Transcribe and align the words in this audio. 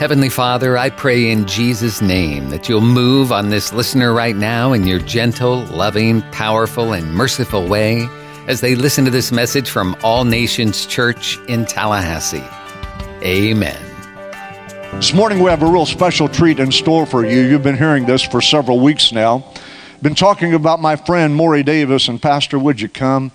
Heavenly 0.00 0.30
Father, 0.30 0.78
I 0.78 0.88
pray 0.88 1.30
in 1.30 1.46
Jesus' 1.46 2.00
name 2.00 2.48
that 2.48 2.70
you'll 2.70 2.80
move 2.80 3.30
on 3.30 3.50
this 3.50 3.70
listener 3.70 4.14
right 4.14 4.34
now 4.34 4.72
in 4.72 4.86
your 4.86 4.98
gentle, 4.98 5.66
loving, 5.66 6.22
powerful, 6.32 6.94
and 6.94 7.12
merciful 7.12 7.68
way 7.68 8.08
as 8.48 8.62
they 8.62 8.74
listen 8.74 9.04
to 9.04 9.10
this 9.10 9.30
message 9.30 9.68
from 9.68 9.94
All 10.02 10.24
Nations 10.24 10.86
Church 10.86 11.36
in 11.48 11.66
Tallahassee. 11.66 12.42
Amen. 13.22 13.78
This 14.94 15.12
morning 15.12 15.40
we 15.40 15.50
have 15.50 15.62
a 15.62 15.70
real 15.70 15.84
special 15.84 16.28
treat 16.28 16.60
in 16.60 16.72
store 16.72 17.04
for 17.04 17.26
you. 17.26 17.42
You've 17.42 17.62
been 17.62 17.76
hearing 17.76 18.06
this 18.06 18.22
for 18.22 18.40
several 18.40 18.80
weeks 18.80 19.12
now. 19.12 19.52
Been 20.00 20.14
talking 20.14 20.54
about 20.54 20.80
my 20.80 20.96
friend 20.96 21.34
Maury 21.34 21.62
Davis 21.62 22.08
and 22.08 22.22
Pastor, 22.22 22.58
would 22.58 22.80
you 22.80 22.88
come? 22.88 23.32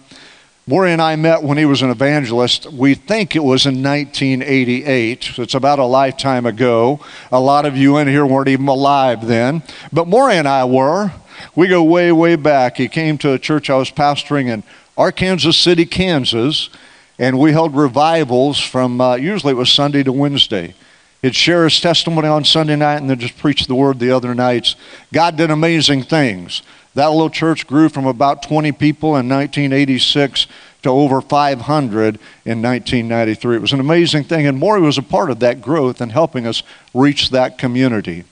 Maury 0.68 0.94
and 0.94 1.02
I 1.02 1.16
met 1.16 1.44
when 1.44 1.60
he 1.60 1.66
was 1.66 1.84
an 1.84 1.92
evangelist. 1.92 2.66
We 2.72 2.96
think 2.96 3.36
it 3.36 3.44
was 3.44 3.68
in 3.68 3.84
1988. 3.84 5.24
So 5.24 5.44
it's 5.44 5.54
about 5.54 5.78
a 5.78 5.86
lifetime 5.86 6.48
ago. 6.48 7.00
A 7.32 7.40
lot 7.40 7.68
of 7.68 7.78
you 7.78 7.98
in 7.98 8.08
here 8.08 8.26
weren't 8.26 8.48
even 8.48 8.68
alive 8.68 9.28
then. 9.28 9.62
But 9.94 10.08
Maury 10.08 10.38
and 10.38 10.48
I 10.48 10.66
were. 10.66 11.12
We 11.56 11.68
go 11.68 11.84
way, 11.84 12.12
way 12.12 12.36
back. 12.36 12.78
He 12.78 12.88
came 12.88 13.20
to 13.20 13.34
a 13.34 13.38
church 13.38 13.70
I 13.70 13.76
was 13.76 13.92
pastoring 13.92 14.48
in 14.48 14.64
Arkansas 14.98 15.52
City, 15.52 15.86
Kansas, 15.86 16.72
and 17.20 17.38
we 17.38 17.52
held 17.52 17.76
revivals 17.76 18.60
from 18.60 19.00
uh, 19.00 19.18
usually 19.18 19.52
it 19.52 19.58
was 19.58 19.72
Sunday 19.72 20.02
to 20.02 20.12
Wednesday. 20.12 20.74
He'd 21.22 21.36
share 21.36 21.66
his 21.66 21.80
testimony 21.80 22.28
on 22.28 22.44
Sunday 22.44 22.76
night 22.76 22.98
and 22.98 23.10
then 23.10 23.20
just 23.20 23.38
preach 23.38 23.68
the 23.68 23.76
word 23.76 24.00
the 24.00 24.12
other 24.12 24.34
nights. 24.34 24.76
God 25.14 25.38
did 25.38 25.52
amazing 25.52 26.04
things. 26.04 26.64
That 26.96 27.12
little 27.12 27.30
church 27.30 27.68
grew 27.68 27.90
from 27.90 28.06
about 28.06 28.42
20 28.42 28.72
people 28.72 29.10
in 29.18 29.28
1986 29.28 30.48
to 30.84 30.90
over 30.90 31.20
500 31.22 32.20
in 32.46 32.62
1993. 32.62 33.56
It 33.56 33.62
was 33.62 33.74
an 33.74 33.82
amazing 33.82 34.24
thing, 34.24 34.48
and 34.48 34.58
Maury 34.58 34.82
was 34.82 34.98
a 34.98 35.04
part 35.04 35.30
of 35.30 35.40
that 35.40 35.62
growth 35.62 36.00
and 36.00 36.12
helping 36.12 36.48
us 36.48 36.64
reach 36.94 37.32
that 37.32 37.58
community. 37.58 38.24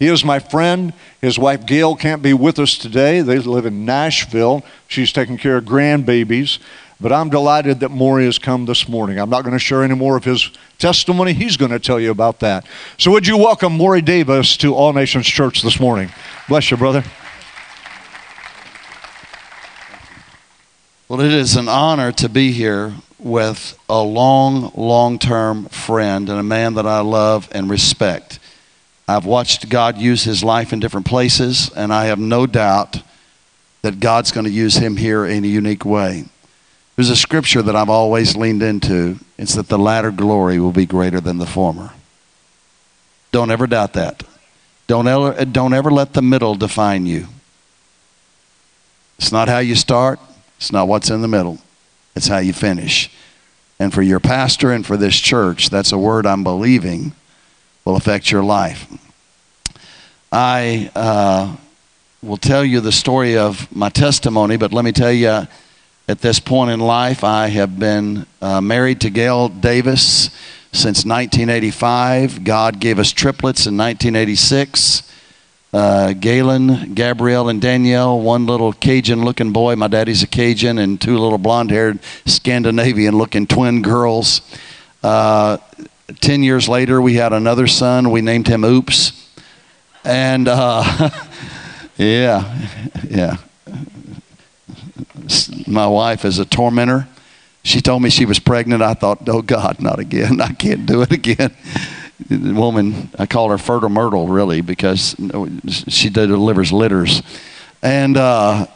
He 0.00 0.06
is 0.08 0.24
my 0.24 0.40
friend. 0.40 0.92
His 1.20 1.38
wife 1.38 1.64
Gail 1.64 1.94
can't 1.96 2.22
be 2.22 2.32
with 2.32 2.58
us 2.58 2.76
today. 2.76 3.20
They 3.20 3.38
live 3.38 3.66
in 3.66 3.84
Nashville. 3.84 4.64
She's 4.88 5.12
taking 5.12 5.38
care 5.38 5.56
of 5.56 5.64
grandbabies. 5.64 6.58
But 7.00 7.12
I'm 7.12 7.30
delighted 7.30 7.80
that 7.80 7.90
Maury 7.90 8.24
has 8.24 8.38
come 8.38 8.66
this 8.66 8.88
morning. 8.88 9.20
I'm 9.20 9.30
not 9.30 9.42
going 9.42 9.52
to 9.52 9.60
share 9.60 9.84
any 9.84 9.94
more 9.94 10.16
of 10.16 10.24
his 10.24 10.50
testimony. 10.78 11.32
He's 11.32 11.56
going 11.56 11.70
to 11.70 11.78
tell 11.78 12.00
you 12.00 12.10
about 12.10 12.40
that. 12.40 12.66
So, 12.96 13.12
would 13.12 13.26
you 13.28 13.36
welcome 13.36 13.76
Maury 13.76 14.02
Davis 14.02 14.56
to 14.58 14.74
All 14.74 14.92
Nations 14.92 15.26
Church 15.26 15.62
this 15.62 15.78
morning? 15.78 16.10
Bless 16.48 16.72
you, 16.72 16.76
brother. 16.76 17.04
Well, 21.08 21.22
it 21.22 21.32
is 21.32 21.56
an 21.56 21.68
honor 21.68 22.12
to 22.12 22.28
be 22.28 22.52
here 22.52 22.92
with 23.18 23.78
a 23.88 24.02
long, 24.02 24.70
long 24.74 25.18
term 25.18 25.64
friend 25.70 26.28
and 26.28 26.38
a 26.38 26.42
man 26.42 26.74
that 26.74 26.86
I 26.86 27.00
love 27.00 27.48
and 27.50 27.70
respect. 27.70 28.38
I've 29.08 29.24
watched 29.24 29.70
God 29.70 29.96
use 29.96 30.24
his 30.24 30.44
life 30.44 30.70
in 30.70 30.80
different 30.80 31.06
places, 31.06 31.70
and 31.74 31.94
I 31.94 32.06
have 32.06 32.18
no 32.18 32.46
doubt 32.46 33.00
that 33.80 34.00
God's 34.00 34.32
going 34.32 34.44
to 34.44 34.52
use 34.52 34.76
him 34.76 34.98
here 34.98 35.24
in 35.24 35.44
a 35.44 35.48
unique 35.48 35.86
way. 35.86 36.26
There's 36.94 37.08
a 37.08 37.16
scripture 37.16 37.62
that 37.62 37.74
I've 37.74 37.88
always 37.88 38.36
leaned 38.36 38.62
into. 38.62 39.18
It's 39.38 39.54
that 39.54 39.68
the 39.68 39.78
latter 39.78 40.10
glory 40.10 40.60
will 40.60 40.72
be 40.72 40.84
greater 40.84 41.22
than 41.22 41.38
the 41.38 41.46
former. 41.46 41.92
Don't 43.32 43.50
ever 43.50 43.66
doubt 43.66 43.94
that. 43.94 44.24
Don't 44.86 45.08
ever, 45.08 45.42
don't 45.46 45.72
ever 45.72 45.90
let 45.90 46.12
the 46.12 46.20
middle 46.20 46.54
define 46.54 47.06
you. 47.06 47.28
It's 49.18 49.32
not 49.32 49.48
how 49.48 49.58
you 49.58 49.74
start, 49.74 50.20
it's 50.58 50.70
not 50.70 50.86
what's 50.86 51.08
in 51.08 51.22
the 51.22 51.28
middle, 51.28 51.58
it's 52.14 52.28
how 52.28 52.38
you 52.38 52.52
finish. 52.52 53.10
And 53.80 53.94
for 53.94 54.02
your 54.02 54.20
pastor 54.20 54.72
and 54.72 54.84
for 54.84 54.96
this 54.96 55.16
church, 55.16 55.70
that's 55.70 55.92
a 55.92 55.98
word 55.98 56.26
I'm 56.26 56.42
believing 56.42 57.12
will 57.84 57.96
affect 57.96 58.30
your 58.30 58.42
life. 58.42 58.86
I 60.30 60.90
uh, 60.94 61.56
will 62.22 62.36
tell 62.36 62.62
you 62.62 62.80
the 62.80 62.92
story 62.92 63.38
of 63.38 63.74
my 63.74 63.88
testimony, 63.88 64.58
but 64.58 64.74
let 64.74 64.84
me 64.84 64.92
tell 64.92 65.12
you 65.12 65.46
at 66.08 66.20
this 66.20 66.40
point 66.40 66.70
in 66.70 66.80
life, 66.80 67.24
I 67.24 67.48
have 67.48 67.78
been 67.78 68.26
uh, 68.42 68.60
married 68.60 69.00
to 69.02 69.10
Gail 69.10 69.48
Davis 69.48 70.30
since 70.72 71.04
1985. 71.04 72.44
God 72.44 72.80
gave 72.80 72.98
us 72.98 73.12
triplets 73.12 73.66
in 73.66 73.76
1986 73.76 75.02
uh, 75.72 76.12
Galen, 76.14 76.94
Gabrielle, 76.94 77.48
and 77.48 77.60
Danielle, 77.60 78.20
one 78.20 78.46
little 78.46 78.72
Cajun 78.72 79.24
looking 79.24 79.52
boy. 79.52 79.76
My 79.76 79.88
daddy's 79.88 80.22
a 80.22 80.26
Cajun, 80.26 80.78
and 80.78 81.00
two 81.00 81.18
little 81.18 81.38
blonde 81.38 81.70
haired 81.70 81.98
Scandinavian 82.24 83.16
looking 83.16 83.46
twin 83.46 83.82
girls. 83.82 84.40
Uh, 85.02 85.58
Ten 86.20 86.42
years 86.42 86.70
later, 86.70 87.02
we 87.02 87.14
had 87.14 87.34
another 87.34 87.66
son. 87.66 88.10
We 88.10 88.22
named 88.22 88.48
him 88.48 88.64
Oops. 88.64 89.12
And 90.04 90.48
uh, 90.48 91.10
yeah, 91.98 92.66
yeah. 93.06 93.36
My 95.66 95.86
wife 95.86 96.24
is 96.24 96.38
a 96.38 96.46
tormentor. 96.46 97.06
She 97.62 97.82
told 97.82 98.02
me 98.02 98.08
she 98.08 98.24
was 98.24 98.38
pregnant. 98.38 98.80
I 98.80 98.94
thought, 98.94 99.28
oh 99.28 99.42
God, 99.42 99.80
not 99.80 99.98
again. 99.98 100.40
I 100.40 100.52
can't 100.54 100.86
do 100.86 101.02
it 101.02 101.12
again 101.12 101.54
the 102.26 102.52
woman, 102.52 103.10
I 103.18 103.26
call 103.26 103.50
her 103.50 103.58
Fertile 103.58 103.88
Myrtle, 103.88 104.26
really, 104.26 104.60
because 104.60 105.14
she 105.88 106.10
delivers 106.10 106.72
litters. 106.72 107.22
And, 107.82 108.16
uh, 108.16 108.66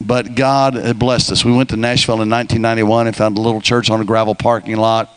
but 0.00 0.34
God 0.34 0.74
had 0.74 0.98
blessed 0.98 1.32
us. 1.32 1.44
We 1.44 1.52
went 1.52 1.70
to 1.70 1.76
Nashville 1.76 2.20
in 2.20 2.28
1991 2.28 3.06
and 3.06 3.16
found 3.16 3.38
a 3.38 3.40
little 3.40 3.60
church 3.60 3.88
on 3.88 4.00
a 4.00 4.04
gravel 4.04 4.34
parking 4.34 4.76
lot. 4.76 5.10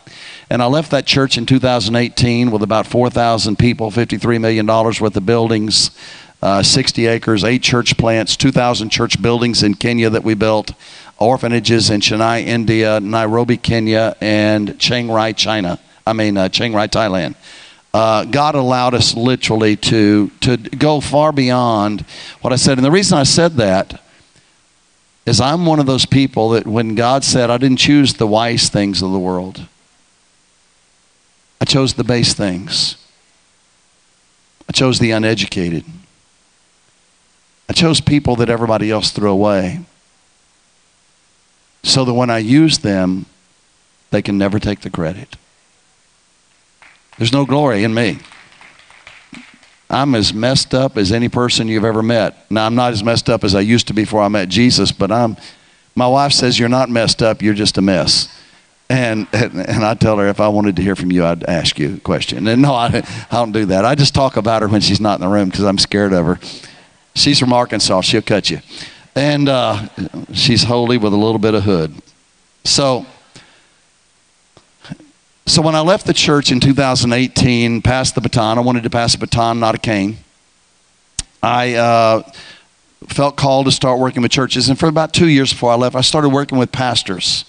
And 0.48 0.62
I 0.62 0.66
left 0.66 0.92
that 0.92 1.06
church 1.06 1.36
in 1.36 1.44
2018 1.44 2.50
with 2.50 2.62
about 2.62 2.86
4,000 2.86 3.58
people, 3.58 3.90
$53 3.90 4.40
million 4.40 4.66
worth 4.66 5.16
of 5.16 5.26
buildings, 5.26 5.90
uh, 6.40 6.62
60 6.62 7.06
acres, 7.06 7.42
eight 7.44 7.62
church 7.62 7.96
plants, 7.96 8.36
2,000 8.36 8.90
church 8.90 9.20
buildings 9.20 9.62
in 9.62 9.74
Kenya 9.74 10.08
that 10.08 10.22
we 10.22 10.34
built, 10.34 10.72
orphanages 11.18 11.90
in 11.90 12.00
Chennai, 12.00 12.44
India, 12.44 13.00
Nairobi, 13.00 13.56
Kenya, 13.56 14.16
and 14.20 14.78
Chiang 14.78 15.10
Rai, 15.10 15.32
China. 15.32 15.80
I 16.06 16.12
mean, 16.12 16.36
uh, 16.36 16.48
Chiang 16.48 16.72
Rai, 16.72 16.88
Thailand. 16.88 17.34
Uh, 17.92 18.24
God 18.24 18.54
allowed 18.54 18.94
us 18.94 19.14
literally 19.14 19.76
to, 19.76 20.28
to 20.42 20.56
go 20.56 21.00
far 21.00 21.32
beyond 21.32 22.02
what 22.42 22.52
I 22.52 22.56
said. 22.56 22.78
And 22.78 22.84
the 22.84 22.90
reason 22.90 23.16
I 23.16 23.22
said 23.22 23.54
that 23.54 24.02
is 25.24 25.40
I'm 25.40 25.66
one 25.66 25.80
of 25.80 25.86
those 25.86 26.06
people 26.06 26.50
that 26.50 26.66
when 26.66 26.94
God 26.94 27.24
said, 27.24 27.50
I 27.50 27.56
didn't 27.56 27.78
choose 27.78 28.14
the 28.14 28.26
wise 28.26 28.68
things 28.68 29.02
of 29.02 29.12
the 29.12 29.18
world, 29.18 29.66
I 31.60 31.64
chose 31.64 31.94
the 31.94 32.04
base 32.04 32.34
things. 32.34 32.96
I 34.68 34.72
chose 34.72 34.98
the 34.98 35.12
uneducated. 35.12 35.84
I 37.68 37.72
chose 37.72 38.00
people 38.00 38.36
that 38.36 38.50
everybody 38.50 38.90
else 38.90 39.10
threw 39.10 39.30
away. 39.30 39.80
So 41.82 42.04
that 42.04 42.14
when 42.14 42.30
I 42.30 42.38
use 42.38 42.78
them, 42.78 43.26
they 44.10 44.22
can 44.22 44.38
never 44.38 44.58
take 44.58 44.80
the 44.80 44.90
credit. 44.90 45.36
There's 47.18 47.32
no 47.32 47.46
glory 47.46 47.84
in 47.84 47.94
me. 47.94 48.18
I'm 49.88 50.14
as 50.14 50.34
messed 50.34 50.74
up 50.74 50.96
as 50.96 51.12
any 51.12 51.28
person 51.28 51.68
you've 51.68 51.84
ever 51.84 52.02
met. 52.02 52.50
Now, 52.50 52.66
I'm 52.66 52.74
not 52.74 52.92
as 52.92 53.04
messed 53.04 53.30
up 53.30 53.44
as 53.44 53.54
I 53.54 53.60
used 53.60 53.86
to 53.88 53.94
be 53.94 54.02
before 54.02 54.22
I 54.22 54.28
met 54.28 54.48
Jesus, 54.48 54.90
but 54.90 55.12
I'm, 55.12 55.36
my 55.94 56.08
wife 56.08 56.32
says, 56.32 56.58
You're 56.58 56.68
not 56.68 56.90
messed 56.90 57.22
up, 57.22 57.40
you're 57.40 57.54
just 57.54 57.78
a 57.78 57.82
mess. 57.82 58.28
And, 58.88 59.26
and, 59.32 59.54
and 59.54 59.84
I 59.84 59.94
tell 59.94 60.18
her 60.18 60.28
if 60.28 60.40
I 60.40 60.48
wanted 60.48 60.76
to 60.76 60.82
hear 60.82 60.94
from 60.94 61.10
you, 61.10 61.24
I'd 61.24 61.44
ask 61.44 61.78
you 61.78 61.96
a 61.96 62.00
question. 62.00 62.46
And 62.46 62.62
no, 62.62 62.72
I, 62.72 63.02
I 63.30 63.36
don't 63.36 63.52
do 63.52 63.66
that. 63.66 63.84
I 63.84 63.94
just 63.94 64.14
talk 64.14 64.36
about 64.36 64.62
her 64.62 64.68
when 64.68 64.80
she's 64.80 65.00
not 65.00 65.20
in 65.20 65.26
the 65.26 65.32
room 65.32 65.48
because 65.48 65.64
I'm 65.64 65.78
scared 65.78 66.12
of 66.12 66.26
her. 66.26 66.38
She's 67.14 67.38
from 67.38 67.52
Arkansas, 67.52 68.02
she'll 68.02 68.22
cut 68.22 68.50
you. 68.50 68.60
And 69.14 69.48
uh, 69.48 69.88
she's 70.32 70.64
holy 70.64 70.98
with 70.98 71.12
a 71.12 71.16
little 71.16 71.38
bit 71.38 71.54
of 71.54 71.64
hood. 71.64 71.94
So, 72.64 73.06
so 75.46 75.62
when 75.62 75.74
I 75.74 75.80
left 75.80 76.06
the 76.06 76.12
church 76.12 76.50
in 76.50 76.58
2018, 76.58 77.80
passed 77.82 78.16
the 78.16 78.20
baton, 78.20 78.58
I 78.58 78.60
wanted 78.62 78.82
to 78.82 78.90
pass 78.90 79.14
a 79.14 79.18
baton, 79.18 79.60
not 79.60 79.74
a 79.76 79.78
cane. 79.78 80.18
I 81.42 81.74
uh, 81.74 82.22
felt 83.06 83.36
called 83.36 83.66
to 83.66 83.72
start 83.72 84.00
working 84.00 84.22
with 84.22 84.32
churches. 84.32 84.68
And 84.68 84.78
for 84.78 84.88
about 84.88 85.12
two 85.12 85.28
years 85.28 85.52
before 85.52 85.70
I 85.70 85.76
left, 85.76 85.94
I 85.94 86.00
started 86.00 86.30
working 86.30 86.58
with 86.58 86.72
pastors. 86.72 87.44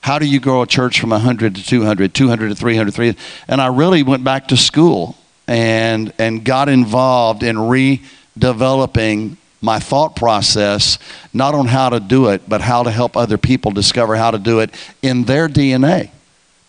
How 0.00 0.18
do 0.18 0.26
you 0.26 0.40
grow 0.40 0.62
a 0.62 0.66
church 0.66 1.00
from 1.00 1.10
100 1.10 1.54
to 1.54 1.64
200, 1.64 2.12
200 2.12 2.48
to 2.48 2.54
300, 2.54 2.92
300? 2.92 3.16
And 3.46 3.60
I 3.60 3.68
really 3.68 4.02
went 4.02 4.24
back 4.24 4.48
to 4.48 4.56
school 4.56 5.16
and, 5.46 6.12
and 6.18 6.44
got 6.44 6.68
involved 6.68 7.42
in 7.42 7.56
redeveloping 7.56 9.36
my 9.60 9.78
thought 9.78 10.16
process, 10.16 10.98
not 11.32 11.54
on 11.54 11.66
how 11.66 11.90
to 11.90 12.00
do 12.00 12.28
it, 12.28 12.48
but 12.48 12.60
how 12.60 12.82
to 12.82 12.90
help 12.90 13.16
other 13.16 13.38
people 13.38 13.70
discover 13.70 14.16
how 14.16 14.30
to 14.30 14.38
do 14.38 14.60
it 14.60 14.74
in 15.02 15.24
their 15.24 15.48
DNA. 15.48 16.10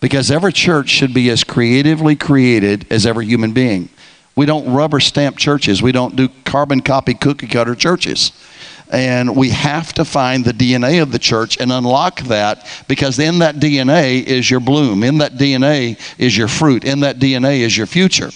Because 0.00 0.30
every 0.30 0.52
church 0.52 0.88
should 0.88 1.12
be 1.12 1.28
as 1.30 1.44
creatively 1.44 2.16
created 2.16 2.86
as 2.90 3.06
every 3.06 3.26
human 3.26 3.52
being. 3.52 3.90
We 4.34 4.46
don't 4.46 4.72
rubber 4.72 5.00
stamp 5.00 5.36
churches. 5.36 5.82
We 5.82 5.92
don't 5.92 6.16
do 6.16 6.28
carbon 6.44 6.80
copy 6.80 7.14
cookie 7.14 7.46
cutter 7.46 7.74
churches. 7.74 8.32
And 8.90 9.36
we 9.36 9.50
have 9.50 9.92
to 9.94 10.04
find 10.04 10.44
the 10.44 10.52
DNA 10.52 11.00
of 11.02 11.12
the 11.12 11.18
church 11.18 11.58
and 11.60 11.70
unlock 11.70 12.20
that 12.22 12.66
because 12.88 13.18
in 13.18 13.38
that 13.38 13.56
DNA 13.56 14.24
is 14.24 14.50
your 14.50 14.60
bloom. 14.60 15.04
In 15.04 15.18
that 15.18 15.34
DNA 15.34 16.00
is 16.18 16.36
your 16.36 16.48
fruit. 16.48 16.84
In 16.84 17.00
that 17.00 17.18
DNA 17.18 17.60
is 17.60 17.76
your 17.76 17.86
future. 17.86 18.30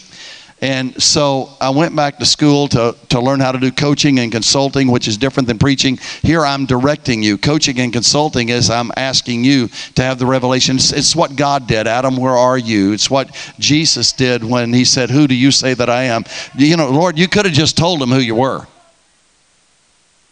And 0.65 1.03
so 1.03 1.51
I 1.61 1.69
went 1.69 1.95
back 1.95 2.19
to 2.21 2.25
school 2.25 2.69
to, 2.69 2.97
to 3.11 3.21
learn 3.21 3.39
how 3.39 3.53
to 3.53 3.59
do 3.59 3.71
coaching 3.71 4.19
and 4.19 4.33
consulting, 4.33 4.91
which 4.91 5.07
is 5.07 5.19
different 5.19 5.47
than 5.47 5.59
preaching. 5.59 5.99
Here 6.23 6.43
I'm 6.43 6.65
directing 6.65 7.23
you. 7.23 7.37
Coaching 7.37 7.79
and 7.81 7.93
consulting 7.93 8.49
is 8.49 8.71
I'm 8.71 8.91
asking 8.97 9.45
you 9.45 9.69
to 9.97 10.03
have 10.03 10.19
the 10.19 10.25
revelation. 10.25 10.77
It's, 10.77 10.91
it's 10.91 11.15
what 11.15 11.37
God 11.37 11.67
did. 11.67 11.87
Adam, 11.87 12.17
where 12.17 12.33
are 12.33 12.57
you? 12.57 12.93
It's 12.95 13.11
what 13.11 13.29
Jesus 13.59 14.13
did 14.13 14.43
when 14.43 14.73
he 14.73 14.87
said, 14.87 15.11
Who 15.11 15.27
do 15.27 15.35
you 15.35 15.51
say 15.51 15.75
that 15.75 15.91
I 15.91 16.05
am? 16.05 16.25
You 16.57 16.79
know, 16.79 16.89
Lord, 16.89 17.19
you 17.19 17.29
could 17.29 17.45
have 17.45 17.55
just 17.55 17.77
told 17.77 18.01
him 18.01 18.09
who 18.09 18.21
you 18.21 18.37
were. 18.37 18.67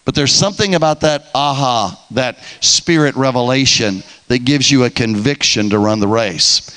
But 0.07 0.15
there's 0.15 0.33
something 0.33 0.75
about 0.75 1.03
that 1.03 1.27
aha, 1.35 2.07
that 2.13 2.39
spirit 2.63 3.17
revelation 3.17 4.03
that 4.29 4.47
gives 4.47 4.71
you 4.71 4.85
a 4.85 4.91
conviction 4.91 5.69
to 5.69 5.79
run 5.79 6.01
the 6.01 6.09
race. 6.09 6.75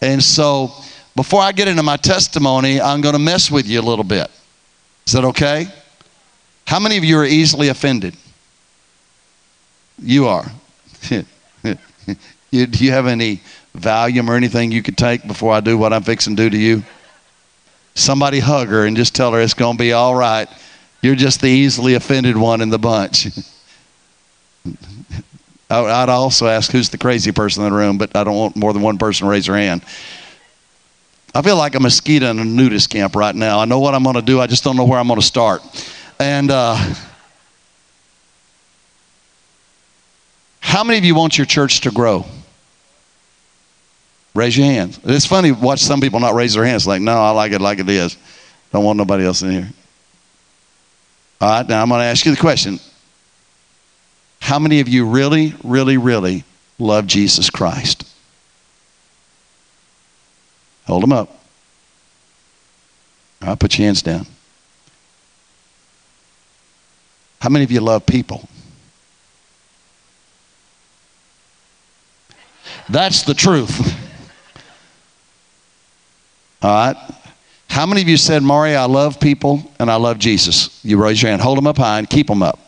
And 0.00 0.22
so 0.22 0.72
before 1.14 1.42
I 1.42 1.52
get 1.52 1.68
into 1.68 1.82
my 1.82 1.96
testimony, 1.96 2.80
I'm 2.80 3.00
going 3.00 3.14
to 3.14 3.18
mess 3.18 3.50
with 3.50 3.66
you 3.66 3.80
a 3.80 3.82
little 3.82 4.04
bit. 4.04 4.30
Is 5.06 5.12
that 5.12 5.24
okay? 5.24 5.66
How 6.66 6.78
many 6.78 6.96
of 6.96 7.04
you 7.04 7.18
are 7.18 7.24
easily 7.24 7.68
offended? 7.68 8.16
You 9.98 10.26
are. 10.26 10.50
you, 12.50 12.66
do 12.66 12.84
you 12.84 12.92
have 12.92 13.06
any 13.06 13.40
Valium 13.76 14.28
or 14.28 14.36
anything 14.36 14.72
you 14.72 14.82
could 14.82 14.96
take 14.96 15.26
before 15.26 15.52
I 15.52 15.60
do 15.60 15.76
what 15.76 15.92
I'm 15.92 16.02
fixing 16.02 16.36
to 16.36 16.44
do 16.44 16.50
to 16.50 16.58
you? 16.58 16.82
Somebody 17.94 18.38
hug 18.38 18.68
her 18.68 18.86
and 18.86 18.96
just 18.96 19.14
tell 19.14 19.32
her 19.32 19.40
it's 19.40 19.54
going 19.54 19.76
to 19.76 19.82
be 19.82 19.92
all 19.92 20.14
right. 20.14 20.48
You're 21.02 21.14
just 21.14 21.40
the 21.40 21.48
easily 21.48 21.94
offended 21.94 22.36
one 22.36 22.60
in 22.62 22.70
the 22.70 22.78
bunch. 22.78 23.26
I'd 25.68 26.08
also 26.08 26.46
ask 26.46 26.70
who's 26.70 26.90
the 26.90 26.98
crazy 26.98 27.32
person 27.32 27.64
in 27.64 27.70
the 27.70 27.76
room, 27.76 27.98
but 27.98 28.14
I 28.14 28.24
don't 28.24 28.36
want 28.36 28.56
more 28.56 28.72
than 28.72 28.82
one 28.82 28.98
person 28.98 29.26
to 29.26 29.30
raise 29.30 29.46
their 29.46 29.56
hand. 29.56 29.82
I 31.34 31.40
feel 31.40 31.56
like 31.56 31.74
a 31.74 31.80
mosquito 31.80 32.30
in 32.30 32.38
a 32.38 32.44
nudist 32.44 32.90
camp 32.90 33.16
right 33.16 33.34
now. 33.34 33.58
I 33.58 33.64
know 33.64 33.78
what 33.78 33.94
I'm 33.94 34.02
going 34.02 34.16
to 34.16 34.22
do, 34.22 34.40
I 34.40 34.46
just 34.46 34.64
don't 34.64 34.76
know 34.76 34.84
where 34.84 34.98
I'm 34.98 35.08
going 35.08 35.20
to 35.20 35.26
start. 35.26 35.62
And 36.18 36.50
uh, 36.50 36.76
how 40.60 40.84
many 40.84 40.98
of 40.98 41.04
you 41.04 41.14
want 41.14 41.38
your 41.38 41.46
church 41.46 41.80
to 41.82 41.90
grow? 41.90 42.26
Raise 44.34 44.56
your 44.56 44.66
hands. 44.66 45.00
It's 45.04 45.26
funny 45.26 45.52
watch 45.52 45.80
some 45.80 46.00
people 46.00 46.20
not 46.20 46.34
raise 46.34 46.54
their 46.54 46.64
hands. 46.64 46.86
Like, 46.86 47.02
no, 47.02 47.12
I 47.12 47.30
like 47.30 47.52
it 47.52 47.60
like 47.60 47.78
it 47.78 47.88
is. 47.88 48.16
Don't 48.72 48.84
want 48.84 48.96
nobody 48.96 49.24
else 49.24 49.42
in 49.42 49.50
here. 49.50 49.70
All 51.40 51.50
right, 51.50 51.68
now 51.68 51.82
I'm 51.82 51.88
going 51.88 52.00
to 52.00 52.04
ask 52.04 52.24
you 52.24 52.32
the 52.32 52.40
question. 52.40 52.78
How 54.40 54.58
many 54.58 54.80
of 54.80 54.88
you 54.88 55.06
really, 55.06 55.54
really, 55.64 55.96
really 55.96 56.44
love 56.78 57.06
Jesus 57.06 57.50
Christ? 57.50 58.11
Hold 60.86 61.02
them 61.02 61.12
up. 61.12 61.28
All 63.42 63.48
right, 63.48 63.58
put 63.58 63.78
your 63.78 63.86
hands 63.86 64.02
down. 64.02 64.26
How 67.40 67.48
many 67.48 67.64
of 67.64 67.72
you 67.72 67.80
love 67.80 68.06
people? 68.06 68.48
That's 72.88 73.22
the 73.22 73.34
truth. 73.34 73.80
All 76.62 76.70
right. 76.70 76.96
How 77.68 77.86
many 77.86 78.02
of 78.02 78.08
you 78.08 78.16
said, 78.16 78.42
Maury, 78.42 78.76
I 78.76 78.84
love 78.84 79.18
people 79.18 79.72
and 79.78 79.90
I 79.90 79.96
love 79.96 80.18
Jesus? 80.18 80.78
You 80.84 81.02
raise 81.02 81.22
your 81.22 81.30
hand. 81.30 81.42
Hold 81.42 81.58
them 81.58 81.66
up 81.66 81.78
high 81.78 81.98
and 81.98 82.08
keep 82.08 82.26
them 82.26 82.42
up. 82.42 82.58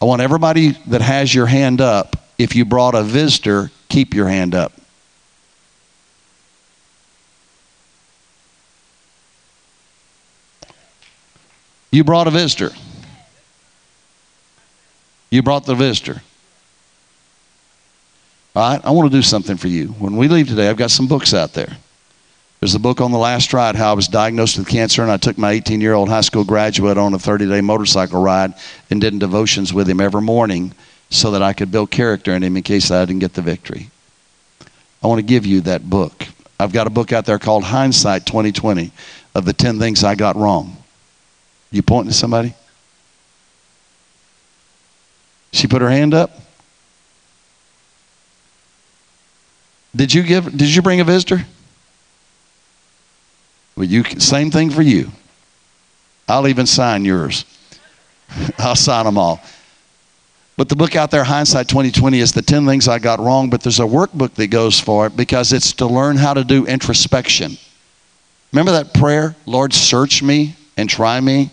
I 0.00 0.06
want 0.06 0.22
everybody 0.22 0.70
that 0.86 1.02
has 1.02 1.34
your 1.34 1.46
hand 1.46 1.80
up, 1.80 2.16
if 2.38 2.54
you 2.54 2.64
brought 2.64 2.94
a 2.94 3.02
visitor, 3.02 3.70
keep 3.88 4.14
your 4.14 4.28
hand 4.28 4.54
up. 4.54 4.72
You 11.94 12.02
brought 12.02 12.26
a 12.26 12.32
visitor. 12.32 12.72
You 15.30 15.44
brought 15.44 15.64
the 15.64 15.76
visitor. 15.76 16.22
All 18.56 18.68
right, 18.68 18.84
I 18.84 18.90
want 18.90 19.12
to 19.12 19.16
do 19.16 19.22
something 19.22 19.56
for 19.56 19.68
you. 19.68 19.90
When 20.00 20.16
we 20.16 20.26
leave 20.26 20.48
today, 20.48 20.68
I've 20.68 20.76
got 20.76 20.90
some 20.90 21.06
books 21.06 21.32
out 21.32 21.52
there. 21.52 21.76
There's 22.58 22.74
a 22.74 22.80
book 22.80 23.00
on 23.00 23.12
the 23.12 23.18
last 23.18 23.52
ride, 23.52 23.76
how 23.76 23.92
I 23.92 23.94
was 23.94 24.08
diagnosed 24.08 24.58
with 24.58 24.66
cancer, 24.66 25.02
and 25.02 25.10
I 25.12 25.18
took 25.18 25.38
my 25.38 25.52
18 25.52 25.80
year 25.80 25.92
old 25.92 26.08
high 26.08 26.22
school 26.22 26.42
graduate 26.42 26.98
on 26.98 27.14
a 27.14 27.18
30 27.20 27.46
day 27.46 27.60
motorcycle 27.60 28.20
ride 28.20 28.54
and 28.90 29.00
did 29.00 29.16
devotions 29.20 29.72
with 29.72 29.88
him 29.88 30.00
every 30.00 30.22
morning 30.22 30.74
so 31.10 31.30
that 31.30 31.44
I 31.44 31.52
could 31.52 31.70
build 31.70 31.92
character 31.92 32.34
in 32.34 32.42
him 32.42 32.56
in 32.56 32.64
case 32.64 32.90
I 32.90 33.04
didn't 33.04 33.20
get 33.20 33.34
the 33.34 33.42
victory. 33.42 33.88
I 35.00 35.06
want 35.06 35.20
to 35.20 35.24
give 35.24 35.46
you 35.46 35.60
that 35.60 35.88
book. 35.88 36.26
I've 36.58 36.72
got 36.72 36.88
a 36.88 36.90
book 36.90 37.12
out 37.12 37.24
there 37.24 37.38
called 37.38 37.62
Hindsight 37.62 38.26
2020 38.26 38.90
of 39.36 39.44
the 39.44 39.52
10 39.52 39.78
things 39.78 40.02
I 40.02 40.16
got 40.16 40.34
wrong. 40.34 40.83
You 41.74 41.82
pointing 41.82 42.12
to 42.12 42.16
somebody? 42.16 42.54
She 45.52 45.66
put 45.66 45.82
her 45.82 45.90
hand 45.90 46.14
up. 46.14 46.30
Did 49.94 50.14
you 50.14 50.22
give 50.22 50.56
did 50.56 50.72
you 50.72 50.82
bring 50.82 51.00
a 51.00 51.04
visitor? 51.04 51.44
Well, 53.74 53.86
you 53.86 54.04
same 54.20 54.52
thing 54.52 54.70
for 54.70 54.82
you. 54.82 55.10
I'll 56.28 56.46
even 56.46 56.66
sign 56.66 57.04
yours. 57.04 57.44
I'll 58.58 58.76
sign 58.76 59.04
them 59.04 59.18
all. 59.18 59.42
But 60.56 60.68
the 60.68 60.76
book 60.76 60.94
out 60.94 61.10
there, 61.10 61.24
Hindsight 61.24 61.66
2020, 61.66 62.20
is 62.20 62.30
the 62.30 62.40
10 62.40 62.66
things 62.66 62.86
I 62.86 63.00
got 63.00 63.18
wrong, 63.18 63.50
but 63.50 63.62
there's 63.62 63.80
a 63.80 63.84
workbook 63.84 64.34
that 64.34 64.46
goes 64.46 64.78
for 64.78 65.08
it 65.08 65.16
because 65.16 65.52
it's 65.52 65.72
to 65.72 65.86
learn 65.86 66.16
how 66.16 66.34
to 66.34 66.44
do 66.44 66.66
introspection. 66.66 67.58
Remember 68.52 68.70
that 68.70 68.94
prayer, 68.94 69.34
Lord, 69.44 69.72
search 69.72 70.22
me 70.22 70.54
and 70.76 70.88
try 70.88 71.20
me? 71.20 71.50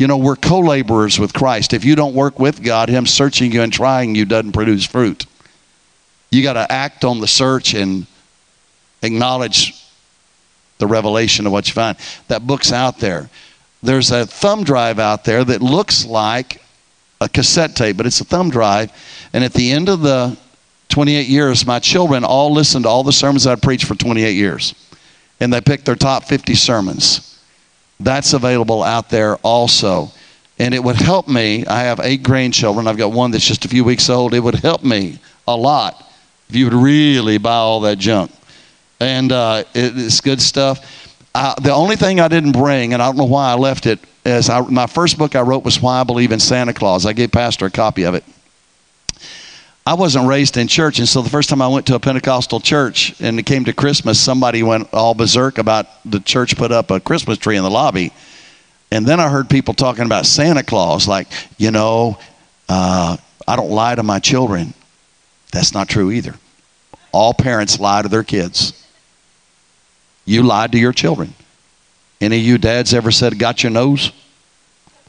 You 0.00 0.06
know, 0.06 0.16
we're 0.16 0.36
co 0.36 0.60
laborers 0.60 1.18
with 1.18 1.34
Christ. 1.34 1.74
If 1.74 1.84
you 1.84 1.94
don't 1.94 2.14
work 2.14 2.38
with 2.38 2.62
God, 2.62 2.88
Him 2.88 3.04
searching 3.04 3.52
you 3.52 3.60
and 3.60 3.70
trying 3.70 4.14
you 4.14 4.24
doesn't 4.24 4.52
produce 4.52 4.86
fruit. 4.86 5.26
You 6.30 6.42
got 6.42 6.54
to 6.54 6.72
act 6.72 7.04
on 7.04 7.20
the 7.20 7.26
search 7.26 7.74
and 7.74 8.06
acknowledge 9.02 9.74
the 10.78 10.86
revelation 10.86 11.44
of 11.44 11.52
what 11.52 11.68
you 11.68 11.74
find. 11.74 11.98
That 12.28 12.46
book's 12.46 12.72
out 12.72 12.98
there. 12.98 13.28
There's 13.82 14.10
a 14.10 14.24
thumb 14.24 14.64
drive 14.64 14.98
out 14.98 15.24
there 15.24 15.44
that 15.44 15.60
looks 15.60 16.06
like 16.06 16.62
a 17.20 17.28
cassette 17.28 17.76
tape, 17.76 17.98
but 17.98 18.06
it's 18.06 18.22
a 18.22 18.24
thumb 18.24 18.48
drive. 18.48 18.90
And 19.34 19.44
at 19.44 19.52
the 19.52 19.70
end 19.70 19.90
of 19.90 20.00
the 20.00 20.34
28 20.88 21.28
years, 21.28 21.66
my 21.66 21.78
children 21.78 22.24
all 22.24 22.54
listened 22.54 22.86
to 22.86 22.88
all 22.88 23.04
the 23.04 23.12
sermons 23.12 23.46
I 23.46 23.54
preached 23.56 23.84
for 23.84 23.96
28 23.96 24.32
years. 24.32 24.74
And 25.40 25.52
they 25.52 25.60
picked 25.60 25.84
their 25.84 25.94
top 25.94 26.24
50 26.24 26.54
sermons. 26.54 27.29
That's 28.00 28.32
available 28.32 28.82
out 28.82 29.10
there 29.10 29.36
also. 29.36 30.10
And 30.58 30.74
it 30.74 30.82
would 30.82 30.96
help 30.96 31.28
me. 31.28 31.64
I 31.66 31.80
have 31.80 32.00
eight 32.00 32.22
grandchildren. 32.22 32.86
I've 32.86 32.98
got 32.98 33.12
one 33.12 33.30
that's 33.30 33.46
just 33.46 33.64
a 33.64 33.68
few 33.68 33.84
weeks 33.84 34.10
old. 34.10 34.34
It 34.34 34.40
would 34.40 34.56
help 34.56 34.82
me 34.82 35.18
a 35.46 35.56
lot 35.56 36.06
if 36.48 36.56
you 36.56 36.66
would 36.66 36.74
really 36.74 37.38
buy 37.38 37.54
all 37.54 37.80
that 37.80 37.98
junk 37.98 38.30
and 39.00 39.32
uh, 39.32 39.64
it, 39.74 39.96
it's 39.96 40.20
good 40.20 40.40
stuff. 40.40 41.16
Uh, 41.34 41.54
the 41.60 41.72
only 41.72 41.96
thing 41.96 42.20
I 42.20 42.28
didn't 42.28 42.52
bring, 42.52 42.92
and 42.92 43.02
I 43.02 43.06
don't 43.06 43.16
know 43.16 43.24
why 43.24 43.50
I 43.50 43.54
left 43.54 43.86
it, 43.86 43.98
is 44.24 44.50
I, 44.50 44.60
my 44.60 44.86
first 44.86 45.16
book 45.18 45.34
I 45.34 45.40
wrote 45.40 45.64
was 45.64 45.80
Why 45.80 46.00
I 46.00 46.04
Believe 46.04 46.32
in 46.32 46.40
Santa 46.40 46.74
Claus. 46.74 47.06
I 47.06 47.12
gave 47.12 47.32
Pastor 47.32 47.66
a 47.66 47.70
copy 47.70 48.02
of 48.04 48.14
it. 48.14 48.24
I 49.90 49.94
wasn't 49.94 50.28
raised 50.28 50.56
in 50.56 50.68
church, 50.68 51.00
and 51.00 51.08
so 51.08 51.20
the 51.20 51.28
first 51.28 51.50
time 51.50 51.60
I 51.60 51.66
went 51.66 51.88
to 51.88 51.96
a 51.96 51.98
Pentecostal 51.98 52.60
church 52.60 53.20
and 53.20 53.40
it 53.40 53.42
came 53.44 53.64
to 53.64 53.72
Christmas, 53.72 54.20
somebody 54.20 54.62
went 54.62 54.88
all 54.94 55.14
berserk 55.14 55.58
about 55.58 55.88
the 56.08 56.20
church 56.20 56.56
put 56.56 56.70
up 56.70 56.92
a 56.92 57.00
Christmas 57.00 57.38
tree 57.38 57.56
in 57.56 57.64
the 57.64 57.70
lobby. 57.70 58.12
And 58.92 59.04
then 59.04 59.18
I 59.18 59.28
heard 59.28 59.50
people 59.50 59.74
talking 59.74 60.04
about 60.04 60.26
Santa 60.26 60.62
Claus, 60.62 61.08
like, 61.08 61.26
you 61.58 61.72
know, 61.72 62.20
uh, 62.68 63.16
I 63.48 63.56
don't 63.56 63.72
lie 63.72 63.96
to 63.96 64.04
my 64.04 64.20
children. 64.20 64.74
That's 65.50 65.74
not 65.74 65.88
true 65.88 66.12
either. 66.12 66.36
All 67.10 67.34
parents 67.34 67.80
lie 67.80 68.02
to 68.02 68.08
their 68.08 68.22
kids. 68.22 68.86
You 70.24 70.44
lied 70.44 70.70
to 70.70 70.78
your 70.78 70.92
children. 70.92 71.34
Any 72.20 72.36
of 72.36 72.44
you 72.44 72.58
dads 72.58 72.94
ever 72.94 73.10
said, 73.10 73.40
got 73.40 73.64
your 73.64 73.72
nose? 73.72 74.12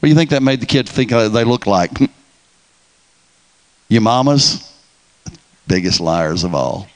do 0.00 0.08
you 0.08 0.16
think 0.16 0.30
that 0.30 0.42
made 0.42 0.58
the 0.58 0.66
kid 0.66 0.88
think 0.88 1.10
they 1.10 1.44
look 1.44 1.68
like? 1.68 1.92
your 3.88 4.02
mamas, 4.02 4.71
biggest 5.66 6.00
liars 6.00 6.44
of 6.44 6.54
all. 6.54 6.88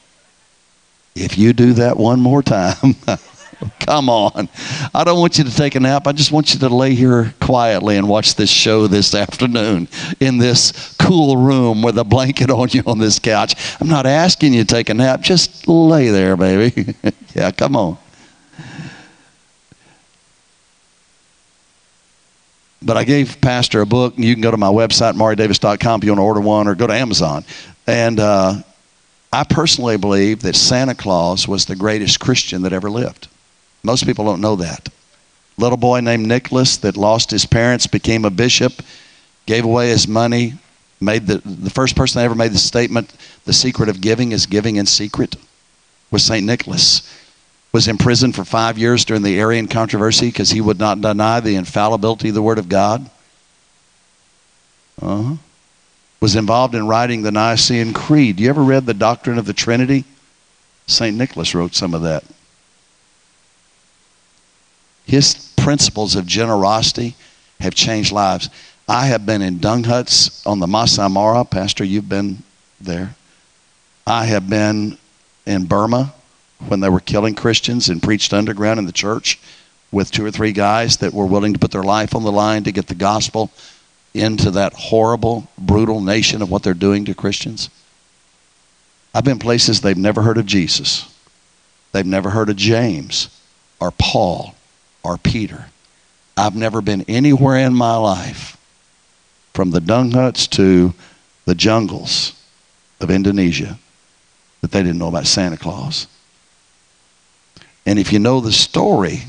If 1.14 1.38
you 1.38 1.52
do 1.52 1.72
that 1.74 1.96
one 1.96 2.20
more 2.20 2.42
time, 2.42 2.94
come 3.80 4.10
on. 4.10 4.48
I 4.94 5.02
don't 5.04 5.18
want 5.18 5.38
you 5.38 5.44
to 5.44 5.54
take 5.54 5.74
a 5.74 5.80
nap. 5.80 6.06
I 6.06 6.12
just 6.12 6.30
want 6.30 6.52
you 6.52 6.60
to 6.60 6.68
lay 6.68 6.94
here 6.94 7.34
quietly 7.40 7.96
and 7.96 8.08
watch 8.08 8.34
this 8.34 8.50
show 8.50 8.86
this 8.86 9.14
afternoon 9.14 9.88
in 10.20 10.38
this 10.38 10.94
cool 10.98 11.38
room 11.38 11.82
with 11.82 11.96
a 11.96 12.04
blanket 12.04 12.50
on 12.50 12.68
you 12.70 12.82
on 12.86 12.98
this 12.98 13.18
couch. 13.18 13.54
I'm 13.80 13.88
not 13.88 14.04
asking 14.04 14.52
you 14.52 14.64
to 14.64 14.74
take 14.74 14.90
a 14.90 14.94
nap. 14.94 15.22
Just 15.22 15.66
lay 15.66 16.08
there, 16.08 16.36
baby. 16.36 16.94
yeah, 17.34 17.50
come 17.50 17.76
on. 17.76 17.98
but 22.86 22.96
I 22.96 23.02
gave 23.02 23.40
Pastor 23.40 23.80
a 23.80 23.86
book, 23.86 24.14
you 24.16 24.32
can 24.32 24.40
go 24.40 24.52
to 24.52 24.56
my 24.56 24.68
website, 24.68 25.14
maurydavis.com, 25.14 26.00
if 26.00 26.04
you 26.04 26.12
want 26.12 26.20
to 26.20 26.22
order 26.22 26.40
one, 26.40 26.68
or 26.68 26.76
go 26.76 26.86
to 26.86 26.94
Amazon. 26.94 27.44
And 27.86 28.18
uh, 28.18 28.62
I 29.32 29.44
personally 29.44 29.96
believe 29.96 30.42
that 30.42 30.56
Santa 30.56 30.94
Claus 30.94 31.46
was 31.46 31.66
the 31.66 31.76
greatest 31.76 32.20
Christian 32.20 32.62
that 32.62 32.72
ever 32.72 32.90
lived. 32.90 33.28
Most 33.82 34.06
people 34.06 34.24
don't 34.24 34.40
know 34.40 34.56
that. 34.56 34.88
Little 35.58 35.78
boy 35.78 36.00
named 36.00 36.26
Nicholas 36.26 36.76
that 36.78 36.96
lost 36.96 37.30
his 37.30 37.46
parents, 37.46 37.86
became 37.86 38.24
a 38.24 38.30
bishop, 38.30 38.82
gave 39.46 39.64
away 39.64 39.88
his 39.88 40.06
money, 40.08 40.54
made 41.00 41.26
the, 41.26 41.38
the 41.38 41.70
first 41.70 41.96
person 41.96 42.18
that 42.18 42.24
ever 42.24 42.34
made 42.34 42.52
the 42.52 42.58
statement, 42.58 43.14
the 43.44 43.52
secret 43.52 43.88
of 43.88 44.00
giving 44.00 44.32
is 44.32 44.46
giving 44.46 44.76
in 44.76 44.86
secret, 44.86 45.36
was 46.10 46.24
St. 46.24 46.44
Nicholas. 46.44 47.22
Was 47.72 47.88
imprisoned 47.88 48.34
for 48.34 48.44
five 48.44 48.78
years 48.78 49.04
during 49.04 49.22
the 49.22 49.38
Arian 49.38 49.68
controversy 49.68 50.28
because 50.28 50.50
he 50.50 50.62
would 50.62 50.78
not 50.78 51.00
deny 51.02 51.40
the 51.40 51.56
infallibility 51.56 52.30
of 52.30 52.34
the 52.34 52.40
Word 52.40 52.58
of 52.58 52.70
God. 52.70 53.10
Uh-huh. 55.02 55.36
Was 56.20 56.34
involved 56.34 56.74
in 56.74 56.86
writing 56.86 57.22
the 57.22 57.30
Nicene 57.30 57.92
Creed. 57.92 58.40
You 58.40 58.48
ever 58.48 58.62
read 58.62 58.86
the 58.86 58.94
Doctrine 58.94 59.38
of 59.38 59.44
the 59.44 59.52
Trinity? 59.52 60.04
St. 60.86 61.16
Nicholas 61.16 61.54
wrote 61.54 61.74
some 61.74 61.94
of 61.94 62.02
that. 62.02 62.24
His 65.04 65.52
principles 65.56 66.16
of 66.16 66.26
generosity 66.26 67.14
have 67.60 67.74
changed 67.74 68.12
lives. 68.12 68.48
I 68.88 69.06
have 69.06 69.26
been 69.26 69.42
in 69.42 69.58
dung 69.58 69.84
huts 69.84 70.44
on 70.46 70.58
the 70.58 70.66
Masai 70.66 71.08
Mara. 71.08 71.44
Pastor, 71.44 71.84
you've 71.84 72.08
been 72.08 72.42
there. 72.80 73.14
I 74.06 74.26
have 74.26 74.48
been 74.48 74.98
in 75.44 75.66
Burma 75.66 76.14
when 76.68 76.80
they 76.80 76.88
were 76.88 77.00
killing 77.00 77.34
Christians 77.34 77.88
and 77.88 78.02
preached 78.02 78.32
underground 78.32 78.78
in 78.78 78.86
the 78.86 78.92
church 78.92 79.38
with 79.92 80.10
two 80.10 80.24
or 80.24 80.30
three 80.30 80.52
guys 80.52 80.98
that 80.98 81.12
were 81.12 81.26
willing 81.26 81.52
to 81.52 81.58
put 81.58 81.70
their 81.70 81.82
life 81.82 82.14
on 82.14 82.22
the 82.22 82.32
line 82.32 82.64
to 82.64 82.72
get 82.72 82.86
the 82.86 82.94
gospel 82.94 83.50
into 84.16 84.50
that 84.52 84.72
horrible, 84.72 85.48
brutal 85.58 86.00
nation 86.00 86.42
of 86.42 86.50
what 86.50 86.62
they're 86.62 86.74
doing 86.74 87.04
to 87.04 87.14
Christians. 87.14 87.70
I've 89.14 89.24
been 89.24 89.38
places 89.38 89.80
they've 89.80 89.96
never 89.96 90.22
heard 90.22 90.38
of 90.38 90.46
Jesus. 90.46 91.12
They've 91.92 92.04
never 92.04 92.30
heard 92.30 92.50
of 92.50 92.56
James 92.56 93.28
or 93.80 93.90
Paul 93.90 94.54
or 95.02 95.16
Peter. 95.16 95.66
I've 96.36 96.56
never 96.56 96.82
been 96.82 97.04
anywhere 97.08 97.56
in 97.56 97.74
my 97.74 97.96
life 97.96 98.56
from 99.54 99.70
the 99.70 99.80
dung 99.80 100.10
huts 100.10 100.46
to 100.48 100.92
the 101.46 101.54
jungles 101.54 102.34
of 103.00 103.10
Indonesia 103.10 103.78
that 104.60 104.70
they 104.70 104.82
didn't 104.82 104.98
know 104.98 105.08
about 105.08 105.26
Santa 105.26 105.56
Claus. 105.56 106.06
And 107.86 107.98
if 107.98 108.12
you 108.12 108.18
know 108.18 108.40
the 108.40 108.52
story, 108.52 109.22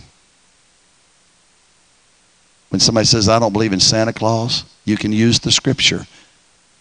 when 2.69 2.79
somebody 2.79 3.05
says, 3.05 3.29
I 3.29 3.39
don't 3.39 3.53
believe 3.53 3.73
in 3.73 3.79
Santa 3.79 4.13
Claus, 4.13 4.63
you 4.85 4.97
can 4.97 5.11
use 5.11 5.39
the 5.39 5.51
scripture. 5.51 6.05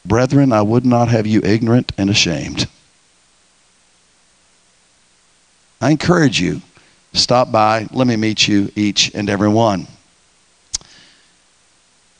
Brethren, 0.05 0.53
I 0.53 0.63
would 0.63 0.87
not 0.87 1.09
have 1.09 1.27
you 1.27 1.41
ignorant 1.43 1.93
and 1.99 2.11
ashamed. 2.11 2.69
I 5.81 5.91
encourage 5.91 6.41
you, 6.41 6.63
stop 7.13 7.53
by. 7.53 7.87
Let 7.93 8.07
me 8.07 8.17
meet 8.17 8.49
you, 8.49 8.71
each 8.75 9.15
and 9.15 9.29
every 9.29 9.49
one 9.49 9.87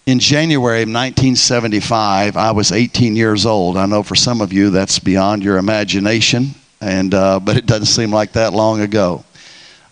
in 0.07 0.21
January 0.21 0.83
of 0.83 0.89
1975, 0.89 2.37
I 2.37 2.53
was 2.53 2.71
18 2.71 3.17
years 3.17 3.45
old. 3.45 3.77
I 3.77 3.87
know 3.87 4.05
for 4.05 4.15
some 4.15 4.41
of 4.41 4.53
you 4.53 4.71
that's 4.71 5.01
beyond 5.01 5.43
your 5.43 5.59
imagination, 5.59 6.55
and, 6.81 7.13
uh, 7.13 7.41
but 7.41 7.57
it 7.57 7.67
doesn't 7.67 7.87
seem 7.87 8.13
like 8.13 8.33
that 8.33 8.53
long 8.53 8.81
ago. 8.81 9.25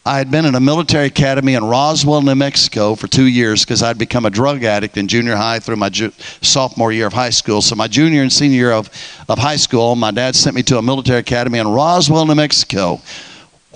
I 0.06 0.18
had 0.18 0.30
been 0.30 0.44
in 0.44 0.54
a 0.54 0.60
military 0.60 1.06
academy 1.06 1.54
in 1.54 1.64
Roswell, 1.64 2.20
New 2.20 2.34
Mexico 2.34 2.94
for 2.94 3.06
two 3.06 3.24
years 3.24 3.64
because 3.64 3.82
I'd 3.82 3.96
become 3.96 4.26
a 4.26 4.30
drug 4.30 4.62
addict 4.62 4.98
in 4.98 5.08
junior 5.08 5.34
high 5.34 5.60
through 5.60 5.76
my 5.76 5.88
ju- 5.88 6.12
sophomore 6.42 6.92
year 6.92 7.06
of 7.06 7.14
high 7.14 7.30
school. 7.30 7.62
So, 7.62 7.74
my 7.74 7.88
junior 7.88 8.20
and 8.20 8.30
senior 8.30 8.58
year 8.58 8.72
of, 8.72 8.90
of 9.30 9.38
high 9.38 9.56
school, 9.56 9.96
my 9.96 10.10
dad 10.10 10.36
sent 10.36 10.56
me 10.56 10.62
to 10.64 10.76
a 10.76 10.82
military 10.82 11.20
academy 11.20 11.58
in 11.58 11.66
Roswell, 11.66 12.26
New 12.26 12.34
Mexico, 12.34 13.00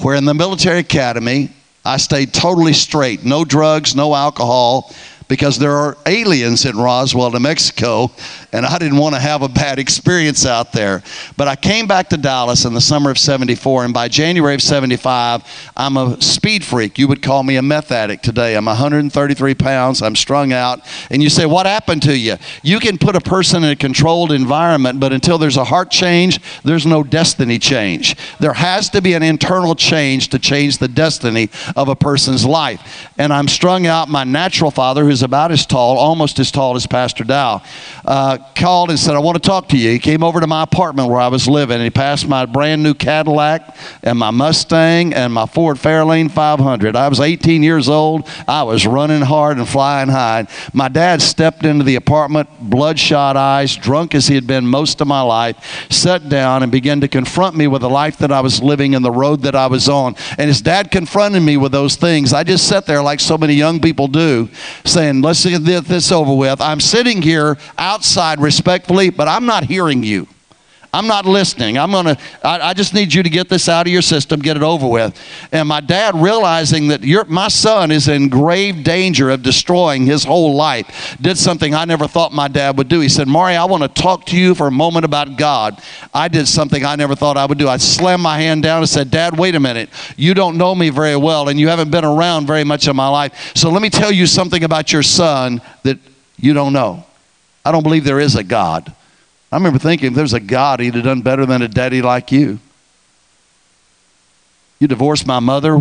where 0.02 0.16
in 0.16 0.26
the 0.26 0.35
military 0.35 0.80
academy, 0.80 1.49
I 1.82 1.97
stayed 1.97 2.35
totally 2.35 2.75
straight 2.75 3.25
no 3.25 3.47
drugs, 3.47 3.97
no 3.97 4.14
alcohol 4.14 4.92
because 5.28 5.58
there 5.58 5.73
are 5.73 5.97
aliens 6.04 6.66
in 6.66 6.76
Roswell, 6.76 7.30
New 7.30 7.40
Mexico, 7.40 8.11
and 8.52 8.64
I 8.64 8.78
didn't 8.78 8.97
want 8.97 9.14
to 9.14 9.21
have 9.21 9.43
a 9.43 9.49
bad 9.49 9.78
experience 9.78 10.47
out 10.47 10.73
there. 10.73 11.02
But 11.37 11.49
I 11.49 11.57
came 11.57 11.87
back 11.87 12.09
to 12.11 12.17
Dallas 12.17 12.64
in 12.64 12.75
the 12.75 12.81
summer 12.81 13.11
of 13.11 13.19
74, 13.19 13.85
and 13.85 13.95
by 13.95 14.09
January 14.09 14.55
of 14.55 14.62
75, 14.62 15.45
I'm 15.76 15.97
a 15.97 16.21
speed 16.23 16.64
freak. 16.64 16.99
You 16.99 17.09
would 17.09 17.23
call 17.23 17.43
me 17.43 17.57
a 17.57 17.62
meth 17.62 17.93
addict 17.93 18.25
today. 18.25 18.57
I'm 18.57 18.64
133 18.64 19.55
pounds, 19.55 20.02
I'm 20.02 20.17
strung 20.17 20.52
out. 20.52 20.81
And 21.11 21.23
you 21.23 21.28
say, 21.28 21.47
What 21.47 21.67
happened 21.67 22.02
to 22.02 22.17
you? 22.17 22.37
You 22.62 22.81
can 22.81 22.97
put 22.97 23.17
a 23.17 23.21
person 23.21 23.64
in 23.64 23.71
a 23.71 23.76
controlled 23.76 24.33
environment, 24.33 25.00
but 25.00 25.12
until 25.12 25.38
there's 25.38 25.57
a 25.57 25.64
heart 25.64 25.90
change, 25.90 26.40
there's 26.62 26.87
no 26.87 27.02
destiny 27.02 27.59
change. 27.59 28.17
There 28.38 28.55
has 28.55 28.88
to 28.90 29.02
be 29.02 29.12
an 29.14 29.23
internal 29.23 29.75
change 29.75 30.28
to 30.28 30.38
change 30.38 30.78
the 30.78 30.88
destiny 30.88 31.50
of 31.76 31.88
a 31.88 31.97
person's 31.97 32.47
life. 32.47 33.11
And 33.19 33.33
I'm 33.33 33.49
strung 33.49 33.87
out. 33.87 34.09
My 34.09 34.25
natural 34.25 34.71
father, 34.71 35.05
who's 35.05 35.23
about 35.23 35.52
as 35.52 35.67
tall, 35.67 35.99
almost 35.99 36.38
as 36.38 36.50
tall 36.50 36.76
as 36.76 36.87
Pastor 36.87 37.25
Dow, 37.25 37.62
uh, 38.05 38.38
called 38.54 38.90
and 38.90 38.99
said, 38.99 39.14
I 39.14 39.18
want 39.18 39.42
to 39.42 39.47
talk 39.47 39.68
to 39.68 39.76
you. 39.76 39.90
He 39.90 39.99
came 39.99 40.23
over 40.23 40.40
to 40.40 40.47
my 40.47 40.62
apartment 40.62 41.09
where 41.09 41.21
I 41.21 41.28
was 41.28 41.49
living 41.49 41.76
and 41.76 41.83
he 41.83 41.90
passed 41.90 42.28
my 42.28 42.47
brand 42.47 42.83
new 42.83 42.95
Cadillac 42.95 43.76
and 44.02 44.18
my 44.18 44.30
Mustang 44.30 45.14
and 45.14 45.33
my 45.33 45.47
Ford 45.47 45.76
Fairlane 45.76 46.30
500. 46.30 46.97
I 46.97 47.09
was 47.09 47.21
18 47.21 47.62
years 47.62 47.88
old. 47.88 48.28
I 48.47 48.62
was 48.62 48.87
running 48.87 49.23
hard 49.23 49.59
and 49.59 49.68
flying 49.68 50.09
high. 50.09 50.47
My 50.73 50.88
dad 50.88 51.23
stepped 51.23 51.64
into 51.64 51.85
the 51.85 51.97
apartment, 51.97 52.49
bloodshot 52.61 53.37
eyes, 53.37 53.76
drunk 53.76 54.14
as 54.14 54.28
he 54.28 54.35
had 54.35 54.47
been 54.47 54.66
most 54.66 55.00
of 55.00 55.09
my 55.09 55.23
life, 55.23 55.87
sat 55.90 56.28
down 56.28 56.62
and 56.62 56.71
began 56.71 57.00
to 57.00 57.09
confront 57.09 57.57
me 57.57 57.66
with 57.66 57.83
the 57.83 57.90
life 57.90 58.18
that 58.18 58.33
I 58.33 58.40
was 58.40 58.62
living 58.62 58.95
and 58.95 59.04
the 59.04 59.11
road 59.11 59.42
that 59.42 59.54
I 59.54 59.66
was 59.66 59.88
on. 59.88 60.16
And 60.38 60.49
his 60.49 60.62
dad 60.62 60.90
confronted 60.90 61.42
me 61.42 61.57
with 61.57 61.73
those 61.73 61.97
things. 61.97 62.33
I 62.33 62.45
just 62.45 62.68
sat 62.68 62.87
there 62.87 63.02
like 63.02 63.21
so 63.21 63.38
many 63.38 63.54
young 63.54 63.80
people 63.80 64.09
do, 64.09 64.49
saying, 64.85 65.23
Let's 65.23 65.45
get 65.45 65.85
this 65.85 66.12
over 66.12 66.35
with. 66.35 66.61
I'm 66.61 66.80
sitting 66.80 67.23
here 67.23 67.59
outside 67.76 68.27
respectfully, 68.40 69.11
but 69.11 69.28
I'm 69.28 69.47
not 69.47 69.64
hearing 69.64 70.02
you. 70.02 70.28
I'm 70.92 71.06
not 71.06 71.26
listening. 71.26 71.76
I'm 71.76 71.90
going 71.90 72.06
to, 72.06 72.18
I 72.42 72.73
just 72.73 72.94
need 72.94 73.12
you 73.12 73.23
to 73.23 73.28
get 73.28 73.50
this 73.50 73.68
out 73.68 73.87
of 73.87 73.92
your 73.92 74.00
system, 74.00 74.40
get 74.40 74.56
it 74.56 74.62
over 74.62 74.88
with. 74.88 75.20
And 75.52 75.68
my 75.68 75.80
dad, 75.80 76.14
realizing 76.14 76.88
that 76.88 77.04
your, 77.04 77.26
my 77.26 77.49
son 77.49 77.90
is 77.90 78.08
in 78.08 78.30
grave 78.30 78.85
danger 78.85 79.28
of 79.28 79.42
destroying 79.42 80.06
his 80.06 80.25
whole 80.25 80.54
life, 80.54 81.16
did 81.20 81.37
something 81.37 81.75
I 81.75 81.85
never 81.85 82.08
thought 82.08 82.32
my 82.32 82.49
dad 82.49 82.78
would 82.78 82.88
do. 82.88 83.00
He 83.00 83.11
said, 83.11 83.28
Maury, 83.28 83.54
I 83.54 83.66
want 83.66 83.82
to 83.82 84.02
talk 84.02 84.25
to 84.26 84.37
you 84.38 84.54
for 84.54 84.66
a 84.66 84.70
moment 84.70 85.04
about 85.04 85.37
God. 85.37 85.78
I 86.14 86.28
did 86.28 86.49
something 86.49 86.85
I 86.85 86.97
never 86.97 87.14
thought 87.14 87.37
I 87.37 87.44
would 87.44 87.58
do. 87.58 87.68
I 87.68 87.76
slammed 87.76 88.23
my 88.23 88.38
hand 88.38 88.62
down 88.62 88.78
and 88.78 88.88
said, 88.88 89.11
Dad, 89.11 89.38
wait 89.38 89.54
a 89.54 89.61
minute. 89.61 89.90
You 90.16 90.32
don't 90.32 90.56
know 90.56 90.75
me 90.75 90.88
very 90.88 91.16
well, 91.16 91.50
and 91.50 91.61
you 91.61 91.68
haven't 91.68 91.90
been 91.90 92.04
around 92.04 92.47
very 92.47 92.64
much 92.64 92.88
in 92.88 92.97
my 92.97 93.08
life. 93.08 93.52
So 93.54 93.68
let 93.68 93.82
me 93.82 93.90
tell 93.90 94.11
you 94.11 94.26
something 94.26 94.64
about 94.64 94.90
your 94.90 95.02
son 95.02 95.61
that 95.82 95.99
you 96.38 96.54
don't 96.54 96.73
know. 96.73 97.04
I 97.68 97.70
don't 97.70 97.82
believe 97.82 98.04
there 98.04 98.18
is 98.18 98.34
a 98.34 98.42
God. 98.42 98.94
I 99.52 99.56
remember 99.56 99.78
thinking 99.78 100.08
if 100.08 100.14
there's 100.14 100.32
a 100.32 100.40
God, 100.40 100.80
he'd 100.80 100.94
have 100.94 101.04
done 101.04 101.20
better 101.20 101.44
than 101.44 101.60
a 101.60 101.68
daddy 101.68 102.00
like 102.00 102.32
you. 102.32 102.60
You 104.78 104.88
divorced 104.88 105.26
my 105.26 105.38
mother 105.38 105.76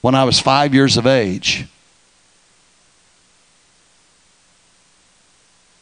when 0.00 0.14
I 0.14 0.22
was 0.22 0.38
five 0.38 0.74
years 0.74 0.96
of 0.96 1.08
age. 1.08 1.66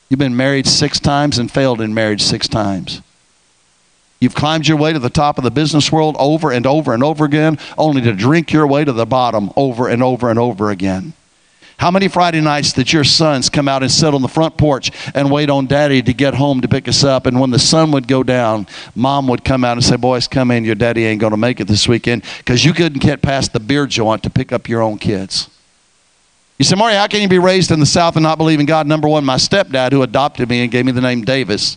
You've 0.09 0.19
been 0.19 0.39
married 0.39 0.67
six 0.67 0.99
times 0.99 1.37
and 1.37 1.51
failed 1.51 1.83
in 1.83 1.93
marriage 1.93 2.23
six 2.23 2.49
times. 2.49 3.03
You've 4.21 4.35
climbed 4.35 4.67
your 4.67 4.79
way 4.79 4.95
to 4.95 4.99
the 4.99 5.11
top 5.11 5.37
of 5.37 5.45
the 5.45 5.51
business 5.51 5.93
world 5.93 6.17
over 6.19 6.51
and 6.51 6.67
over 6.67 6.95
and 6.95 7.05
over 7.05 7.27
again, 7.27 7.59
only 7.77 8.01
to 8.01 8.15
drink 8.15 8.55
your 8.55 8.67
way 8.67 8.87
to 8.87 8.93
the 8.95 9.05
bottom 9.05 9.51
over 9.55 9.87
and 9.87 10.03
over 10.03 10.31
and 10.31 10.39
over 10.39 10.71
again. 10.71 11.13
How 11.79 11.93
many 11.93 12.09
Friday 12.09 12.41
nights 12.41 12.73
did 12.73 12.93
your 12.93 13.05
sons 13.05 13.49
come 13.49 13.69
out 13.69 13.85
and 13.85 13.91
sit 13.91 14.13
on 14.13 14.21
the 14.21 14.29
front 14.29 14.57
porch 14.57 14.91
and 15.15 15.31
wait 15.31 15.49
on 15.49 15.67
daddy 15.67 16.03
to 16.03 16.13
get 16.13 16.35
home 16.35 16.61
to 16.61 16.69
pick 16.69 16.89
us 16.89 17.05
up? 17.05 17.25
And 17.25 17.39
when 17.39 17.51
the 17.51 17.59
sun 17.61 17.93
would 17.93 18.09
go 18.09 18.25
down, 18.25 18.67
mom 18.97 19.29
would 19.29 19.45
come 19.45 19.63
out 19.63 19.77
and 19.77 19.85
say, 19.85 19.95
Boys, 19.95 20.27
come 20.27 20.51
in. 20.51 20.65
Your 20.65 20.75
daddy 20.75 21.05
ain't 21.05 21.21
going 21.21 21.31
to 21.31 21.37
make 21.37 21.61
it 21.61 21.69
this 21.69 21.87
weekend 21.87 22.25
because 22.39 22.65
you 22.65 22.73
couldn't 22.73 23.01
get 23.01 23.23
past 23.23 23.53
the 23.53 23.61
beer 23.61 23.87
joint 23.87 24.25
to 24.25 24.31
pick 24.31 24.51
up 24.51 24.69
your 24.69 24.83
own 24.83 24.99
kids. 24.99 25.49
You 26.59 26.65
say, 26.65 26.75
Maury, 26.75 26.95
how 26.95 27.07
can 27.07 27.23
you 27.23 27.29
be 27.29 27.39
raised 27.39 27.71
in 27.71 27.79
the 27.79 27.87
South 27.87 28.17
and 28.17 28.25
not 28.25 28.39
believe 28.39 28.59
in 28.59 28.67
God? 28.67 28.89
Number 28.89 29.07
one, 29.07 29.25
my 29.25 29.37
stepdad, 29.37 29.93
who 29.93 30.03
adopted 30.03 30.49
me 30.49 30.63
and 30.63 30.73
gave 30.73 30.85
me 30.85 30.91
the 30.91 31.01
name 31.01 31.25
Davis, 31.25 31.77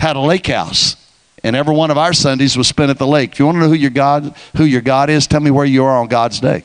had 0.00 0.16
a 0.16 0.20
lake 0.20 0.48
house. 0.48 0.96
And 1.44 1.54
every 1.54 1.76
one 1.76 1.92
of 1.92 1.98
our 1.98 2.12
Sundays 2.12 2.56
was 2.56 2.66
spent 2.66 2.90
at 2.90 2.98
the 2.98 3.06
lake. 3.06 3.32
If 3.32 3.38
you 3.38 3.46
want 3.46 3.56
to 3.56 3.60
know 3.60 3.68
who 3.68 3.74
your 3.74 3.90
God, 3.90 4.34
who 4.56 4.64
your 4.64 4.80
God 4.80 5.08
is, 5.08 5.28
tell 5.28 5.40
me 5.40 5.52
where 5.52 5.66
you 5.66 5.84
are 5.84 5.98
on 5.98 6.08
God's 6.08 6.40
day. 6.40 6.64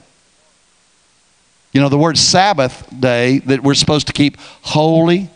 You 1.72 1.82
know, 1.82 1.90
the 1.90 1.98
word 1.98 2.18
Sabbath 2.18 2.88
day 2.98 3.40
that 3.40 3.62
we're 3.62 3.76
supposed 3.76 4.08
to 4.08 4.14
keep 4.14 4.38
holy, 4.62 5.30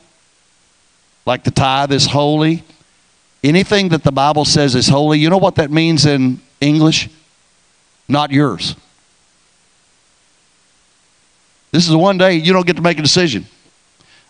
like 1.25 1.43
the 1.43 1.51
tithe 1.51 1.91
is 1.91 2.05
holy. 2.07 2.63
Anything 3.43 3.89
that 3.89 4.03
the 4.03 4.11
Bible 4.11 4.45
says 4.45 4.73
is 4.73 4.87
holy, 4.87 5.19
you 5.19 5.29
know 5.29 5.37
what 5.37 5.55
that 5.55 5.69
means 5.69 6.05
in 6.05 6.39
English? 6.59 7.09
Not 8.07 8.31
yours. 8.31 8.75
This 11.71 11.83
is 11.83 11.89
the 11.89 11.97
one 11.97 12.17
day 12.17 12.35
you 12.35 12.53
don't 12.53 12.65
get 12.65 12.75
to 12.75 12.81
make 12.81 12.99
a 12.99 13.01
decision. 13.01 13.45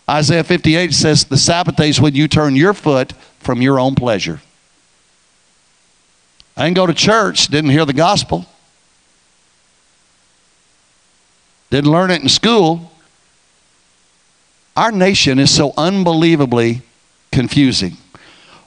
Isaiah 0.08 0.44
58 0.44 0.92
says 0.92 1.24
the 1.24 1.36
Sabbath 1.36 1.76
day 1.76 1.88
is 1.88 2.00
when 2.00 2.14
you 2.14 2.28
turn 2.28 2.56
your 2.56 2.74
foot 2.74 3.12
from 3.38 3.62
your 3.62 3.78
own 3.78 3.94
pleasure. 3.94 4.40
I 6.56 6.64
didn't 6.64 6.76
go 6.76 6.86
to 6.86 6.94
church, 6.94 7.48
didn't 7.48 7.70
hear 7.70 7.84
the 7.84 7.92
gospel, 7.92 8.46
didn't 11.70 11.90
learn 11.90 12.10
it 12.10 12.22
in 12.22 12.28
school. 12.28 12.92
Our 14.76 14.90
nation 14.90 15.38
is 15.38 15.54
so 15.54 15.72
unbelievably 15.76 16.82
confusing. 17.30 17.96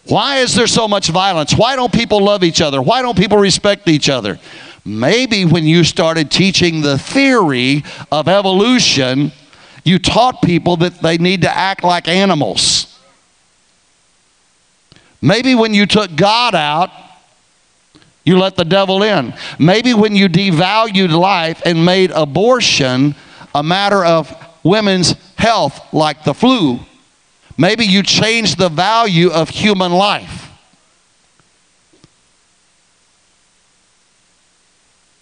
Why 0.05 0.37
is 0.37 0.55
there 0.55 0.67
so 0.67 0.87
much 0.87 1.09
violence? 1.09 1.53
Why 1.53 1.75
don't 1.75 1.91
people 1.91 2.23
love 2.23 2.43
each 2.43 2.61
other? 2.61 2.81
Why 2.81 3.01
don't 3.01 3.17
people 3.17 3.37
respect 3.37 3.87
each 3.87 4.09
other? 4.09 4.39
Maybe 4.85 5.43
when 5.43 5.65
you 5.65 5.83
started 5.83 6.31
teaching 6.31 6.81
the 6.81 6.97
theory 6.97 7.83
of 8.09 8.29
evolution, 8.29 9.33
you 9.83 9.99
taught 9.99 10.41
people 10.41 10.77
that 10.77 11.01
they 11.01 11.17
need 11.17 11.41
to 11.41 11.49
act 11.49 11.83
like 11.83 12.07
animals. 12.07 12.97
Maybe 15.21 15.55
when 15.55 15.73
you 15.73 15.85
took 15.85 16.15
God 16.15 16.55
out, 16.55 16.89
you 18.27 18.37
let 18.37 18.57
the 18.57 18.65
devil 18.65 19.03
in. 19.03 19.33
Maybe 19.57 19.93
when 19.93 20.13
you 20.13 20.27
devalued 20.27 21.17
life 21.17 21.61
and 21.63 21.85
made 21.85 22.11
abortion 22.11 23.15
a 23.55 23.63
matter 23.63 24.03
of 24.03 24.35
women's 24.63 25.15
health, 25.37 25.93
like 25.93 26.25
the 26.25 26.33
flu, 26.33 26.81
maybe 27.57 27.85
you 27.85 28.03
changed 28.03 28.57
the 28.57 28.67
value 28.67 29.31
of 29.31 29.47
human 29.47 29.93
life. 29.93 30.51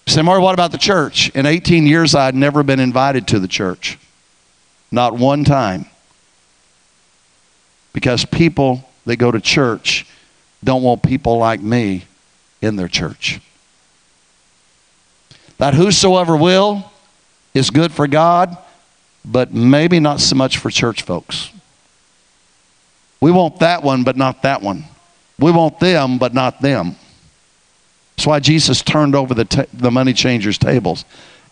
Say, 0.07 0.23
Mark, 0.23 0.41
what 0.41 0.55
about 0.55 0.71
the 0.71 0.79
church? 0.79 1.29
In 1.35 1.45
18 1.45 1.85
years, 1.85 2.15
I 2.15 2.25
had 2.25 2.33
never 2.33 2.63
been 2.63 2.79
invited 2.79 3.27
to 3.27 3.39
the 3.39 3.47
church. 3.47 3.99
Not 4.91 5.13
one 5.13 5.43
time. 5.43 5.85
Because 7.93 8.25
people 8.25 8.89
that 9.05 9.17
go 9.17 9.29
to 9.29 9.39
church 9.39 10.07
don't 10.63 10.81
want 10.81 11.03
people 11.03 11.37
like 11.37 11.61
me 11.61 12.05
in 12.65 12.75
their 12.75 12.87
church. 12.87 13.39
That 15.57 15.73
whosoever 15.73 16.35
will 16.35 16.91
is 17.53 17.69
good 17.69 17.91
for 17.91 18.07
God, 18.07 18.57
but 19.23 19.53
maybe 19.53 19.99
not 19.99 20.19
so 20.19 20.35
much 20.35 20.57
for 20.57 20.69
church 20.69 21.03
folks. 21.03 21.51
We 23.21 23.31
want 23.31 23.59
that 23.59 23.83
one, 23.83 24.03
but 24.03 24.17
not 24.17 24.41
that 24.43 24.61
one. 24.61 24.83
We 25.39 25.51
want 25.51 25.79
them, 25.79 26.17
but 26.17 26.33
not 26.33 26.61
them. 26.61 26.95
That's 28.15 28.27
why 28.27 28.39
Jesus 28.39 28.81
turned 28.81 29.15
over 29.15 29.33
the, 29.33 29.67
the 29.73 29.91
money 29.91 30.13
changers' 30.13 30.57
tables. 30.57 31.05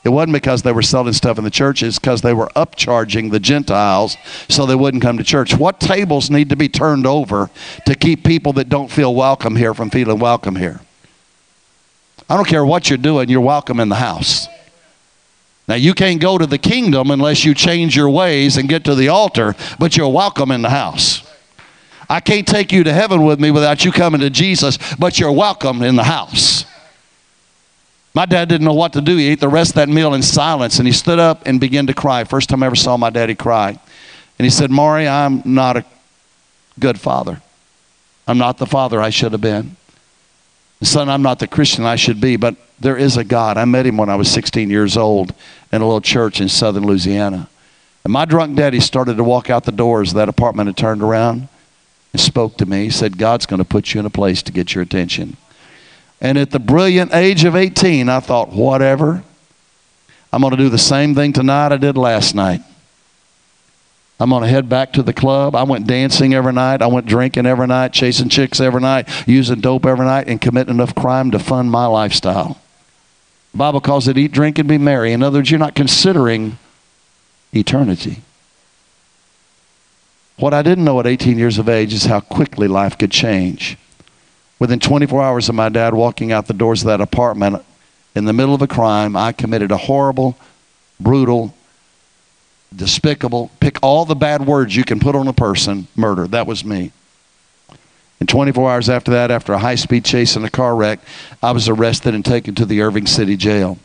It 0.04 0.10
wasn't 0.10 0.34
because 0.34 0.64
they 0.64 0.74
were 0.74 0.82
selling 0.82 1.14
stuff 1.14 1.38
in 1.38 1.46
the 1.46 1.50
churches, 1.50 1.98
because 1.98 2.22
they 2.22 2.34
were 2.34 2.50
upcharging 2.56 3.32
the 3.32 3.40
Gentiles 3.40 4.18
so 4.50 4.66
they 4.66 4.76
wouldn't 4.76 5.02
come 5.02 5.18
to 5.18 5.24
church. 5.24 5.56
What 5.56 5.80
tables 5.80 6.30
need 6.30 6.50
to 6.50 6.58
be 6.58 6.68
turned 6.68 7.08
over 7.08 7.50
to 7.86 7.96
keep 7.96 8.26
people 8.26 8.54
that 8.54 8.68
don't 8.68 8.92
feel 8.92 9.16
welcome 9.16 9.56
here 9.56 9.74
from 9.74 9.90
feeling 9.90 10.20
welcome 10.20 10.58
here? 10.58 10.82
I 12.30 12.36
don't 12.36 12.48
care 12.48 12.66
what 12.66 12.90
you're 12.90 12.98
doing, 12.98 13.30
you're 13.30 13.42
welcome 13.42 13.80
in 13.80 13.90
the 13.90 13.96
house. 13.96 14.48
Now, 15.68 15.76
you 15.76 15.94
can't 15.94 16.20
go 16.20 16.38
to 16.38 16.46
the 16.46 16.58
kingdom 16.58 17.10
unless 17.10 17.46
you 17.46 17.54
change 17.54 17.96
your 17.96 18.10
ways 18.10 18.58
and 18.58 18.68
get 18.68 18.84
to 18.86 18.96
the 18.96 19.08
altar, 19.08 19.56
but 19.80 19.96
you're 19.96 20.10
welcome 20.10 20.52
in 20.52 20.62
the 20.62 20.70
house. 20.70 21.24
I 22.10 22.20
can't 22.20 22.46
take 22.46 22.72
you 22.72 22.84
to 22.84 22.92
heaven 22.92 23.24
with 23.24 23.40
me 23.40 23.50
without 23.50 23.86
you 23.86 23.92
coming 23.92 24.20
to 24.22 24.30
Jesus, 24.30 24.78
but 24.96 25.20
you're 25.20 25.32
welcome 25.32 25.82
in 25.82 25.96
the 25.96 26.04
house. 26.04 26.66
My 28.14 28.26
dad 28.26 28.50
didn't 28.50 28.66
know 28.66 28.74
what 28.74 28.94
to 28.94 29.02
do. 29.02 29.18
He 29.18 29.30
ate 29.30 29.40
the 29.40 29.48
rest 29.48 29.72
of 29.72 29.76
that 29.76 29.90
meal 29.90 30.14
in 30.14 30.22
silence 30.22 30.78
and 30.78 30.88
he 30.88 30.94
stood 30.94 31.18
up 31.18 31.42
and 31.48 31.60
began 31.60 31.88
to 31.88 31.94
cry. 31.94 32.24
First 32.26 32.50
time 32.50 32.62
I 32.62 32.68
ever 32.68 32.76
saw 32.76 32.96
my 32.98 33.10
daddy 33.10 33.34
cry. 33.34 33.70
And 34.38 34.46
he 34.46 34.50
said, 34.50 34.70
Maury, 34.70 35.08
I'm 35.08 35.42
not 35.46 35.78
a 35.78 35.86
good 36.80 37.00
father. 37.00 37.42
I'm 38.28 38.38
not 38.38 38.58
the 38.58 38.66
father 38.66 39.02
I 39.02 39.10
should 39.10 39.32
have 39.32 39.42
been. 39.42 39.76
Son, 40.88 41.10
I'm 41.10 41.22
not 41.22 41.40
the 41.40 41.48
Christian 41.48 41.86
I 41.86 41.96
should 41.96 42.20
be, 42.20 42.36
but 42.36 42.56
there 42.80 42.98
is 42.98 43.18
a 43.18 43.24
God. 43.24 43.58
I 43.58 43.66
met 43.66 43.86
him 43.86 43.98
when 43.98 44.10
I 44.10 44.16
was 44.16 44.30
16 44.30 44.70
years 44.70 44.98
old 44.98 45.34
in 45.72 45.82
a 45.82 45.86
little 45.86 46.02
church 46.02 46.42
in 46.42 46.50
southern 46.50 46.86
Louisiana. 46.86 47.50
And 48.04 48.12
my 48.12 48.26
drunk 48.26 48.58
daddy 48.58 48.80
started 48.80 49.18
to 49.18 49.24
walk 49.24 49.50
out 49.50 49.64
the 49.64 49.72
doors 49.72 50.10
of 50.10 50.16
that 50.16 50.30
apartment 50.30 50.68
and 50.68 50.78
turned 50.78 51.02
around 51.02 51.48
and 52.12 52.22
spoke 52.22 52.58
to 52.58 52.66
me. 52.66 52.84
He 52.86 52.90
said, 52.90 53.18
God's 53.18 53.46
going 53.46 53.60
to 53.60 53.66
put 53.68 53.94
you 53.94 54.00
in 54.00 54.06
a 54.06 54.10
place 54.10 54.44
to 54.44 54.52
get 54.52 54.76
your 54.76 54.82
attention. 54.82 55.38
And 56.20 56.38
at 56.38 56.52
the 56.52 56.60
brilliant 56.60 57.14
age 57.14 57.44
of 57.44 57.56
18, 57.56 58.10
I 58.10 58.20
thought, 58.20 58.50
whatever. 58.50 59.24
I'm 60.32 60.42
going 60.42 60.52
to 60.52 60.58
do 60.58 60.70
the 60.70 60.78
same 60.78 61.16
thing 61.16 61.34
tonight 61.34 61.72
I 61.72 61.78
did 61.78 61.98
last 61.98 62.34
night. 62.34 62.62
I'm 64.20 64.30
going 64.30 64.44
to 64.44 64.48
head 64.48 64.70
back 64.70 64.94
to 64.94 65.04
the 65.04 65.14
club. 65.14 65.56
I 65.56 65.64
went 65.64 65.88
dancing 65.88 66.34
every 66.34 66.54
night. 66.54 66.82
I 66.82 66.88
went 66.88 67.08
drinking 67.08 67.46
every 67.46 67.68
night, 67.68 67.94
chasing 67.94 68.30
chicks 68.30 68.62
every 68.62 68.82
night, 68.82 69.10
using 69.28 69.60
dope 69.60 69.86
every 69.86 70.06
night, 70.06 70.28
and 70.28 70.40
committing 70.40 70.76
enough 70.76 70.96
crime 70.96 71.32
to 71.32 71.40
fund 71.40 71.72
my 71.72 71.88
lifestyle. 71.88 72.62
The 73.52 73.58
Bible 73.58 73.82
calls 73.82 74.08
it 74.08 74.18
eat, 74.18 74.32
drink, 74.32 74.60
and 74.60 74.68
be 74.68 74.78
merry. 74.78 75.14
In 75.14 75.24
other 75.24 75.40
words, 75.40 75.52
you're 75.52 75.60
not 75.60 75.76
considering 75.76 76.58
eternity. 77.54 78.22
What 80.38 80.54
I 80.54 80.62
didn't 80.62 80.86
know 80.86 81.00
at 81.00 81.08
18 81.08 81.38
years 81.38 81.58
of 81.58 81.70
age 81.70 81.94
is 81.94 82.06
how 82.06 82.20
quickly 82.20 82.68
life 82.68 82.98
could 82.98 83.12
change. 83.12 83.78
Within 84.58 84.80
24 84.80 85.22
hours 85.22 85.50
of 85.50 85.56
my 85.56 85.70
dad 85.70 85.94
walking 85.94 86.32
out 86.32 86.48
the 86.48 86.54
doors 86.54 86.82
of 86.82 86.88
that 86.88 87.02
apartment 87.02 87.64
in 88.16 88.26
the 88.26 88.34
middle 88.34 88.56
of 88.56 88.62
a 88.62 88.68
crime, 88.68 89.16
I 89.16 89.32
committed 89.32 89.72
a 89.72 89.78
horrible, 89.78 90.38
brutal, 91.00 91.54
despicable, 92.76 93.52
pick 93.60 93.78
all 93.82 94.06
the 94.06 94.16
bad 94.16 94.46
words 94.46 94.76
you 94.76 94.84
can 94.84 95.00
put 95.00 95.16
on 95.16 95.28
a 95.28 95.34
person, 95.34 95.88
murder. 95.96 96.28
That 96.28 96.48
was 96.48 96.64
me. 96.64 96.92
And 98.20 98.30
24 98.30 98.72
hours 98.72 98.90
after 98.90 99.12
that, 99.12 99.32
after 99.32 99.54
a 99.54 99.60
high 99.60 99.76
speed 99.76 100.06
chase 100.06 100.36
and 100.36 100.46
a 100.46 100.50
car 100.50 100.76
wreck, 100.76 101.00
I 101.42 101.52
was 101.52 101.68
arrested 101.68 102.16
and 102.16 102.24
taken 102.24 102.56
to 102.56 102.66
the 102.66 102.82
Irving 102.82 103.06
City 103.06 103.36
Jail. 103.36 103.78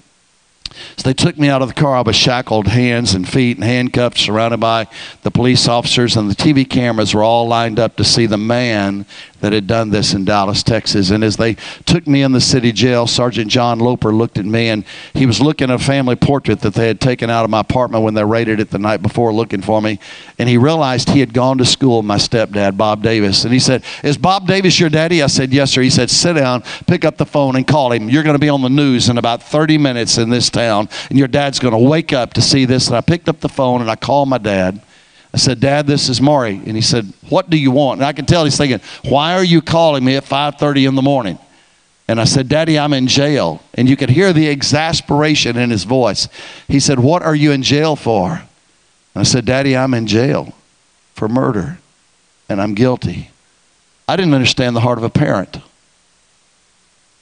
So 0.96 1.08
they 1.08 1.14
took 1.14 1.38
me 1.38 1.48
out 1.48 1.62
of 1.62 1.68
the 1.68 1.74
car. 1.74 1.96
I 1.96 2.02
was 2.02 2.16
shackled 2.16 2.68
hands 2.68 3.14
and 3.14 3.28
feet 3.28 3.56
and 3.56 3.64
handcuffed, 3.64 4.18
surrounded 4.18 4.60
by 4.60 4.86
the 5.22 5.30
police 5.30 5.66
officers, 5.66 6.16
and 6.16 6.30
the 6.30 6.34
TV 6.34 6.68
cameras 6.68 7.14
were 7.14 7.22
all 7.22 7.48
lined 7.48 7.78
up 7.78 7.96
to 7.96 8.04
see 8.04 8.26
the 8.26 8.38
man 8.38 9.06
that 9.40 9.52
had 9.52 9.66
done 9.66 9.90
this 9.90 10.14
in 10.14 10.24
Dallas, 10.24 10.62
Texas. 10.62 11.10
And 11.10 11.22
as 11.22 11.36
they 11.36 11.54
took 11.86 12.06
me 12.06 12.22
in 12.22 12.32
the 12.32 12.40
city 12.40 12.72
jail, 12.72 13.06
Sergeant 13.06 13.50
John 13.50 13.78
Loper 13.78 14.12
looked 14.12 14.38
at 14.38 14.44
me 14.44 14.68
and 14.68 14.84
he 15.14 15.26
was 15.26 15.40
looking 15.40 15.70
at 15.70 15.80
a 15.80 15.82
family 15.82 16.16
portrait 16.16 16.60
that 16.60 16.74
they 16.74 16.88
had 16.88 17.00
taken 17.00 17.30
out 17.30 17.44
of 17.44 17.50
my 17.50 17.60
apartment 17.60 18.04
when 18.04 18.14
they 18.14 18.24
raided 18.24 18.60
it 18.60 18.70
the 18.70 18.78
night 18.78 19.02
before 19.02 19.32
looking 19.32 19.62
for 19.62 19.80
me. 19.80 19.98
And 20.38 20.48
he 20.48 20.56
realized 20.56 21.10
he 21.10 21.20
had 21.20 21.32
gone 21.32 21.58
to 21.58 21.64
school 21.64 21.98
with 21.98 22.06
my 22.06 22.16
stepdad, 22.16 22.76
Bob 22.76 23.02
Davis. 23.02 23.44
And 23.44 23.52
he 23.52 23.58
said, 23.58 23.84
Is 24.02 24.16
Bob 24.16 24.46
Davis 24.46 24.78
your 24.78 24.90
daddy? 24.90 25.22
I 25.22 25.26
said, 25.26 25.52
Yes, 25.52 25.72
sir. 25.72 25.82
He 25.82 25.90
said, 25.90 26.10
Sit 26.10 26.34
down, 26.34 26.62
pick 26.86 27.04
up 27.04 27.16
the 27.16 27.26
phone, 27.26 27.56
and 27.56 27.66
call 27.66 27.92
him. 27.92 28.08
You're 28.08 28.22
going 28.22 28.34
to 28.34 28.40
be 28.40 28.48
on 28.48 28.62
the 28.62 28.68
news 28.68 29.08
in 29.08 29.18
about 29.18 29.42
30 29.42 29.78
minutes 29.78 30.18
in 30.18 30.30
this 30.30 30.50
town, 30.50 30.88
and 31.08 31.18
your 31.18 31.28
dad's 31.28 31.58
going 31.58 31.72
to 31.72 31.78
wake 31.78 32.12
up 32.12 32.34
to 32.34 32.42
see 32.42 32.64
this. 32.64 32.88
And 32.88 32.96
I 32.96 33.00
picked 33.00 33.28
up 33.28 33.40
the 33.40 33.48
phone 33.48 33.80
and 33.80 33.90
I 33.90 33.96
called 33.96 34.28
my 34.28 34.38
dad. 34.38 34.80
I 35.32 35.36
said, 35.36 35.60
Dad, 35.60 35.86
this 35.86 36.08
is 36.08 36.20
Maury. 36.20 36.56
And 36.56 36.74
he 36.74 36.80
said, 36.80 37.12
What 37.28 37.50
do 37.50 37.58
you 37.58 37.70
want? 37.70 38.00
And 38.00 38.06
I 38.06 38.12
can 38.12 38.26
tell 38.26 38.44
he's 38.44 38.56
thinking, 38.56 38.80
Why 39.04 39.34
are 39.34 39.44
you 39.44 39.60
calling 39.60 40.04
me 40.04 40.16
at 40.16 40.24
5:30 40.24 40.88
in 40.88 40.94
the 40.94 41.02
morning? 41.02 41.38
And 42.10 42.18
I 42.18 42.24
said, 42.24 42.48
Daddy, 42.48 42.78
I'm 42.78 42.94
in 42.94 43.06
jail. 43.06 43.62
And 43.74 43.88
you 43.88 43.96
could 43.96 44.08
hear 44.08 44.32
the 44.32 44.48
exasperation 44.48 45.58
in 45.58 45.68
his 45.68 45.84
voice. 45.84 46.28
He 46.66 46.80
said, 46.80 46.98
What 46.98 47.22
are 47.22 47.34
you 47.34 47.52
in 47.52 47.62
jail 47.62 47.96
for? 47.96 48.30
And 48.30 49.20
I 49.20 49.24
said, 49.24 49.44
Daddy, 49.44 49.76
I'm 49.76 49.92
in 49.92 50.06
jail 50.06 50.54
for 51.14 51.28
murder. 51.28 51.78
And 52.48 52.62
I'm 52.62 52.74
guilty. 52.74 53.30
I 54.08 54.16
didn't 54.16 54.32
understand 54.32 54.74
the 54.74 54.80
heart 54.80 54.96
of 54.96 55.04
a 55.04 55.10
parent 55.10 55.58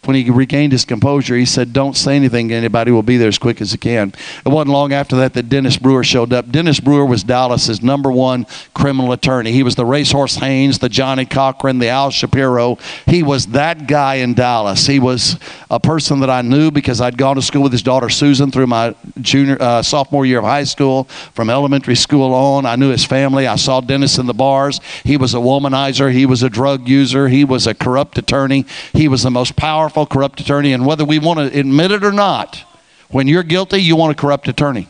when 0.06 0.16
he 0.16 0.30
regained 0.30 0.72
his 0.72 0.84
composure, 0.84 1.36
he 1.36 1.44
said, 1.44 1.72
Don't 1.72 1.96
say 1.96 2.16
anything 2.16 2.48
to 2.48 2.54
anybody. 2.54 2.90
We'll 2.90 3.02
be 3.02 3.16
there 3.16 3.28
as 3.28 3.38
quick 3.38 3.60
as 3.60 3.72
he 3.72 3.78
can. 3.78 4.12
It 4.44 4.48
wasn't 4.48 4.72
long 4.72 4.92
after 4.92 5.16
that 5.16 5.34
that 5.34 5.48
Dennis 5.48 5.76
Brewer 5.76 6.04
showed 6.04 6.32
up. 6.32 6.50
Dennis 6.50 6.80
Brewer 6.80 7.06
was 7.06 7.24
Dallas's 7.24 7.82
number 7.82 8.10
one 8.10 8.46
criminal 8.74 9.12
attorney. 9.12 9.52
He 9.52 9.62
was 9.62 9.74
the 9.74 9.84
Racehorse 9.84 10.36
Haynes, 10.36 10.78
the 10.78 10.88
Johnnie 10.88 11.26
Cochran, 11.26 11.78
the 11.78 11.88
Al 11.88 12.10
Shapiro. 12.10 12.78
He 13.06 13.22
was 13.22 13.46
that 13.48 13.86
guy 13.86 14.16
in 14.16 14.34
Dallas. 14.34 14.86
He 14.86 14.98
was 14.98 15.38
a 15.70 15.80
person 15.80 16.20
that 16.20 16.30
I 16.30 16.42
knew 16.42 16.70
because 16.70 17.00
I'd 17.00 17.18
gone 17.18 17.36
to 17.36 17.42
school 17.42 17.62
with 17.62 17.72
his 17.72 17.82
daughter 17.82 18.08
Susan 18.08 18.50
through 18.50 18.66
my 18.68 18.94
junior, 19.20 19.56
uh, 19.60 19.82
sophomore 19.82 20.26
year 20.26 20.38
of 20.38 20.44
high 20.44 20.64
school, 20.64 21.04
from 21.34 21.50
elementary 21.50 21.96
school 21.96 22.34
on. 22.34 22.66
I 22.66 22.76
knew 22.76 22.90
his 22.90 23.04
family. 23.04 23.46
I 23.46 23.56
saw 23.56 23.80
Dennis 23.80 24.18
in 24.18 24.26
the 24.26 24.34
bars. 24.34 24.80
He 25.04 25.16
was 25.16 25.34
a 25.34 25.38
womanizer. 25.38 26.12
He 26.12 26.26
was 26.26 26.42
a 26.42 26.50
drug 26.50 26.88
user. 26.88 27.28
He 27.28 27.44
was 27.44 27.66
a 27.66 27.74
corrupt 27.74 28.18
attorney. 28.18 28.66
He 28.92 29.08
was 29.08 29.22
the 29.22 29.30
most 29.30 29.56
powerful 29.56 29.95
powerful, 29.96 30.06
corrupt 30.06 30.40
attorney. 30.40 30.72
And 30.72 30.84
whether 30.84 31.04
we 31.04 31.18
want 31.18 31.38
to 31.38 31.58
admit 31.58 31.90
it 31.90 32.04
or 32.04 32.12
not, 32.12 32.64
when 33.08 33.28
you're 33.28 33.42
guilty, 33.42 33.78
you 33.78 33.96
want 33.96 34.12
a 34.12 34.20
corrupt 34.20 34.48
attorney. 34.48 34.88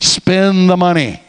Spend 0.00 0.68
the 0.68 0.76
money. 0.76 1.22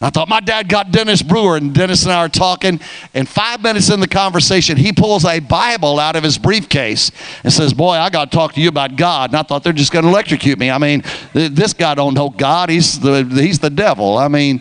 I 0.00 0.10
thought 0.10 0.28
my 0.28 0.40
dad 0.40 0.68
got 0.68 0.90
Dennis 0.90 1.22
Brewer, 1.22 1.56
and 1.56 1.74
Dennis 1.74 2.02
and 2.02 2.12
I 2.12 2.16
are 2.16 2.28
talking. 2.28 2.78
And 3.14 3.26
five 3.26 3.62
minutes 3.62 3.88
in 3.88 4.00
the 4.00 4.08
conversation, 4.08 4.76
he 4.76 4.92
pulls 4.92 5.24
a 5.24 5.40
Bible 5.40 5.98
out 5.98 6.14
of 6.14 6.22
his 6.22 6.36
briefcase 6.36 7.10
and 7.42 7.50
says, 7.50 7.72
"Boy, 7.72 7.92
I 7.92 8.10
got 8.10 8.30
to 8.30 8.36
talk 8.36 8.52
to 8.54 8.60
you 8.60 8.68
about 8.68 8.96
God." 8.96 9.30
And 9.30 9.38
I 9.38 9.42
thought 9.42 9.64
they're 9.64 9.72
just 9.72 9.92
going 9.92 10.02
to 10.02 10.10
electrocute 10.10 10.58
me. 10.58 10.70
I 10.70 10.76
mean, 10.76 11.04
this 11.32 11.72
guy 11.72 11.94
don't 11.94 12.12
know 12.12 12.28
God. 12.28 12.68
He's 12.68 13.00
the 13.00 13.24
he's 13.24 13.60
the 13.60 13.70
devil. 13.70 14.18
I 14.18 14.28
mean, 14.28 14.60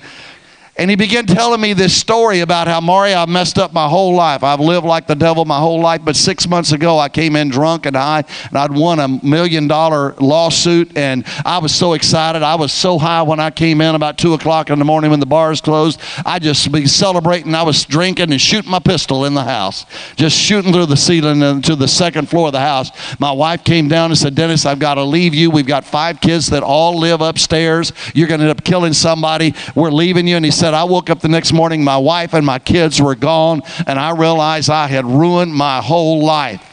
and 0.75 0.89
he 0.89 0.95
began 0.95 1.27
telling 1.27 1.61
me 1.61 1.73
this 1.73 1.95
story 1.95 2.39
about 2.39 2.67
how, 2.67 2.81
Maury, 2.81 3.13
I 3.13 3.27
messed 3.27 3.59
up 3.59 3.73
my 3.73 3.87
whole 3.87 4.15
life. 4.15 4.43
I've 4.43 4.59
lived 4.59 4.87
like 4.87 5.05
the 5.05 5.13
devil 5.13 5.45
my 5.45 5.59
whole 5.59 5.79
life. 5.79 6.01
But 6.03 6.15
six 6.15 6.47
months 6.47 6.71
ago, 6.71 6.97
I 6.97 7.09
came 7.09 7.35
in 7.35 7.49
drunk 7.49 7.85
and 7.85 7.95
high, 7.95 8.23
and 8.49 8.57
I'd 8.57 8.71
won 8.71 8.99
a 8.99 9.07
million 9.07 9.67
dollar 9.67 10.15
lawsuit. 10.15 10.97
And 10.97 11.25
I 11.45 11.59
was 11.59 11.75
so 11.75 11.93
excited. 11.93 12.41
I 12.41 12.55
was 12.55 12.73
so 12.73 12.97
high 12.97 13.21
when 13.21 13.39
I 13.39 13.51
came 13.51 13.81
in 13.81 13.93
about 13.93 14.17
2 14.17 14.33
o'clock 14.33 14.71
in 14.71 14.79
the 14.79 14.85
morning 14.85 15.11
when 15.11 15.19
the 15.19 15.27
bars 15.27 15.61
closed. 15.61 16.01
I 16.25 16.39
just 16.39 16.71
be 16.71 16.87
celebrating. 16.87 17.53
I 17.53 17.61
was 17.61 17.85
drinking 17.85 18.31
and 18.31 18.41
shooting 18.41 18.71
my 18.71 18.79
pistol 18.79 19.25
in 19.25 19.35
the 19.35 19.43
house, 19.43 19.85
just 20.15 20.35
shooting 20.35 20.73
through 20.73 20.87
the 20.87 20.97
ceiling 20.97 21.43
and 21.43 21.63
to 21.65 21.75
the 21.75 21.87
second 21.87 22.29
floor 22.29 22.47
of 22.47 22.53
the 22.53 22.59
house. 22.59 22.89
My 23.19 23.31
wife 23.31 23.63
came 23.63 23.89
down 23.89 24.09
and 24.09 24.17
said, 24.17 24.33
Dennis, 24.33 24.65
I've 24.65 24.79
got 24.79 24.95
to 24.95 25.03
leave 25.03 25.35
you. 25.35 25.51
We've 25.51 25.67
got 25.67 25.85
five 25.85 26.19
kids 26.19 26.47
that 26.47 26.63
all 26.63 26.97
live 26.97 27.21
upstairs. 27.21 27.93
You're 28.15 28.27
going 28.27 28.39
to 28.39 28.47
end 28.47 28.57
up 28.57 28.63
killing 28.63 28.93
somebody. 28.93 29.53
We're 29.75 29.91
leaving 29.91 30.27
you. 30.27 30.35
And 30.35 30.43
he 30.43 30.49
said, 30.49 30.62
said, 30.63 30.73
I 30.73 30.85
woke 30.85 31.09
up 31.09 31.19
the 31.19 31.27
next 31.27 31.51
morning, 31.51 31.83
my 31.83 31.97
wife 31.97 32.33
and 32.33 32.45
my 32.45 32.57
kids 32.57 33.01
were 33.01 33.15
gone, 33.15 33.63
and 33.85 33.99
I 33.99 34.11
realized 34.11 34.69
I 34.69 34.87
had 34.87 35.03
ruined 35.03 35.53
my 35.53 35.81
whole 35.81 36.23
life. 36.23 36.72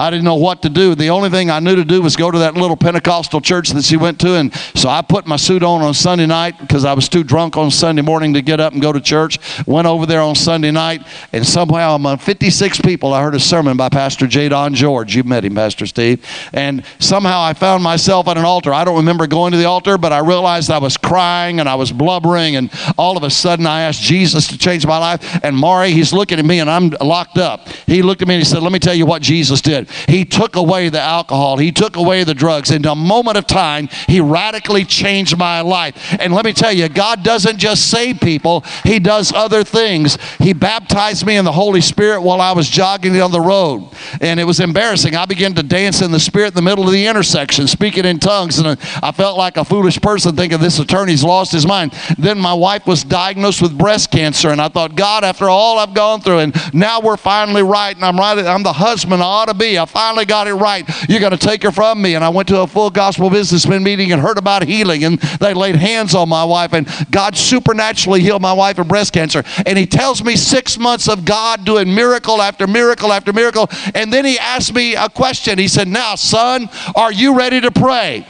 I 0.00 0.10
didn't 0.10 0.24
know 0.24 0.34
what 0.34 0.62
to 0.62 0.68
do. 0.68 0.96
The 0.96 1.10
only 1.10 1.30
thing 1.30 1.48
I 1.48 1.60
knew 1.60 1.76
to 1.76 1.84
do 1.84 2.02
was 2.02 2.16
go 2.16 2.28
to 2.28 2.38
that 2.40 2.54
little 2.54 2.76
Pentecostal 2.76 3.40
church 3.40 3.70
that 3.70 3.84
she 3.84 3.96
went 3.96 4.18
to. 4.20 4.34
And 4.34 4.52
so 4.74 4.88
I 4.88 5.00
put 5.00 5.28
my 5.28 5.36
suit 5.36 5.62
on 5.62 5.80
on 5.80 5.94
Sunday 5.94 6.26
night 6.26 6.58
because 6.58 6.84
I 6.84 6.92
was 6.92 7.08
too 7.08 7.22
drunk 7.22 7.56
on 7.56 7.70
Sunday 7.70 8.02
morning 8.02 8.34
to 8.34 8.42
get 8.42 8.58
up 8.58 8.72
and 8.72 8.82
go 8.82 8.92
to 8.92 9.00
church. 9.00 9.38
Went 9.64 9.86
over 9.86 10.04
there 10.04 10.20
on 10.20 10.34
Sunday 10.34 10.72
night, 10.72 11.06
and 11.32 11.46
somehow 11.46 11.94
among 11.94 12.18
56 12.18 12.80
people, 12.80 13.14
I 13.14 13.22
heard 13.22 13.36
a 13.36 13.40
sermon 13.40 13.76
by 13.76 13.90
Pastor 13.90 14.26
J. 14.26 14.48
Don 14.48 14.74
George. 14.74 15.14
You've 15.14 15.26
met 15.26 15.44
him, 15.44 15.54
Pastor 15.54 15.86
Steve. 15.86 16.26
And 16.52 16.84
somehow 16.98 17.40
I 17.40 17.52
found 17.52 17.84
myself 17.84 18.26
at 18.26 18.36
an 18.36 18.44
altar. 18.44 18.74
I 18.74 18.84
don't 18.84 18.96
remember 18.96 19.28
going 19.28 19.52
to 19.52 19.58
the 19.58 19.66
altar, 19.66 19.98
but 19.98 20.12
I 20.12 20.18
realized 20.18 20.70
I 20.72 20.78
was 20.78 20.96
crying 20.96 21.60
and 21.60 21.68
I 21.68 21.76
was 21.76 21.92
blubbering. 21.92 22.56
And 22.56 22.72
all 22.98 23.16
of 23.16 23.22
a 23.22 23.30
sudden, 23.30 23.66
I 23.66 23.82
asked 23.82 24.02
Jesus 24.02 24.48
to 24.48 24.58
change 24.58 24.84
my 24.84 24.98
life. 24.98 25.40
And 25.44 25.56
Maury, 25.56 25.92
he's 25.92 26.12
looking 26.12 26.40
at 26.40 26.44
me, 26.44 26.58
and 26.58 26.68
I'm 26.68 26.88
locked 27.00 27.38
up. 27.38 27.68
He 27.86 28.02
looked 28.02 28.22
at 28.22 28.26
me 28.26 28.34
and 28.34 28.42
he 28.42 28.48
said, 28.48 28.64
Let 28.64 28.72
me 28.72 28.80
tell 28.80 28.94
you 28.94 29.06
what 29.06 29.22
Jesus 29.22 29.60
did. 29.60 29.81
He 30.08 30.24
took 30.24 30.56
away 30.56 30.88
the 30.88 31.00
alcohol, 31.00 31.56
He 31.56 31.72
took 31.72 31.96
away 31.96 32.24
the 32.24 32.34
drugs. 32.34 32.70
In 32.70 32.84
a 32.84 32.94
moment 32.94 33.36
of 33.36 33.46
time, 33.46 33.88
He 34.08 34.20
radically 34.20 34.84
changed 34.84 35.36
my 35.36 35.60
life. 35.60 36.16
And 36.20 36.32
let 36.32 36.44
me 36.44 36.52
tell 36.52 36.72
you, 36.72 36.88
God 36.88 37.22
doesn't 37.22 37.58
just 37.58 37.90
save 37.90 38.20
people, 38.20 38.64
He 38.84 38.98
does 38.98 39.32
other 39.32 39.64
things. 39.64 40.18
He 40.38 40.52
baptized 40.52 41.26
me 41.26 41.36
in 41.36 41.44
the 41.44 41.52
Holy 41.52 41.80
Spirit 41.80 42.22
while 42.22 42.40
I 42.40 42.52
was 42.52 42.68
jogging 42.68 43.20
on 43.20 43.32
the 43.32 43.40
road. 43.40 43.88
And 44.20 44.38
it 44.38 44.44
was 44.44 44.60
embarrassing. 44.60 45.14
I 45.14 45.26
began 45.26 45.54
to 45.54 45.62
dance 45.62 46.02
in 46.02 46.10
the 46.10 46.20
Spirit 46.20 46.48
in 46.48 46.54
the 46.54 46.62
middle 46.62 46.84
of 46.84 46.92
the 46.92 47.06
intersection, 47.06 47.66
speaking 47.66 48.04
in 48.04 48.18
tongues. 48.18 48.58
And 48.58 48.78
I 49.02 49.12
felt 49.12 49.38
like 49.38 49.56
a 49.56 49.64
foolish 49.64 50.00
person 50.00 50.36
thinking 50.36 50.58
this 50.58 50.78
attorney's 50.78 51.24
lost 51.24 51.52
his 51.52 51.66
mind. 51.66 51.92
Then 52.18 52.38
my 52.38 52.54
wife 52.54 52.86
was 52.86 53.04
diagnosed 53.04 53.62
with 53.62 53.76
breast 53.76 54.10
cancer. 54.10 54.50
And 54.50 54.60
I 54.60 54.68
thought, 54.68 54.94
God, 54.94 55.24
after 55.24 55.48
all 55.48 55.78
I've 55.78 55.94
gone 55.94 56.20
through, 56.20 56.38
and 56.38 56.74
now 56.74 57.00
we're 57.00 57.16
finally 57.16 57.62
right, 57.62 57.94
and 57.94 58.04
I'm 58.04 58.16
right, 58.16 58.38
I'm 58.38 58.62
the 58.62 58.72
husband 58.72 59.22
I 59.22 59.26
ought 59.26 59.48
to 59.48 59.54
be. 59.54 59.71
I 59.78 59.84
finally 59.84 60.24
got 60.24 60.46
it 60.46 60.54
right. 60.54 60.88
You're 61.08 61.20
going 61.20 61.32
to 61.32 61.38
take 61.38 61.62
her 61.62 61.72
from 61.72 62.00
me. 62.00 62.14
And 62.14 62.24
I 62.24 62.28
went 62.28 62.48
to 62.48 62.60
a 62.60 62.66
full 62.66 62.90
gospel 62.90 63.30
businessman 63.30 63.82
meeting 63.82 64.12
and 64.12 64.20
heard 64.20 64.38
about 64.38 64.62
healing. 64.64 65.04
And 65.04 65.18
they 65.18 65.54
laid 65.54 65.76
hands 65.76 66.14
on 66.14 66.28
my 66.28 66.44
wife, 66.44 66.72
and 66.72 66.88
God 67.10 67.36
supernaturally 67.36 68.20
healed 68.20 68.42
my 68.42 68.52
wife 68.52 68.78
of 68.78 68.88
breast 68.88 69.12
cancer. 69.12 69.42
And 69.66 69.78
he 69.78 69.86
tells 69.86 70.22
me 70.22 70.36
six 70.36 70.78
months 70.78 71.08
of 71.08 71.24
God 71.24 71.64
doing 71.64 71.94
miracle 71.94 72.40
after 72.40 72.66
miracle 72.66 73.12
after 73.12 73.32
miracle. 73.32 73.68
And 73.94 74.12
then 74.12 74.24
he 74.24 74.38
asked 74.38 74.74
me 74.74 74.94
a 74.94 75.08
question. 75.08 75.58
He 75.58 75.68
said, 75.68 75.88
Now, 75.88 76.14
son, 76.14 76.68
are 76.94 77.12
you 77.12 77.36
ready 77.36 77.60
to 77.60 77.70
pray? 77.70 78.26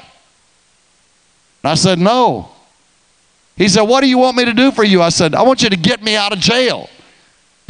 And 1.63 1.71
I 1.71 1.75
said, 1.75 1.99
No. 1.99 2.49
He 3.57 3.69
said, 3.69 3.83
What 3.83 4.01
do 4.01 4.09
you 4.09 4.19
want 4.19 4.37
me 4.37 4.45
to 4.45 4.55
do 4.55 4.71
for 4.71 4.85
you? 4.85 5.03
I 5.03 5.11
said, 5.11 5.35
I 5.35 5.43
want 5.43 5.63
you 5.63 5.71
to 5.71 5.77
get 5.77 6.03
me 6.03 6.17
out 6.17 6.33
of 6.33 6.39
jail. 6.39 6.89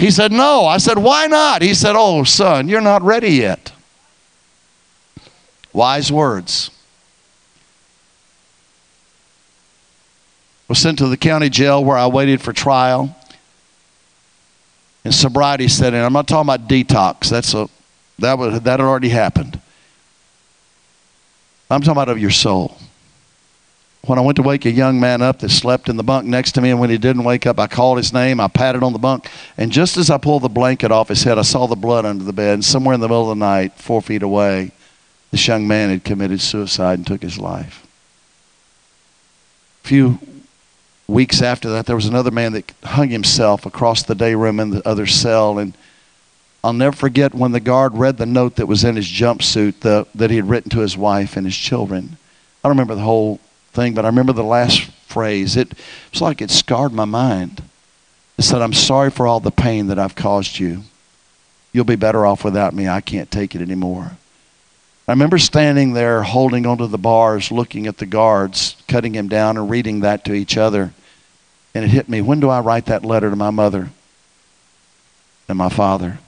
He 0.02 0.10
said, 0.10 0.32
No. 0.32 0.66
I 0.66 0.78
said, 0.78 0.98
Why 0.98 1.28
not? 1.28 1.62
He 1.62 1.74
said, 1.74 1.94
Oh, 1.96 2.24
son, 2.24 2.68
you're 2.68 2.80
not 2.80 3.02
ready 3.02 3.34
yet. 3.34 3.72
Wise 5.72 6.10
words. 6.10 6.72
Was 10.66 10.80
sent 10.80 10.98
to 10.98 11.06
the 11.06 11.16
county 11.16 11.48
jail 11.48 11.84
where 11.84 11.96
I 11.96 12.08
waited 12.08 12.40
for 12.40 12.52
trial. 12.52 13.16
And 15.04 15.14
sobriety 15.14 15.68
set 15.68 15.94
in. 15.94 16.04
I'm 16.04 16.12
not 16.12 16.26
talking 16.26 16.52
about 16.52 16.68
detox. 16.68 17.30
That's 17.30 17.54
a 17.54 17.68
that 18.18 18.36
was 18.38 18.60
that 18.60 18.80
had 18.80 18.80
already 18.80 19.08
happened. 19.08 19.60
I'm 21.70 21.80
talking 21.80 21.92
about 21.92 22.08
of 22.08 22.18
your 22.18 22.30
soul. 22.30 22.76
When 24.04 24.18
I 24.18 24.22
went 24.22 24.36
to 24.36 24.42
wake 24.42 24.64
a 24.64 24.70
young 24.70 24.98
man 24.98 25.22
up 25.22 25.38
that 25.40 25.50
slept 25.50 25.88
in 25.88 25.96
the 25.96 26.02
bunk 26.02 26.26
next 26.26 26.52
to 26.52 26.60
me, 26.60 26.70
and 26.70 26.80
when 26.80 26.90
he 26.90 26.98
didn't 26.98 27.22
wake 27.22 27.46
up, 27.46 27.60
I 27.60 27.68
called 27.68 27.98
his 27.98 28.12
name, 28.12 28.40
I 28.40 28.48
patted 28.48 28.82
on 28.82 28.92
the 28.92 28.98
bunk, 28.98 29.30
and 29.56 29.70
just 29.70 29.96
as 29.96 30.10
I 30.10 30.18
pulled 30.18 30.42
the 30.42 30.48
blanket 30.48 30.90
off 30.90 31.08
his 31.08 31.22
head, 31.22 31.38
I 31.38 31.42
saw 31.42 31.66
the 31.66 31.76
blood 31.76 32.04
under 32.04 32.24
the 32.24 32.32
bed. 32.32 32.54
And 32.54 32.64
somewhere 32.64 32.94
in 32.94 33.00
the 33.00 33.06
middle 33.06 33.30
of 33.30 33.38
the 33.38 33.44
night, 33.44 33.74
four 33.74 34.02
feet 34.02 34.24
away, 34.24 34.72
this 35.30 35.46
young 35.46 35.68
man 35.68 35.90
had 35.90 36.02
committed 36.02 36.40
suicide 36.40 36.98
and 36.98 37.06
took 37.06 37.22
his 37.22 37.38
life. 37.38 37.86
A 39.84 39.88
few 39.88 40.18
weeks 41.06 41.40
after 41.40 41.70
that, 41.70 41.86
there 41.86 41.96
was 41.96 42.06
another 42.06 42.30
man 42.32 42.52
that 42.52 42.72
hung 42.82 43.08
himself 43.08 43.66
across 43.66 44.02
the 44.02 44.14
day 44.16 44.34
room 44.34 44.58
in 44.58 44.70
the 44.70 44.86
other 44.86 45.06
cell. 45.06 45.58
And 45.58 45.74
I'll 46.64 46.72
never 46.72 46.94
forget 46.94 47.34
when 47.34 47.52
the 47.52 47.60
guard 47.60 47.94
read 47.94 48.18
the 48.18 48.26
note 48.26 48.56
that 48.56 48.66
was 48.66 48.82
in 48.82 48.96
his 48.96 49.06
jumpsuit 49.06 49.80
the, 49.80 50.06
that 50.14 50.30
he 50.30 50.36
had 50.36 50.48
written 50.48 50.70
to 50.70 50.80
his 50.80 50.96
wife 50.96 51.36
and 51.36 51.46
his 51.46 51.56
children. 51.56 52.16
I 52.64 52.68
remember 52.68 52.94
the 52.94 53.02
whole 53.02 53.40
thing, 53.72 53.94
but 53.94 54.04
I 54.04 54.08
remember 54.08 54.32
the 54.32 54.44
last 54.44 54.82
phrase. 55.06 55.56
It 55.56 55.72
was 56.12 56.20
like 56.20 56.40
it 56.40 56.50
scarred 56.50 56.92
my 56.92 57.04
mind. 57.04 57.62
It 58.38 58.42
said, 58.42 58.62
I'm 58.62 58.72
sorry 58.72 59.10
for 59.10 59.26
all 59.26 59.40
the 59.40 59.50
pain 59.50 59.88
that 59.88 59.98
I've 59.98 60.14
caused 60.14 60.58
you. 60.58 60.82
You'll 61.72 61.84
be 61.84 61.96
better 61.96 62.26
off 62.26 62.44
without 62.44 62.74
me. 62.74 62.88
I 62.88 63.00
can't 63.00 63.30
take 63.30 63.54
it 63.54 63.62
anymore. 63.62 64.12
I 65.08 65.12
remember 65.12 65.38
standing 65.38 65.94
there 65.94 66.22
holding 66.22 66.64
onto 66.64 66.86
the 66.86 66.98
bars, 66.98 67.50
looking 67.50 67.86
at 67.86 67.98
the 67.98 68.06
guards, 68.06 68.76
cutting 68.88 69.14
him 69.14 69.28
down, 69.28 69.56
and 69.56 69.68
reading 69.68 70.00
that 70.00 70.24
to 70.26 70.32
each 70.32 70.56
other. 70.56 70.92
And 71.74 71.84
it 71.84 71.88
hit 71.88 72.08
me 72.08 72.20
when 72.20 72.40
do 72.40 72.48
I 72.48 72.60
write 72.60 72.86
that 72.86 73.04
letter 73.04 73.30
to 73.30 73.36
my 73.36 73.50
mother 73.50 73.90
and 75.48 75.58
my 75.58 75.68
father? 75.68 76.18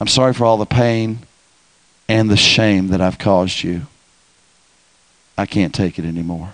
I'm 0.00 0.06
sorry 0.06 0.32
for 0.32 0.44
all 0.44 0.56
the 0.56 0.66
pain 0.66 1.20
and 2.08 2.30
the 2.30 2.36
shame 2.36 2.88
that 2.88 3.00
I've 3.00 3.18
caused 3.18 3.62
you. 3.62 3.82
I 5.36 5.46
can't 5.46 5.74
take 5.74 5.98
it 5.98 6.04
anymore. 6.04 6.52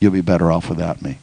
You'll 0.00 0.12
be 0.12 0.22
better 0.22 0.50
off 0.50 0.68
without 0.68 1.02
me. 1.02 1.18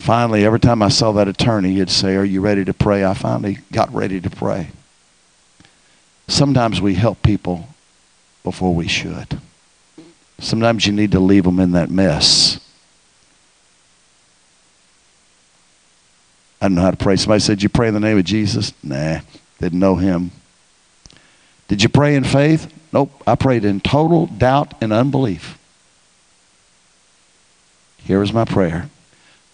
Finally, 0.00 0.44
every 0.44 0.60
time 0.60 0.82
I 0.82 0.88
saw 0.88 1.12
that 1.12 1.28
attorney, 1.28 1.74
he'd 1.74 1.90
say, 1.90 2.16
Are 2.16 2.24
you 2.24 2.40
ready 2.40 2.64
to 2.64 2.74
pray? 2.74 3.04
I 3.04 3.14
finally 3.14 3.58
got 3.72 3.92
ready 3.92 4.20
to 4.20 4.30
pray. 4.30 4.68
Sometimes 6.28 6.80
we 6.80 6.94
help 6.94 7.22
people 7.22 7.68
before 8.44 8.74
we 8.74 8.88
should. 8.88 9.40
Sometimes 10.38 10.86
you 10.86 10.92
need 10.92 11.12
to 11.12 11.20
leave 11.20 11.44
them 11.44 11.58
in 11.58 11.72
that 11.72 11.90
mess. 11.90 12.60
I 16.60 16.66
don't 16.66 16.74
know 16.74 16.82
how 16.82 16.90
to 16.90 16.96
pray. 16.96 17.16
Somebody 17.16 17.40
said, 17.40 17.62
You 17.62 17.68
pray 17.68 17.88
in 17.88 17.94
the 17.94 18.00
name 18.00 18.18
of 18.18 18.24
Jesus? 18.24 18.72
Nah, 18.82 19.20
didn't 19.60 19.78
know 19.78 19.96
him. 19.96 20.30
Did 21.66 21.82
you 21.82 21.88
pray 21.88 22.14
in 22.14 22.24
faith? 22.24 22.72
Nope. 22.92 23.12
I 23.26 23.34
prayed 23.34 23.64
in 23.64 23.80
total 23.80 24.26
doubt 24.26 24.74
and 24.80 24.92
unbelief. 24.92 25.57
Here 28.08 28.22
is 28.22 28.32
my 28.32 28.46
prayer 28.46 28.88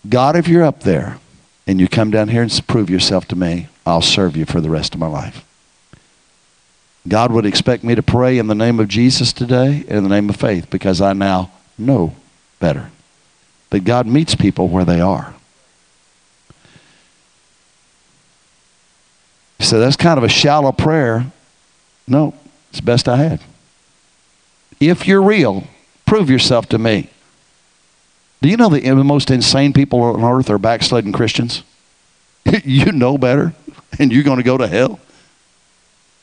God, 0.08 0.36
if 0.36 0.46
you're 0.46 0.62
up 0.62 0.80
there 0.80 1.18
and 1.66 1.80
you 1.80 1.88
come 1.88 2.12
down 2.12 2.28
here 2.28 2.40
and 2.40 2.66
prove 2.68 2.88
yourself 2.88 3.26
to 3.28 3.36
me, 3.36 3.66
I'll 3.84 4.00
serve 4.00 4.36
you 4.36 4.44
for 4.46 4.60
the 4.60 4.70
rest 4.70 4.94
of 4.94 5.00
my 5.00 5.08
life. 5.08 5.44
God 7.08 7.32
would 7.32 7.44
expect 7.44 7.82
me 7.82 7.96
to 7.96 8.02
pray 8.02 8.38
in 8.38 8.46
the 8.46 8.54
name 8.54 8.78
of 8.78 8.88
Jesus 8.88 9.32
today, 9.32 9.84
in 9.88 10.04
the 10.04 10.08
name 10.08 10.30
of 10.30 10.36
faith, 10.36 10.70
because 10.70 11.00
I 11.00 11.14
now 11.14 11.50
know 11.76 12.14
better. 12.60 12.90
But 13.70 13.82
God 13.82 14.06
meets 14.06 14.36
people 14.36 14.68
where 14.68 14.84
they 14.84 15.00
are. 15.00 15.34
So 19.58 19.80
that's 19.80 19.96
kind 19.96 20.16
of 20.16 20.22
a 20.22 20.28
shallow 20.28 20.70
prayer. 20.70 21.26
No, 22.06 22.34
it's 22.70 22.78
the 22.78 22.86
best 22.86 23.08
I 23.08 23.16
had. 23.16 23.40
If 24.78 25.08
you're 25.08 25.22
real, 25.22 25.64
prove 26.06 26.30
yourself 26.30 26.66
to 26.66 26.78
me. 26.78 27.10
Do 28.44 28.50
you 28.50 28.58
know 28.58 28.68
the 28.68 28.94
most 29.04 29.30
insane 29.30 29.72
people 29.72 30.02
on 30.02 30.22
earth 30.22 30.50
are 30.50 30.58
backsliding 30.58 31.12
Christians? 31.12 31.62
you 32.62 32.92
know 32.92 33.16
better, 33.16 33.54
and 33.98 34.12
you're 34.12 34.22
going 34.22 34.36
to 34.36 34.42
go 34.42 34.58
to 34.58 34.68
hell? 34.68 35.00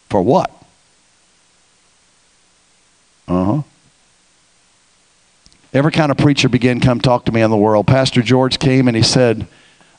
For 0.08 0.22
what? 0.22 0.52
Uh 3.28 3.46
huh. 3.46 3.62
every 5.74 5.92
kind 5.92 6.12
of 6.12 6.18
preacher 6.20 6.48
began 6.48 6.80
come 6.80 7.02
talk 7.02 7.26
to 7.26 7.32
me 7.32 7.42
in 7.42 7.50
the 7.50 7.58
world. 7.58 7.88
Pastor 7.88 8.22
George 8.22 8.60
came 8.60 8.88
and 8.88 8.96
he 8.96 9.02
said, 9.02 9.48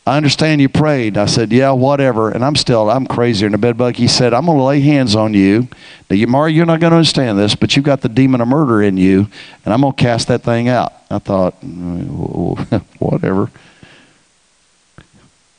I 0.04 0.16
understand 0.16 0.60
you 0.60 0.68
prayed. 0.68 1.16
I 1.16 1.26
said, 1.26 1.52
yeah, 1.52 1.70
whatever. 1.70 2.30
And 2.30 2.44
I'm 2.44 2.56
still, 2.56 2.90
I'm 2.90 3.06
crazier 3.06 3.46
than 3.46 3.54
a 3.54 3.58
bedbug. 3.58 3.94
He 3.94 4.08
said, 4.08 4.34
I'm 4.34 4.46
going 4.46 4.58
to 4.58 4.64
lay 4.64 4.80
hands 4.80 5.14
on 5.14 5.32
you. 5.32 5.68
Now, 6.10 6.16
you, 6.16 6.26
Maury, 6.26 6.52
you're 6.52 6.66
not 6.66 6.80
going 6.80 6.90
to 6.90 6.96
understand 6.96 7.38
this, 7.38 7.54
but 7.54 7.76
you've 7.76 7.84
got 7.84 8.00
the 8.00 8.08
demon 8.08 8.40
of 8.40 8.48
murder 8.48 8.82
in 8.82 8.96
you, 8.96 9.28
and 9.64 9.72
I'm 9.72 9.82
going 9.82 9.92
to 9.92 10.02
cast 10.02 10.26
that 10.28 10.42
thing 10.42 10.68
out. 10.68 10.92
I 11.08 11.20
thought, 11.20 11.52
whatever. 12.98 13.50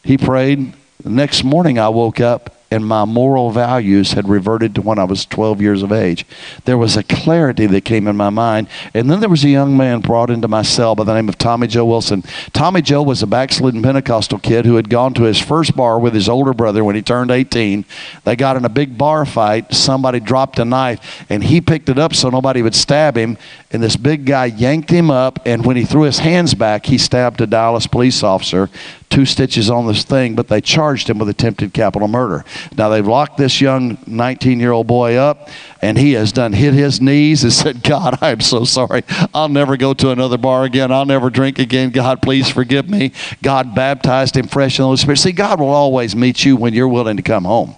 He 0.03 0.17
prayed. 0.17 0.73
The 1.01 1.10
next 1.10 1.45
morning 1.45 1.79
I 1.79 1.88
woke 1.89 2.19
up 2.19 2.62
and 2.73 2.88
my 2.88 3.05
moral 3.05 3.51
values 3.51 4.13
had 4.13 4.27
reverted 4.27 4.73
to 4.73 4.81
when 4.81 4.97
I 4.97 5.03
was 5.03 5.27
12 5.27 5.62
years 5.62 5.83
of 5.83 5.91
age. 5.91 6.25
There 6.65 6.77
was 6.77 6.97
a 6.97 7.03
clarity 7.03 7.67
that 7.67 7.86
came 7.86 8.07
in 8.07 8.17
my 8.17 8.31
mind. 8.31 8.67
And 8.95 9.12
then 9.12 9.19
there 9.19 9.29
was 9.29 9.43
a 9.43 9.49
young 9.49 9.77
man 9.77 10.01
brought 10.01 10.31
into 10.31 10.47
my 10.47 10.63
cell 10.63 10.95
by 10.95 11.03
the 11.03 11.13
name 11.13 11.29
of 11.29 11.38
Tommy 11.38 11.67
Joe 11.67 11.86
Wilson. 11.86 12.23
Tommy 12.51 12.81
Joe 12.81 13.03
was 13.03 13.21
a 13.21 13.27
backslidden 13.27 13.83
Pentecostal 13.83 14.39
kid 14.39 14.65
who 14.65 14.77
had 14.77 14.89
gone 14.89 15.13
to 15.13 15.23
his 15.23 15.39
first 15.39 15.75
bar 15.75 15.99
with 15.99 16.15
his 16.15 16.27
older 16.27 16.51
brother 16.51 16.83
when 16.83 16.95
he 16.95 17.03
turned 17.03 17.29
18. 17.29 17.86
They 18.23 18.36
got 18.36 18.57
in 18.57 18.65
a 18.65 18.69
big 18.69 18.97
bar 18.97 19.23
fight. 19.27 19.71
Somebody 19.71 20.19
dropped 20.19 20.57
a 20.57 20.65
knife 20.65 21.23
and 21.29 21.43
he 21.43 21.62
picked 21.62 21.89
it 21.89 21.99
up 21.99 22.15
so 22.15 22.31
nobody 22.31 22.63
would 22.63 22.73
stab 22.73 23.15
him. 23.15 23.38
And 23.69 23.83
this 23.83 23.95
big 23.95 24.25
guy 24.25 24.45
yanked 24.45 24.89
him 24.89 25.12
up. 25.12 25.39
And 25.45 25.63
when 25.63 25.75
he 25.75 25.86
threw 25.86 26.01
his 26.01 26.17
hands 26.17 26.55
back, 26.55 26.88
he 26.88 26.97
stabbed 26.97 27.39
a 27.39 27.45
Dallas 27.45 27.86
police 27.86 28.23
officer 28.23 28.71
two 29.13 29.26
stitches 29.26 29.69
on 29.69 29.86
this 29.86 30.04
thing, 30.04 30.34
but 30.34 30.47
they 30.47 30.60
charged 30.60 31.08
him 31.08 31.19
with 31.19 31.30
attempted 31.30 31.71
capital 31.71 32.08
murder. 32.08 32.43
Now 32.76 32.89
they've 32.89 33.06
locked 33.06 33.38
this 33.38 33.62
young 33.62 33.99
19 34.08 34.60
year 34.60 34.71
old 34.71 34.88
boy 34.88 35.15
up, 35.17 35.49
and 35.84 35.99
he 35.99 36.13
has 36.13 36.32
done 36.32 36.52
hit 36.52 36.73
his 36.73 36.99
knees 36.99 37.43
and 37.43 37.54
said, 37.63 37.84
God, 37.84 38.17
I 38.21 38.32
am 38.32 38.41
so 38.41 38.65
sorry. 38.65 39.04
I'll 39.32 39.49
never 39.49 39.78
go 39.78 39.93
to 39.93 40.10
another 40.10 40.39
bar 40.39 40.63
again. 40.63 40.91
I'll 40.91 41.06
never 41.06 41.30
drink 41.30 41.60
again. 41.60 41.91
God, 41.91 42.23
please 42.23 42.49
forgive 42.49 42.89
me. 42.89 43.12
God 43.43 43.76
baptized 43.76 44.36
him 44.36 44.47
fresh 44.47 44.80
in 44.80 44.84
the 44.84 44.88
Holy 44.88 44.97
Spirit. 44.97 45.17
See, 45.17 45.32
God 45.32 45.60
will 45.60 45.67
always 45.67 46.15
meet 46.15 46.43
you 46.43 46.58
when 46.58 46.73
you're 46.73 46.88
willing 46.88 47.17
to 47.17 47.23
come 47.23 47.43
home. 47.43 47.76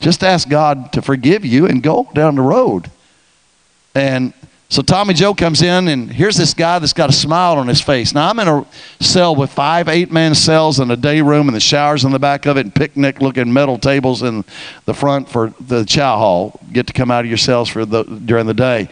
Just 0.00 0.24
ask 0.24 0.48
God 0.48 0.92
to 0.92 1.02
forgive 1.02 1.44
you 1.44 1.66
and 1.66 1.84
go 1.84 2.08
down 2.14 2.34
the 2.34 2.42
road. 2.42 2.90
And 3.94 4.34
so 4.68 4.82
Tommy 4.82 5.14
Joe 5.14 5.32
comes 5.32 5.62
in, 5.62 5.86
and 5.86 6.10
here's 6.10 6.36
this 6.36 6.52
guy 6.52 6.80
that's 6.80 6.92
got 6.92 7.08
a 7.08 7.12
smile 7.12 7.56
on 7.58 7.68
his 7.68 7.80
face. 7.80 8.12
Now, 8.12 8.28
I'm 8.28 8.38
in 8.40 8.48
a 8.48 8.66
cell 9.00 9.36
with 9.36 9.50
five 9.50 9.88
eight 9.88 10.10
man 10.10 10.34
cells 10.34 10.80
and 10.80 10.90
a 10.90 10.96
day 10.96 11.20
room, 11.22 11.48
and 11.48 11.54
the 11.54 11.60
showers 11.60 12.04
in 12.04 12.10
the 12.10 12.18
back 12.18 12.46
of 12.46 12.56
it, 12.56 12.66
and 12.66 12.74
picnic 12.74 13.20
looking 13.20 13.52
metal 13.52 13.78
tables 13.78 14.22
in 14.22 14.44
the 14.84 14.94
front 14.94 15.28
for 15.28 15.54
the 15.60 15.84
chow 15.84 16.16
hall. 16.18 16.60
Get 16.72 16.88
to 16.88 16.92
come 16.92 17.12
out 17.12 17.20
of 17.20 17.28
your 17.28 17.38
cells 17.38 17.68
for 17.68 17.86
the, 17.86 18.02
during 18.02 18.46
the 18.46 18.54
day. 18.54 18.88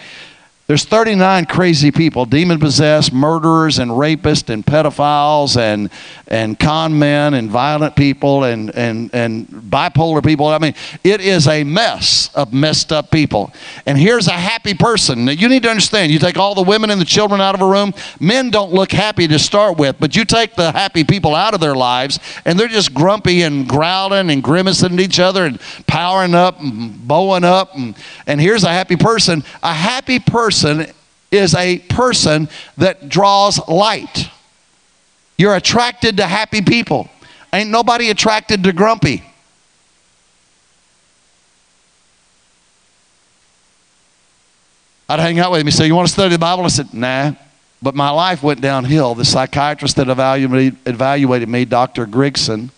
There's 0.66 0.86
39 0.86 1.44
crazy 1.44 1.90
people, 1.90 2.24
demon 2.24 2.58
possessed, 2.58 3.12
murderers 3.12 3.78
and 3.78 3.90
rapists 3.90 4.48
and 4.48 4.64
pedophiles 4.64 5.58
and, 5.58 5.90
and 6.26 6.58
con 6.58 6.98
men 6.98 7.34
and 7.34 7.50
violent 7.50 7.94
people 7.94 8.44
and, 8.44 8.74
and, 8.74 9.10
and 9.12 9.46
bipolar 9.46 10.24
people. 10.24 10.46
I 10.46 10.58
mean, 10.58 10.74
it 11.02 11.20
is 11.20 11.48
a 11.48 11.64
mess 11.64 12.30
of 12.34 12.54
messed 12.54 12.92
up 12.92 13.10
people. 13.10 13.52
And 13.84 13.98
here's 13.98 14.26
a 14.26 14.32
happy 14.32 14.72
person. 14.72 15.26
Now, 15.26 15.32
you 15.32 15.50
need 15.50 15.64
to 15.64 15.68
understand 15.68 16.10
you 16.10 16.18
take 16.18 16.38
all 16.38 16.54
the 16.54 16.62
women 16.62 16.88
and 16.88 16.98
the 16.98 17.04
children 17.04 17.42
out 17.42 17.54
of 17.54 17.60
a 17.60 17.68
room, 17.68 17.92
men 18.18 18.48
don't 18.48 18.72
look 18.72 18.90
happy 18.90 19.28
to 19.28 19.38
start 19.38 19.76
with, 19.76 19.96
but 20.00 20.16
you 20.16 20.24
take 20.24 20.54
the 20.54 20.72
happy 20.72 21.04
people 21.04 21.34
out 21.34 21.52
of 21.52 21.60
their 21.60 21.74
lives 21.74 22.18
and 22.46 22.58
they're 22.58 22.68
just 22.68 22.94
grumpy 22.94 23.42
and 23.42 23.68
growling 23.68 24.30
and 24.30 24.42
grimacing 24.42 24.94
at 24.94 25.00
each 25.00 25.20
other 25.20 25.44
and 25.44 25.60
powering 25.86 26.34
up 26.34 26.58
and 26.58 27.06
bowing 27.06 27.44
up. 27.44 27.74
And, 27.74 27.94
and 28.26 28.40
here's 28.40 28.64
a 28.64 28.70
happy 28.70 28.96
person. 28.96 29.44
A 29.62 29.74
happy 29.74 30.18
person 30.18 30.53
person 30.54 30.86
is 31.32 31.54
a 31.56 31.78
person 31.80 32.48
that 32.76 33.08
draws 33.08 33.66
light. 33.68 34.28
You're 35.36 35.56
attracted 35.56 36.18
to 36.18 36.26
happy 36.26 36.62
people. 36.62 37.08
Ain't 37.52 37.70
nobody 37.70 38.10
attracted 38.10 38.62
to 38.64 38.72
grumpy. 38.72 39.24
I'd 45.08 45.20
hang 45.20 45.38
out 45.40 45.50
with 45.50 45.60
him. 45.60 45.66
He 45.66 45.70
said, 45.72 45.84
You 45.84 45.94
want 45.96 46.06
to 46.08 46.12
study 46.12 46.30
the 46.30 46.38
Bible? 46.38 46.64
I 46.64 46.68
said, 46.68 46.94
Nah. 46.94 47.32
But 47.82 47.94
my 47.94 48.10
life 48.10 48.42
went 48.42 48.60
downhill. 48.60 49.14
The 49.14 49.24
psychiatrist 49.24 49.96
that 49.96 50.08
evaluated, 50.08 51.48
me, 51.48 51.64
Dr. 51.66 52.06
Grigson, 52.06 52.70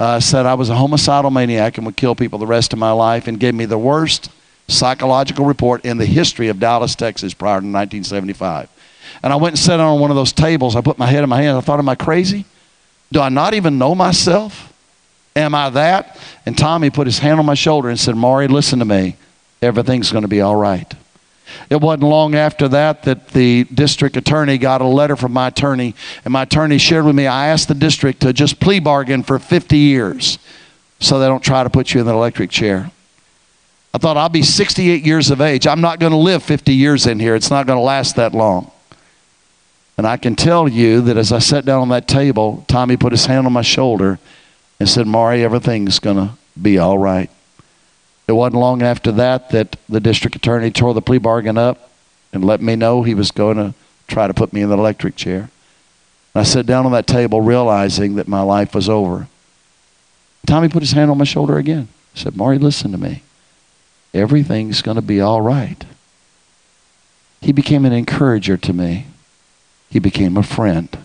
uh, 0.00 0.18
said 0.18 0.44
I 0.44 0.54
was 0.54 0.70
a 0.70 0.74
homicidal 0.74 1.30
maniac 1.30 1.76
and 1.76 1.86
would 1.86 1.96
kill 1.96 2.16
people 2.16 2.38
the 2.40 2.46
rest 2.46 2.72
of 2.72 2.78
my 2.80 2.90
life 2.90 3.28
and 3.28 3.38
gave 3.38 3.54
me 3.54 3.64
the 3.64 3.78
worst 3.78 4.30
psychological 4.68 5.44
report 5.44 5.84
in 5.84 5.98
the 5.98 6.06
history 6.06 6.48
of 6.48 6.58
Dallas, 6.58 6.94
Texas 6.94 7.34
prior 7.34 7.60
to 7.60 7.66
1975. 7.66 8.68
And 9.22 9.32
I 9.32 9.36
went 9.36 9.52
and 9.52 9.58
sat 9.58 9.80
on 9.80 10.00
one 10.00 10.10
of 10.10 10.16
those 10.16 10.32
tables. 10.32 10.76
I 10.76 10.80
put 10.80 10.98
my 10.98 11.06
head 11.06 11.22
in 11.22 11.28
my 11.28 11.40
hands. 11.42 11.56
I 11.56 11.60
thought, 11.60 11.78
am 11.78 11.88
I 11.88 11.94
crazy? 11.94 12.44
Do 13.12 13.20
I 13.20 13.28
not 13.28 13.54
even 13.54 13.78
know 13.78 13.94
myself? 13.94 14.72
Am 15.36 15.54
I 15.54 15.70
that? 15.70 16.18
And 16.46 16.56
Tommy 16.56 16.90
put 16.90 17.06
his 17.06 17.18
hand 17.18 17.38
on 17.38 17.46
my 17.46 17.54
shoulder 17.54 17.88
and 17.88 17.98
said, 17.98 18.16
Maury, 18.16 18.48
listen 18.48 18.78
to 18.78 18.84
me. 18.84 19.16
Everything's 19.62 20.10
going 20.10 20.22
to 20.22 20.28
be 20.28 20.40
all 20.40 20.56
right. 20.56 20.92
It 21.70 21.80
wasn't 21.80 22.04
long 22.04 22.34
after 22.34 22.68
that 22.68 23.04
that 23.04 23.28
the 23.28 23.64
district 23.64 24.16
attorney 24.16 24.58
got 24.58 24.80
a 24.80 24.86
letter 24.86 25.16
from 25.16 25.32
my 25.32 25.48
attorney, 25.48 25.94
and 26.24 26.32
my 26.32 26.42
attorney 26.42 26.78
shared 26.78 27.04
with 27.04 27.14
me, 27.14 27.26
I 27.26 27.48
asked 27.48 27.68
the 27.68 27.74
district 27.74 28.20
to 28.20 28.32
just 28.32 28.60
plea 28.60 28.80
bargain 28.80 29.22
for 29.22 29.38
50 29.38 29.76
years 29.76 30.38
so 31.00 31.18
they 31.18 31.26
don't 31.26 31.42
try 31.42 31.62
to 31.62 31.70
put 31.70 31.92
you 31.92 32.00
in 32.00 32.06
the 32.06 32.14
electric 32.14 32.50
chair. 32.50 32.90
I 33.94 33.98
thought, 33.98 34.16
I'll 34.16 34.28
be 34.28 34.42
68 34.42 35.06
years 35.06 35.30
of 35.30 35.40
age. 35.40 35.68
I'm 35.68 35.80
not 35.80 36.00
going 36.00 36.10
to 36.10 36.18
live 36.18 36.42
50 36.42 36.74
years 36.74 37.06
in 37.06 37.20
here. 37.20 37.36
It's 37.36 37.50
not 37.50 37.64
going 37.64 37.76
to 37.76 37.82
last 37.82 38.16
that 38.16 38.34
long. 38.34 38.72
And 39.96 40.04
I 40.04 40.16
can 40.16 40.34
tell 40.34 40.68
you 40.68 41.00
that 41.02 41.16
as 41.16 41.30
I 41.30 41.38
sat 41.38 41.64
down 41.64 41.82
on 41.82 41.88
that 41.90 42.08
table, 42.08 42.64
Tommy 42.66 42.96
put 42.96 43.12
his 43.12 43.26
hand 43.26 43.46
on 43.46 43.52
my 43.52 43.62
shoulder 43.62 44.18
and 44.80 44.88
said, 44.88 45.06
Maury, 45.06 45.44
everything's 45.44 46.00
going 46.00 46.16
to 46.16 46.30
be 46.60 46.76
all 46.76 46.98
right. 46.98 47.30
It 48.26 48.32
wasn't 48.32 48.56
long 48.56 48.82
after 48.82 49.12
that 49.12 49.50
that 49.50 49.76
the 49.88 50.00
district 50.00 50.34
attorney 50.34 50.72
tore 50.72 50.92
the 50.92 51.00
plea 51.00 51.18
bargain 51.18 51.56
up 51.56 51.92
and 52.32 52.44
let 52.44 52.60
me 52.60 52.74
know 52.74 53.04
he 53.04 53.14
was 53.14 53.30
going 53.30 53.58
to 53.58 53.74
try 54.08 54.26
to 54.26 54.34
put 54.34 54.52
me 54.52 54.62
in 54.62 54.70
the 54.70 54.76
electric 54.76 55.14
chair. 55.14 55.50
And 56.34 56.40
I 56.40 56.42
sat 56.42 56.66
down 56.66 56.84
on 56.84 56.90
that 56.92 57.06
table 57.06 57.42
realizing 57.42 58.16
that 58.16 58.26
my 58.26 58.40
life 58.40 58.74
was 58.74 58.88
over. 58.88 59.28
Tommy 60.46 60.68
put 60.68 60.82
his 60.82 60.92
hand 60.92 61.12
on 61.12 61.18
my 61.18 61.24
shoulder 61.24 61.58
again. 61.58 61.86
He 62.12 62.20
said, 62.20 62.36
Maury, 62.36 62.58
listen 62.58 62.90
to 62.90 62.98
me 62.98 63.22
everything's 64.14 64.80
going 64.80 64.94
to 64.94 65.02
be 65.02 65.20
all 65.20 65.42
right. 65.42 65.84
He 67.40 67.52
became 67.52 67.84
an 67.84 67.92
encourager 67.92 68.56
to 68.56 68.72
me. 68.72 69.06
He 69.90 69.98
became 69.98 70.36
a 70.36 70.42
friend. 70.42 70.96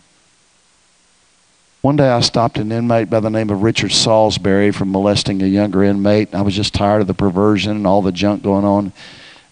One 1.82 1.96
day 1.96 2.10
I 2.10 2.20
stopped 2.20 2.58
an 2.58 2.72
inmate 2.72 3.10
by 3.10 3.20
the 3.20 3.30
name 3.30 3.50
of 3.50 3.64
Richard 3.64 3.92
Salisbury 3.92 4.72
from 4.72 4.92
molesting 4.92 5.42
a 5.42 5.48
younger 5.48 5.84
inmate. 5.84 6.34
I 6.36 6.42
was 6.42 6.56
just 6.56 6.74
tired 6.74 7.02
of 7.02 7.08
the 7.08 7.14
perversion 7.14 7.76
and 7.76 7.88
all 7.88 8.02
the 8.02 8.12
junk 8.12 8.44
going 8.44 8.66
on. 8.66 8.92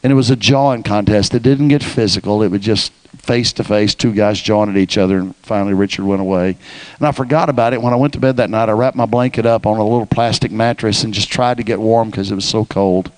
And 0.03 0.11
it 0.11 0.15
was 0.15 0.29
a 0.29 0.35
jawing 0.35 0.83
contest. 0.83 1.33
It 1.33 1.43
didn't 1.43 1.69
get 1.69 1.83
physical. 1.83 2.43
It 2.43 2.51
was 2.51 2.61
just 2.61 2.91
face 3.17 3.51
to 3.53 3.63
face, 3.63 3.95
two 3.95 4.13
guys 4.13 4.39
jawing 4.41 4.69
at 4.69 4.77
each 4.77 4.97
other, 4.97 5.17
and 5.17 5.35
finally 5.37 5.73
Richard 5.73 6.05
went 6.05 6.21
away. 6.21 6.57
And 6.97 7.07
I 7.07 7.11
forgot 7.11 7.49
about 7.49 7.73
it. 7.73 7.81
When 7.81 7.93
I 7.93 7.97
went 7.97 8.13
to 8.13 8.19
bed 8.19 8.37
that 8.37 8.49
night, 8.49 8.69
I 8.69 8.73
wrapped 8.73 8.95
my 8.95 9.05
blanket 9.05 9.45
up 9.45 9.65
on 9.65 9.77
a 9.77 9.83
little 9.83 10.05
plastic 10.05 10.51
mattress 10.51 11.03
and 11.03 11.13
just 11.13 11.29
tried 11.29 11.57
to 11.57 11.63
get 11.63 11.79
warm 11.79 12.09
because 12.09 12.31
it 12.31 12.35
was 12.35 12.47
so 12.47 12.65
cold. 12.65 13.11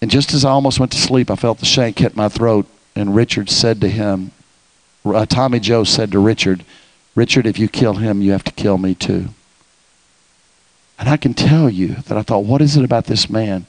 And 0.00 0.10
just 0.10 0.32
as 0.32 0.44
I 0.44 0.50
almost 0.50 0.78
went 0.78 0.92
to 0.92 0.98
sleep, 0.98 1.30
I 1.30 1.36
felt 1.36 1.58
the 1.58 1.66
shank 1.66 1.98
hit 1.98 2.16
my 2.16 2.28
throat. 2.28 2.66
And 2.94 3.14
Richard 3.14 3.50
said 3.50 3.80
to 3.80 3.88
him, 3.88 4.32
uh, 5.04 5.26
Tommy 5.26 5.60
Joe 5.60 5.84
said 5.84 6.12
to 6.12 6.18
Richard, 6.18 6.64
Richard, 7.14 7.46
if 7.46 7.58
you 7.58 7.68
kill 7.68 7.94
him, 7.94 8.22
you 8.22 8.32
have 8.32 8.44
to 8.44 8.52
kill 8.52 8.78
me 8.78 8.94
too. 8.94 9.28
And 10.98 11.08
I 11.08 11.16
can 11.16 11.34
tell 11.34 11.70
you 11.70 11.94
that 11.94 12.18
I 12.18 12.22
thought, 12.22 12.44
what 12.44 12.60
is 12.60 12.76
it 12.76 12.84
about 12.84 13.04
this 13.04 13.30
man 13.30 13.66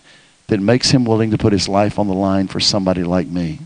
that 0.48 0.60
makes 0.60 0.92
him 0.92 1.06
willing 1.06 1.32
to 1.32 1.38
put 1.38 1.54
his 1.54 1.70
life 1.70 2.00
on 2.00 2.08
the 2.08 2.14
line 2.14 2.48
for 2.48 2.60
somebody 2.60 3.04
like 3.04 3.28
me? 3.28 3.60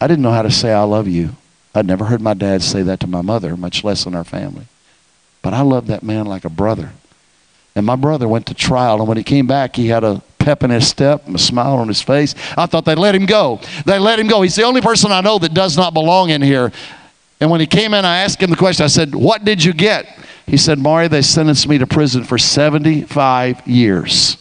I 0.00 0.06
didn't 0.06 0.22
know 0.22 0.32
how 0.32 0.42
to 0.42 0.50
say 0.50 0.72
I 0.72 0.82
love 0.82 1.08
you. 1.08 1.36
I'd 1.74 1.86
never 1.86 2.06
heard 2.06 2.20
my 2.20 2.34
dad 2.34 2.62
say 2.62 2.82
that 2.82 3.00
to 3.00 3.06
my 3.06 3.22
mother, 3.22 3.56
much 3.56 3.84
less 3.84 4.06
in 4.06 4.14
our 4.14 4.24
family. 4.24 4.66
But 5.42 5.54
I 5.54 5.60
loved 5.60 5.88
that 5.88 6.02
man 6.02 6.26
like 6.26 6.44
a 6.44 6.50
brother. 6.50 6.92
And 7.74 7.86
my 7.86 7.96
brother 7.96 8.26
went 8.26 8.46
to 8.46 8.54
trial, 8.54 8.98
and 8.98 9.06
when 9.06 9.18
he 9.18 9.22
came 9.22 9.46
back, 9.46 9.76
he 9.76 9.88
had 9.88 10.02
a 10.02 10.22
pep 10.46 10.62
in 10.62 10.70
his 10.70 10.86
step, 10.86 11.28
a 11.28 11.38
smile 11.38 11.74
on 11.74 11.88
his 11.88 12.00
face. 12.00 12.36
I 12.56 12.66
thought 12.66 12.84
they'd 12.84 13.00
let 13.00 13.16
him 13.16 13.26
go. 13.26 13.58
They 13.84 13.98
let 13.98 14.20
him 14.20 14.28
go. 14.28 14.42
He's 14.42 14.54
the 14.54 14.62
only 14.62 14.80
person 14.80 15.10
I 15.10 15.20
know 15.20 15.40
that 15.40 15.52
does 15.52 15.76
not 15.76 15.92
belong 15.92 16.30
in 16.30 16.40
here. 16.40 16.70
And 17.40 17.50
when 17.50 17.58
he 17.58 17.66
came 17.66 17.92
in, 17.94 18.04
I 18.04 18.18
asked 18.18 18.40
him 18.40 18.50
the 18.50 18.56
question. 18.56 18.84
I 18.84 18.86
said, 18.86 19.12
What 19.12 19.44
did 19.44 19.64
you 19.64 19.72
get? 19.72 20.06
He 20.46 20.56
said, 20.56 20.78
Maury, 20.78 21.08
they 21.08 21.22
sentenced 21.22 21.66
me 21.66 21.78
to 21.78 21.86
prison 21.88 22.22
for 22.22 22.38
75 22.38 23.66
years. 23.66 24.36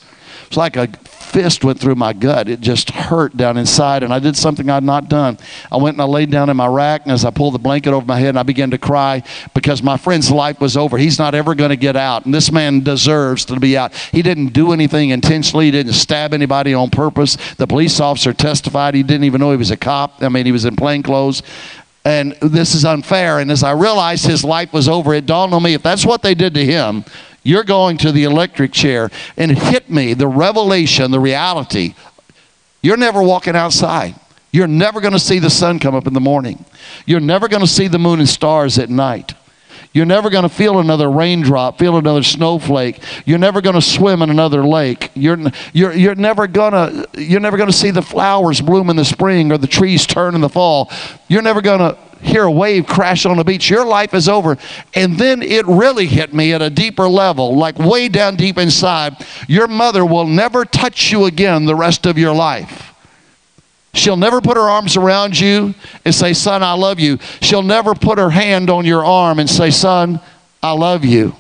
It's 0.46 0.56
like 0.56 0.78
a 0.78 0.89
fist 1.36 1.65
went 1.65 1.78
through 1.78 1.95
my 1.95 2.13
gut. 2.13 2.48
It 2.48 2.62
just 2.62 2.91
hurt 2.91 3.36
down 3.36 3.58
inside, 3.58 4.04
and 4.04 4.13
I 4.13 4.19
did 4.19 4.38
something 4.38 4.69
I'd 4.69 4.84
not 4.84 5.10
done. 5.10 5.38
I 5.69 5.76
went 5.76 5.95
and 5.95 6.02
I 6.02 6.06
laid 6.06 6.32
down 6.32 6.50
in 6.50 6.56
my 6.56 6.65
rack, 6.65 7.02
and 7.04 7.12
as 7.12 7.26
I 7.26 7.30
pulled 7.30 7.54
the 7.54 7.60
blanket 7.60 7.91
over 7.91 8.06
my 8.06 8.17
head, 8.17 8.30
and 8.30 8.39
I 8.39 8.43
began 8.43 8.71
to 8.71 8.78
cry 8.78 9.21
because 9.54 9.84
my 9.84 9.98
friend's 9.98 10.32
life 10.32 10.62
was 10.62 10.78
over. 10.78 10.98
He's 10.98 11.19
not 11.19 11.36
ever 11.36 11.54
going 11.54 11.71
to 11.71 11.76
get 11.76 11.98
out, 11.98 12.24
and 12.24 12.34
this 12.34 12.54
man 12.54 12.84
deserves 12.86 13.43
to 13.45 13.60
be 13.60 13.78
out. 13.78 13.93
He 13.93 14.21
didn't 14.21 14.54
do 14.54 14.71
anything 14.71 15.10
intentionally, 15.10 15.65
he 15.65 15.71
didn't 15.71 15.91
stab 15.91 16.34
anybody 16.34 16.74
on 16.74 16.89
purpose. 16.89 17.36
The 17.56 17.67
police 17.67 18.00
officer 18.00 18.32
testified 18.32 18.93
he 18.93 19.04
didn't 19.04 19.26
even 19.26 19.41
know 19.41 19.52
he 19.52 19.58
was 19.58 19.71
a 19.71 19.78
cop. 19.78 20.24
I 20.24 20.30
mean, 20.30 20.45
he 20.45 20.54
was 20.54 20.63
in 20.63 20.78
plain 20.78 21.04
clothes 21.04 21.43
and 22.06 22.34
this 22.39 22.76
is 22.76 22.86
unfair. 22.86 23.39
And 23.39 23.52
as 23.52 23.63
I 23.63 23.71
realized 23.71 24.26
his 24.28 24.43
life 24.43 24.71
was 24.71 24.88
over, 24.88 25.13
it 25.15 25.26
dawned 25.26 25.54
on 25.56 25.63
me 25.63 25.74
if 25.74 25.82
that's 25.82 26.06
what 26.06 26.21
they 26.21 26.36
did 26.36 26.54
to 26.54 26.63
him, 26.63 27.04
you're 27.46 27.64
going 27.64 27.98
to 27.98 28.12
the 28.12 28.24
electric 28.24 28.74
chair. 28.74 29.10
And 29.38 29.52
it 29.52 29.60
hit 29.60 29.90
me 29.90 30.16
the 30.16 30.28
revelation, 30.28 31.12
the 31.12 31.20
reality. 31.20 31.94
You're 32.82 32.98
never 32.98 33.22
walking 33.22 33.56
outside. 33.56 34.16
You're 34.52 34.68
never 34.68 35.00
going 35.00 35.14
to 35.14 35.20
see 35.20 35.40
the 35.40 35.50
sun 35.50 35.80
come 35.80 35.96
up 35.96 36.08
in 36.08 36.14
the 36.14 36.20
morning. 36.20 36.66
You're 37.06 37.20
never 37.20 37.48
going 37.48 37.62
to 37.62 37.68
see 37.68 37.88
the 37.88 38.00
moon 38.00 38.20
and 38.20 38.28
stars 38.28 38.80
at 38.80 38.90
night. 38.90 39.36
You're 39.94 40.06
never 40.06 40.30
going 40.30 40.44
to 40.44 40.50
feel 40.50 40.80
another 40.80 41.10
raindrop, 41.10 41.80
feel 41.80 41.96
another 41.96 42.24
snowflake. 42.24 43.02
You're 43.26 43.38
never 43.38 43.62
going 43.62 43.76
to 43.76 43.82
swim 43.82 44.22
in 44.22 44.30
another 44.30 44.66
lake. 44.66 45.10
You're, 45.14 45.38
you're, 45.72 45.94
you're 45.94 46.16
never 46.16 46.48
going 46.48 46.74
to 46.74 47.08
you're 47.14 47.40
never 47.40 47.56
going 47.56 47.70
to 47.70 47.78
see 47.78 47.92
the 47.92 48.02
flowers 48.02 48.60
bloom 48.60 48.90
in 48.90 48.98
the 48.98 49.06
spring 49.06 49.54
or 49.54 49.58
the 49.58 49.68
trees 49.68 50.06
turn 50.06 50.36
in 50.36 50.42
the 50.42 50.50
fall. 50.50 50.92
You're 51.30 51.42
never 51.42 51.62
going 51.62 51.80
to 51.80 51.98
hear 52.21 52.43
a 52.43 52.51
wave 52.51 52.88
crash 52.88 53.25
on 53.25 53.38
the 53.38 53.43
beach. 53.43 53.69
Your 53.69 53.86
life 53.86 54.13
is 54.13 54.28
over. 54.28 54.58
And 54.93 55.17
then 55.17 55.41
it 55.41 55.65
really 55.65 56.08
hit 56.08 56.34
me 56.34 56.54
at 56.54 56.62
a 56.62 56.69
deeper 56.69 57.08
level, 57.08 57.56
like 57.56 57.78
way 57.78 58.08
down 58.10 58.36
deep 58.36 58.58
inside. 58.58 59.15
Your 59.47 59.67
mother 59.67 60.06
will 60.06 60.28
never 60.28 60.65
touch 60.65 61.12
you 61.12 61.25
again 61.25 61.65
the 61.65 61.75
rest 61.75 62.06
of 62.06 62.17
your 62.17 62.34
life. 62.34 62.93
She'll 63.93 64.17
never 64.17 64.41
put 64.41 64.58
her 64.58 64.69
arms 64.69 64.97
around 64.97 65.39
you 65.39 65.73
and 66.04 66.13
say, 66.13 66.34
Son, 66.34 66.62
I 66.62 66.73
love 66.73 66.99
you. 66.99 67.17
She'll 67.41 67.62
never 67.62 67.95
put 67.95 68.17
her 68.17 68.30
hand 68.30 68.69
on 68.69 68.86
your 68.86 69.06
arm 69.06 69.39
and 69.39 69.49
say, 69.49 69.71
Son, 69.71 70.19
I 70.62 70.73
love 70.73 71.06
you. 71.06 71.36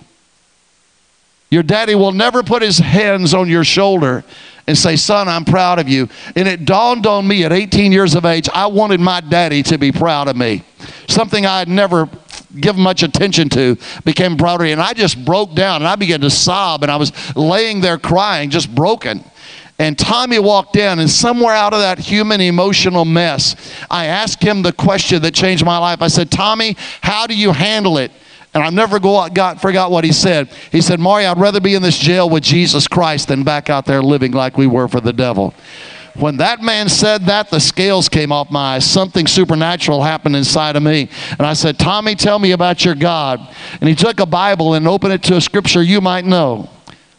Your 1.49 1.63
daddy 1.63 1.95
will 1.95 2.11
never 2.11 2.43
put 2.43 2.61
his 2.61 2.77
hands 2.77 3.33
on 3.33 3.49
your 3.49 3.63
shoulder 3.63 4.23
and 4.67 4.77
say, 4.77 4.95
Son, 4.95 5.27
I'm 5.27 5.45
proud 5.45 5.79
of 5.79 5.87
you. 5.87 6.09
And 6.35 6.47
it 6.47 6.65
dawned 6.65 7.05
on 7.05 7.27
me 7.27 7.43
at 7.43 7.51
18 7.51 7.91
years 7.91 8.15
of 8.15 8.25
age, 8.25 8.49
I 8.53 8.67
wanted 8.67 8.99
my 8.99 9.21
daddy 9.21 9.63
to 9.63 9.77
be 9.77 9.91
proud 9.91 10.27
of 10.27 10.35
me. 10.35 10.63
Something 11.07 11.45
I 11.45 11.59
had 11.59 11.67
never 11.67 12.09
given 12.59 12.81
much 12.81 13.03
attention 13.03 13.49
to 13.49 13.77
became 14.03 14.37
proud 14.37 14.55
of 14.55 14.61
me. 14.61 14.71
And 14.71 14.81
I 14.81 14.93
just 14.93 15.23
broke 15.23 15.53
down 15.53 15.81
and 15.81 15.87
I 15.87 15.95
began 15.95 16.21
to 16.21 16.29
sob 16.29 16.83
and 16.83 16.91
I 16.91 16.95
was 16.95 17.11
laying 17.35 17.81
there 17.81 17.97
crying, 17.97 18.49
just 18.49 18.73
broken. 18.73 19.23
And 19.77 19.99
Tommy 19.99 20.39
walked 20.39 20.77
in, 20.77 20.99
and 20.99 21.09
somewhere 21.09 21.53
out 21.53 21.73
of 21.73 21.79
that 21.79 21.99
human 21.99 22.39
emotional 22.39 23.03
mess, 23.03 23.57
I 23.91 24.05
asked 24.05 24.41
him 24.41 24.61
the 24.61 24.71
question 24.71 25.21
that 25.23 25.33
changed 25.33 25.65
my 25.65 25.77
life. 25.77 26.01
I 26.01 26.07
said, 26.07 26.31
Tommy, 26.31 26.77
how 27.01 27.27
do 27.27 27.35
you 27.35 27.51
handle 27.51 27.97
it? 27.97 28.11
And 28.55 28.63
I 28.63 28.69
never 28.69 28.99
go, 28.99 29.27
got, 29.29 29.61
forgot 29.61 29.91
what 29.91 30.05
he 30.05 30.13
said. 30.13 30.49
He 30.71 30.81
said, 30.81 30.99
Maury, 30.99 31.25
I'd 31.25 31.37
rather 31.37 31.59
be 31.59 31.75
in 31.75 31.81
this 31.81 31.97
jail 31.97 32.29
with 32.29 32.41
Jesus 32.41 32.87
Christ 32.87 33.27
than 33.27 33.43
back 33.43 33.69
out 33.69 33.85
there 33.85 34.01
living 34.01 34.31
like 34.31 34.57
we 34.57 34.65
were 34.65 34.87
for 34.87 35.01
the 35.01 35.11
devil. 35.11 35.53
When 36.15 36.37
that 36.37 36.61
man 36.61 36.87
said 36.87 37.25
that, 37.25 37.49
the 37.49 37.59
scales 37.59 38.07
came 38.07 38.31
off 38.31 38.49
my 38.49 38.75
eyes. 38.75 38.89
Something 38.89 39.27
supernatural 39.27 40.01
happened 40.01 40.37
inside 40.37 40.77
of 40.77 40.83
me. 40.83 41.09
And 41.31 41.41
I 41.41 41.51
said, 41.51 41.77
Tommy, 41.77 42.15
tell 42.15 42.39
me 42.39 42.53
about 42.53 42.85
your 42.85 42.95
God. 42.95 43.53
And 43.81 43.89
he 43.89 43.95
took 43.95 44.21
a 44.21 44.25
Bible 44.25 44.75
and 44.75 44.87
opened 44.87 45.11
it 45.11 45.23
to 45.23 45.35
a 45.35 45.41
scripture 45.41 45.83
you 45.83 45.99
might 45.99 46.23
know. 46.23 46.69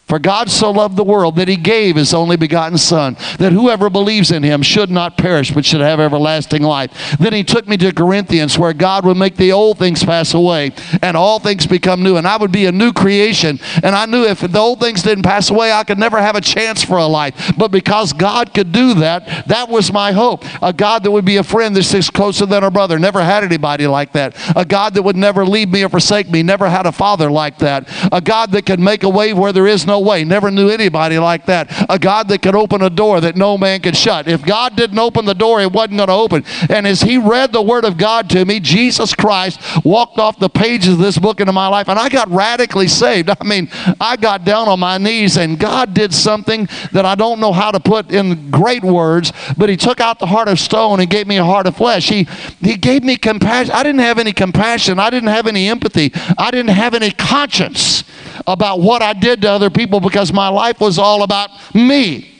For 0.06 0.20
God 0.20 0.48
so 0.48 0.70
loved 0.70 0.94
the 0.96 1.02
world 1.02 1.34
that 1.34 1.48
he 1.48 1.56
gave 1.56 1.96
his 1.96 2.14
only 2.14 2.36
begotten 2.36 2.78
Son, 2.78 3.16
that 3.38 3.52
whoever 3.52 3.90
believes 3.90 4.30
in 4.30 4.44
him 4.44 4.62
should 4.62 4.88
not 4.88 5.18
perish, 5.18 5.50
but 5.50 5.64
should 5.64 5.80
have 5.80 5.98
everlasting 5.98 6.62
life. 6.62 7.16
Then 7.18 7.32
he 7.32 7.42
took 7.42 7.66
me 7.66 7.76
to 7.78 7.92
Corinthians, 7.92 8.56
where 8.56 8.72
God 8.72 9.04
would 9.04 9.16
make 9.16 9.34
the 9.34 9.50
old 9.50 9.78
things 9.78 10.04
pass 10.04 10.32
away 10.32 10.70
and 11.02 11.16
all 11.16 11.40
things 11.40 11.66
become 11.66 12.04
new. 12.04 12.16
And 12.16 12.26
I 12.26 12.36
would 12.36 12.52
be 12.52 12.66
a 12.66 12.72
new 12.72 12.92
creation. 12.92 13.58
And 13.82 13.96
I 13.96 14.06
knew 14.06 14.22
if 14.22 14.40
the 14.40 14.58
old 14.58 14.78
things 14.78 15.02
didn't 15.02 15.24
pass 15.24 15.50
away, 15.50 15.72
I 15.72 15.82
could 15.82 15.98
never 15.98 16.18
have 16.18 16.36
a 16.36 16.40
chance 16.40 16.84
for 16.84 16.98
a 16.98 17.06
life. 17.06 17.54
But 17.58 17.72
because 17.72 18.12
God 18.12 18.54
could 18.54 18.70
do 18.70 18.94
that, 18.94 19.48
that 19.48 19.68
was 19.68 19.92
my 19.92 20.12
hope. 20.12 20.44
A 20.62 20.72
God 20.72 21.02
that 21.02 21.10
would 21.10 21.24
be 21.24 21.38
a 21.38 21.42
friend 21.42 21.74
that 21.74 21.82
sticks 21.82 22.10
closer 22.10 22.46
than 22.46 22.62
a 22.62 22.70
brother. 22.70 23.00
Never 23.00 23.24
had 23.24 23.42
anybody 23.42 23.88
like 23.88 24.12
that. 24.12 24.36
A 24.54 24.64
God 24.64 24.94
that 24.94 25.02
would 25.02 25.16
never 25.16 25.44
leave 25.44 25.70
me 25.70 25.84
or 25.84 25.88
forsake 25.88 26.30
me. 26.30 26.44
Never 26.44 26.68
had 26.68 26.86
a 26.86 26.92
father 26.92 27.28
like 27.28 27.58
that. 27.58 27.88
A 28.12 28.20
God 28.20 28.52
that 28.52 28.66
could 28.66 28.78
make 28.78 29.02
a 29.02 29.08
way 29.08 29.32
where 29.32 29.52
there 29.52 29.66
is 29.66 29.84
no 29.84 29.95
way. 30.00 30.24
Never 30.24 30.50
knew 30.50 30.68
anybody 30.68 31.18
like 31.18 31.46
that. 31.46 31.86
A 31.90 31.98
God 31.98 32.28
that 32.28 32.42
could 32.42 32.54
open 32.54 32.82
a 32.82 32.90
door 32.90 33.20
that 33.20 33.36
no 33.36 33.56
man 33.58 33.80
could 33.80 33.96
shut. 33.96 34.28
If 34.28 34.44
God 34.44 34.76
didn't 34.76 34.98
open 34.98 35.24
the 35.24 35.34
door, 35.34 35.60
it 35.60 35.72
wasn't 35.72 35.98
going 35.98 36.08
to 36.08 36.12
open. 36.12 36.44
And 36.68 36.86
as 36.86 37.02
he 37.02 37.18
read 37.18 37.52
the 37.52 37.62
word 37.62 37.84
of 37.84 37.96
God 37.96 38.28
to 38.30 38.44
me, 38.44 38.60
Jesus 38.60 39.14
Christ 39.14 39.60
walked 39.84 40.18
off 40.18 40.38
the 40.38 40.48
pages 40.48 40.94
of 40.94 40.98
this 40.98 41.18
book 41.18 41.40
into 41.40 41.52
my 41.52 41.68
life, 41.68 41.88
and 41.88 41.98
I 41.98 42.08
got 42.08 42.28
radically 42.30 42.88
saved. 42.88 43.30
I 43.30 43.44
mean, 43.44 43.68
I 44.00 44.16
got 44.16 44.44
down 44.44 44.68
on 44.68 44.80
my 44.80 44.98
knees, 44.98 45.36
and 45.36 45.58
God 45.58 45.94
did 45.94 46.12
something 46.12 46.68
that 46.92 47.04
I 47.04 47.14
don't 47.14 47.40
know 47.40 47.52
how 47.52 47.70
to 47.70 47.80
put 47.80 48.10
in 48.10 48.50
great 48.50 48.82
words, 48.82 49.32
but 49.56 49.68
he 49.68 49.76
took 49.76 50.00
out 50.00 50.18
the 50.18 50.26
heart 50.26 50.48
of 50.48 50.58
stone 50.58 51.00
and 51.00 51.08
gave 51.08 51.26
me 51.26 51.36
a 51.36 51.44
heart 51.44 51.66
of 51.66 51.76
flesh. 51.76 52.08
He, 52.08 52.26
he 52.60 52.76
gave 52.76 53.02
me 53.02 53.16
compassion. 53.16 53.72
I 53.72 53.82
didn't 53.82 54.00
have 54.00 54.18
any 54.18 54.32
compassion. 54.32 54.98
I 54.98 55.10
didn't 55.10 55.28
have 55.28 55.46
any 55.46 55.68
empathy. 55.68 56.12
I 56.36 56.50
didn't 56.50 56.74
have 56.74 56.94
any 56.94 57.10
conscience 57.10 58.04
about 58.46 58.80
what 58.80 59.02
I 59.02 59.12
did 59.12 59.42
to 59.42 59.50
other 59.50 59.70
people 59.70 59.85
because 59.86 60.32
my 60.32 60.48
life 60.48 60.80
was 60.80 60.98
all 60.98 61.22
about 61.22 61.50
me. 61.74 62.30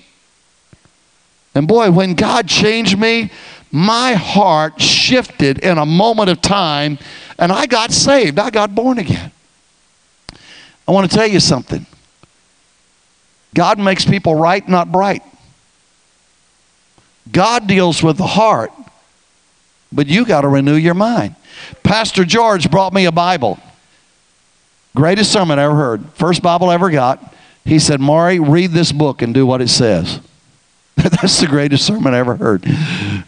And 1.55 1.67
boy, 1.67 1.91
when 1.91 2.15
God 2.15 2.49
changed 2.49 2.99
me, 2.99 3.31
my 3.73 4.13
heart 4.15 4.81
shifted 4.81 5.59
in 5.61 5.79
a 5.79 5.87
moment 5.87 6.31
of 6.31 6.41
time 6.41 6.99
and 7.39 7.51
I 7.53 7.67
got 7.67 7.93
saved. 7.93 8.39
I 8.39 8.51
got 8.51 8.75
born 8.75 8.99
again. 8.99 9.33
I 10.87 10.93
want 10.93 11.11
to 11.11 11.17
tell 11.17 11.27
you 11.27 11.41
something. 11.41 11.87
God 13.55 13.79
makes 13.79 14.05
people 14.05 14.35
right, 14.35 14.67
not 14.69 14.93
bright. 14.93 15.23
God 17.31 17.67
deals 17.67 18.03
with 18.03 18.19
the 18.19 18.27
heart, 18.27 18.71
but 19.91 20.07
you 20.07 20.25
got 20.25 20.43
to 20.43 20.49
renew 20.49 20.77
your 20.77 20.95
mind. 20.95 21.35
Pastor 21.83 22.25
George 22.25 22.71
brought 22.71 22.93
me 22.93 23.07
a 23.07 23.13
Bible. 23.13 23.59
Greatest 24.95 25.33
sermon 25.33 25.59
I 25.59 25.65
ever 25.65 25.75
heard. 25.75 26.07
First 26.15 26.43
Bible 26.43 26.71
I 26.71 26.75
ever 26.75 26.91
got. 26.91 27.35
He 27.67 27.79
said, 27.79 28.01
Maury, 28.01 28.39
read 28.39 28.71
this 28.71 28.93
book 28.93 29.23
and 29.23 29.35
do 29.35 29.45
what 29.45 29.61
it 29.61 29.69
says. 29.69 30.21
That's 30.97 31.41
the 31.41 31.47
greatest 31.47 31.85
sermon 31.85 32.15
I 32.15 32.19
ever 32.19 32.37
heard. 32.37 32.65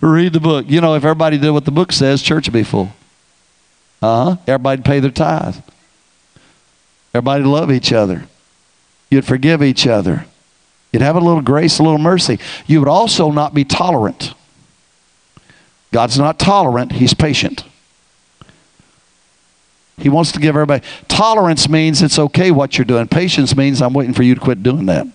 read 0.00 0.32
the 0.32 0.40
book. 0.40 0.66
You 0.68 0.80
know, 0.80 0.94
if 0.94 1.04
everybody 1.04 1.38
did 1.38 1.50
what 1.50 1.64
the 1.64 1.70
book 1.70 1.92
says, 1.92 2.22
church 2.22 2.46
would 2.46 2.54
be 2.54 2.62
full. 2.62 2.92
Uh 4.00 4.24
huh. 4.24 4.36
Everybody'd 4.46 4.84
pay 4.84 5.00
their 5.00 5.10
tithe. 5.10 5.56
Everybody 7.12 7.42
would 7.42 7.50
love 7.50 7.72
each 7.72 7.92
other. 7.92 8.26
You'd 9.10 9.24
forgive 9.24 9.62
each 9.62 9.86
other. 9.86 10.26
You'd 10.92 11.02
have 11.02 11.16
a 11.16 11.20
little 11.20 11.42
grace, 11.42 11.78
a 11.78 11.82
little 11.82 11.98
mercy. 11.98 12.38
You 12.66 12.78
would 12.78 12.88
also 12.88 13.30
not 13.30 13.54
be 13.54 13.64
tolerant. 13.64 14.34
God's 15.90 16.18
not 16.18 16.38
tolerant, 16.38 16.92
He's 16.92 17.14
patient. 17.14 17.57
He 19.98 20.08
wants 20.08 20.32
to 20.32 20.40
give 20.40 20.54
everybody. 20.54 20.84
Tolerance 21.08 21.68
means 21.68 22.02
it's 22.02 22.18
okay 22.18 22.50
what 22.50 22.78
you're 22.78 22.84
doing. 22.84 23.08
Patience 23.08 23.56
means 23.56 23.82
I'm 23.82 23.92
waiting 23.92 24.14
for 24.14 24.22
you 24.22 24.34
to 24.34 24.40
quit 24.40 24.62
doing 24.62 24.86
that. 24.86 25.06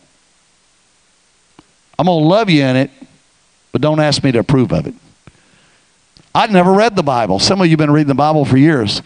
I'm 1.97 2.05
going 2.05 2.21
to 2.21 2.27
love 2.27 2.49
you 2.49 2.63
in 2.63 2.75
it, 2.75 2.91
but 3.71 3.81
don't 3.81 3.99
ask 3.99 4.23
me 4.23 4.31
to 4.33 4.39
approve 4.39 4.73
of 4.73 4.87
it. 4.87 4.95
I'd 6.35 6.51
never 6.51 6.73
read 6.73 6.95
the 6.95 7.03
Bible. 7.03 7.39
Some 7.39 7.61
of 7.61 7.67
you 7.67 7.71
have 7.71 7.79
been 7.79 7.91
reading 7.91 8.07
the 8.07 8.15
Bible 8.15 8.43
for 8.43 8.57
years. 8.57 9.01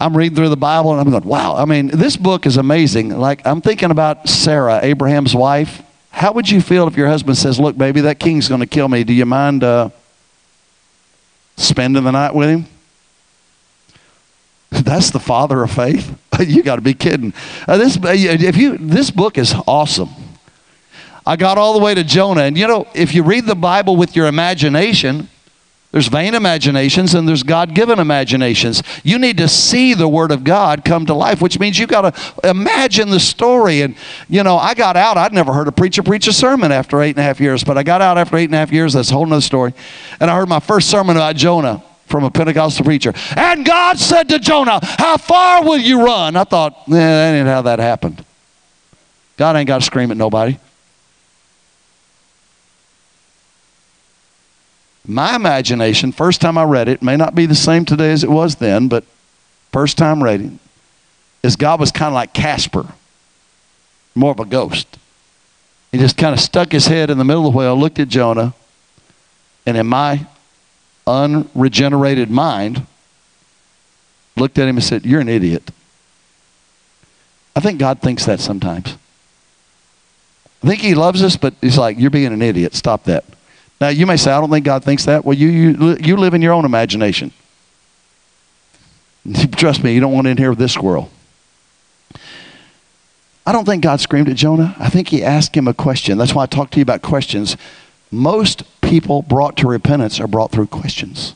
I'm 0.00 0.16
reading 0.16 0.34
through 0.34 0.48
the 0.48 0.56
Bible 0.56 0.90
and 0.90 1.00
I'm 1.00 1.10
going, 1.10 1.22
wow. 1.22 1.54
I 1.56 1.64
mean, 1.64 1.86
this 1.86 2.16
book 2.16 2.44
is 2.44 2.56
amazing. 2.56 3.16
Like, 3.16 3.46
I'm 3.46 3.60
thinking 3.60 3.92
about 3.92 4.28
Sarah, 4.28 4.80
Abraham's 4.82 5.34
wife. 5.34 5.80
How 6.10 6.32
would 6.32 6.50
you 6.50 6.60
feel 6.60 6.88
if 6.88 6.96
your 6.96 7.06
husband 7.06 7.38
says, 7.38 7.60
look, 7.60 7.78
baby, 7.78 8.00
that 8.02 8.18
king's 8.18 8.48
going 8.48 8.60
to 8.60 8.66
kill 8.66 8.88
me. 8.88 9.04
Do 9.04 9.12
you 9.12 9.24
mind 9.24 9.62
uh, 9.62 9.90
spending 11.56 12.02
the 12.02 12.10
night 12.10 12.34
with 12.34 12.48
him? 12.48 12.66
That's 14.84 15.10
the 15.10 15.20
father 15.20 15.62
of 15.62 15.70
faith. 15.70 16.18
you 16.40 16.62
got 16.62 16.76
to 16.76 16.82
be 16.82 16.94
kidding. 16.94 17.34
Uh, 17.68 17.76
this, 17.76 17.98
uh, 17.98 18.12
if 18.14 18.56
you, 18.56 18.78
this 18.78 19.10
book 19.10 19.36
is 19.36 19.54
awesome. 19.66 20.08
I 21.26 21.36
got 21.36 21.58
all 21.58 21.74
the 21.74 21.84
way 21.84 21.94
to 21.94 22.02
Jonah, 22.02 22.42
and 22.42 22.56
you 22.56 22.66
know, 22.66 22.88
if 22.94 23.14
you 23.14 23.22
read 23.22 23.44
the 23.44 23.54
Bible 23.54 23.96
with 23.96 24.16
your 24.16 24.26
imagination, 24.26 25.28
there's 25.92 26.08
vain 26.08 26.34
imaginations 26.34 27.12
and 27.12 27.28
there's 27.28 27.42
God 27.42 27.74
given 27.74 27.98
imaginations. 27.98 28.82
You 29.04 29.18
need 29.18 29.36
to 29.36 29.46
see 29.46 29.92
the 29.92 30.08
Word 30.08 30.32
of 30.32 30.42
God 30.42 30.86
come 30.86 31.04
to 31.04 31.12
life, 31.12 31.42
which 31.42 31.60
means 31.60 31.78
you've 31.78 31.90
got 31.90 32.14
to 32.14 32.48
imagine 32.48 33.10
the 33.10 33.20
story. 33.20 33.82
And, 33.82 33.94
you 34.26 34.42
know, 34.42 34.56
I 34.56 34.72
got 34.72 34.96
out. 34.96 35.18
I'd 35.18 35.34
never 35.34 35.52
heard 35.52 35.68
a 35.68 35.72
preacher 35.72 36.02
preach 36.02 36.26
a 36.28 36.32
sermon 36.32 36.72
after 36.72 37.02
eight 37.02 37.10
and 37.10 37.18
a 37.18 37.22
half 37.22 37.40
years, 37.40 37.62
but 37.62 37.76
I 37.76 37.82
got 37.82 38.00
out 38.00 38.16
after 38.16 38.38
eight 38.38 38.46
and 38.46 38.54
a 38.54 38.58
half 38.58 38.72
years. 38.72 38.94
That's 38.94 39.10
a 39.10 39.12
whole 39.12 39.30
other 39.30 39.42
story. 39.42 39.74
And 40.18 40.30
I 40.30 40.34
heard 40.34 40.48
my 40.48 40.60
first 40.60 40.88
sermon 40.88 41.16
about 41.16 41.36
Jonah 41.36 41.84
from 42.06 42.24
a 42.24 42.30
Pentecostal 42.30 42.84
preacher. 42.84 43.12
And 43.36 43.64
God 43.64 43.98
said 43.98 44.28
to 44.28 44.38
Jonah, 44.38 44.80
How 44.82 45.16
far 45.16 45.64
will 45.64 45.78
you 45.78 46.04
run? 46.04 46.36
I 46.36 46.44
thought, 46.44 46.74
eh, 46.88 46.92
that 46.92 47.34
ain't 47.34 47.46
how 47.46 47.62
that 47.62 47.78
happened. 47.78 48.24
God 49.36 49.56
ain't 49.56 49.66
got 49.66 49.78
to 49.78 49.84
scream 49.84 50.10
at 50.10 50.16
nobody. 50.16 50.58
My 55.04 55.34
imagination, 55.34 56.12
first 56.12 56.40
time 56.40 56.56
I 56.56 56.64
read 56.64 56.88
it, 56.88 57.02
may 57.02 57.16
not 57.16 57.34
be 57.34 57.46
the 57.46 57.54
same 57.54 57.84
today 57.84 58.12
as 58.12 58.22
it 58.22 58.30
was 58.30 58.56
then, 58.56 58.88
but 58.88 59.04
first 59.72 59.98
time 59.98 60.22
reading, 60.22 60.60
is 61.42 61.56
God 61.56 61.80
was 61.80 61.90
kind 61.90 62.08
of 62.08 62.14
like 62.14 62.32
Casper, 62.32 62.86
more 64.14 64.30
of 64.30 64.38
a 64.38 64.44
ghost. 64.44 64.98
He 65.90 65.98
just 65.98 66.16
kind 66.16 66.32
of 66.32 66.40
stuck 66.40 66.70
his 66.70 66.86
head 66.86 67.10
in 67.10 67.18
the 67.18 67.24
middle 67.24 67.46
of 67.46 67.52
the 67.52 67.58
whale, 67.58 67.76
looked 67.76 67.98
at 67.98 68.08
Jonah, 68.08 68.54
and 69.66 69.76
in 69.76 69.86
my 69.86 70.26
unregenerated 71.06 72.30
mind, 72.30 72.86
looked 74.36 74.58
at 74.58 74.68
him 74.68 74.76
and 74.76 74.84
said, 74.84 75.04
You're 75.04 75.20
an 75.20 75.28
idiot. 75.28 75.70
I 77.54 77.60
think 77.60 77.78
God 77.78 78.00
thinks 78.00 78.24
that 78.26 78.40
sometimes. 78.40 78.96
I 80.62 80.66
think 80.66 80.80
He 80.80 80.94
loves 80.94 81.22
us, 81.22 81.36
but 81.36 81.54
He's 81.60 81.78
like, 81.78 81.98
You're 81.98 82.10
being 82.10 82.32
an 82.32 82.42
idiot. 82.42 82.74
Stop 82.74 83.04
that. 83.04 83.24
Now, 83.80 83.88
you 83.88 84.06
may 84.06 84.16
say, 84.16 84.30
I 84.30 84.40
don't 84.40 84.50
think 84.50 84.64
God 84.64 84.84
thinks 84.84 85.06
that. 85.06 85.24
Well, 85.24 85.36
you, 85.36 85.48
you, 85.48 85.96
you 86.00 86.16
live 86.16 86.34
in 86.34 86.42
your 86.42 86.52
own 86.52 86.64
imagination. 86.64 87.32
Trust 89.56 89.82
me, 89.82 89.92
you 89.92 90.00
don't 90.00 90.12
want 90.12 90.26
to 90.26 90.30
inherit 90.30 90.58
this 90.58 90.72
squirrel. 90.72 91.10
I 93.44 93.50
don't 93.50 93.64
think 93.64 93.82
God 93.82 94.00
screamed 94.00 94.28
at 94.28 94.36
Jonah. 94.36 94.76
I 94.78 94.88
think 94.88 95.08
he 95.08 95.24
asked 95.24 95.56
him 95.56 95.66
a 95.66 95.74
question. 95.74 96.16
That's 96.16 96.32
why 96.32 96.44
I 96.44 96.46
talk 96.46 96.70
to 96.70 96.78
you 96.78 96.82
about 96.82 97.02
questions. 97.02 97.56
Most 98.12 98.64
people 98.82 99.22
brought 99.22 99.56
to 99.56 99.66
repentance 99.66 100.20
are 100.20 100.26
brought 100.26 100.52
through 100.52 100.66
questions. 100.66 101.34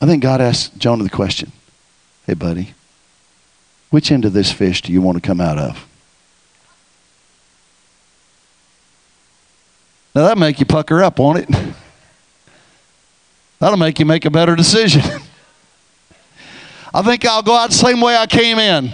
I 0.00 0.06
think 0.06 0.22
God 0.22 0.40
asked 0.40 0.78
Jonah 0.78 1.02
the 1.02 1.10
question 1.10 1.50
Hey, 2.26 2.34
buddy, 2.34 2.74
which 3.90 4.12
end 4.12 4.24
of 4.24 4.32
this 4.32 4.52
fish 4.52 4.80
do 4.80 4.92
you 4.92 5.02
want 5.02 5.16
to 5.16 5.20
come 5.20 5.40
out 5.40 5.58
of? 5.58 5.86
Now 10.14 10.22
that'll 10.22 10.40
make 10.40 10.60
you 10.60 10.66
pucker 10.66 11.02
up, 11.02 11.18
won't 11.18 11.40
it? 11.40 11.48
That'll 13.60 13.78
make 13.78 13.98
you 13.98 14.04
make 14.04 14.24
a 14.26 14.30
better 14.30 14.54
decision. 14.56 15.02
I 16.94 17.02
think 17.02 17.24
I'll 17.24 17.42
go 17.42 17.56
out 17.56 17.70
the 17.70 17.76
same 17.76 18.00
way 18.00 18.14
I 18.14 18.26
came 18.26 18.58
in. 18.58 18.92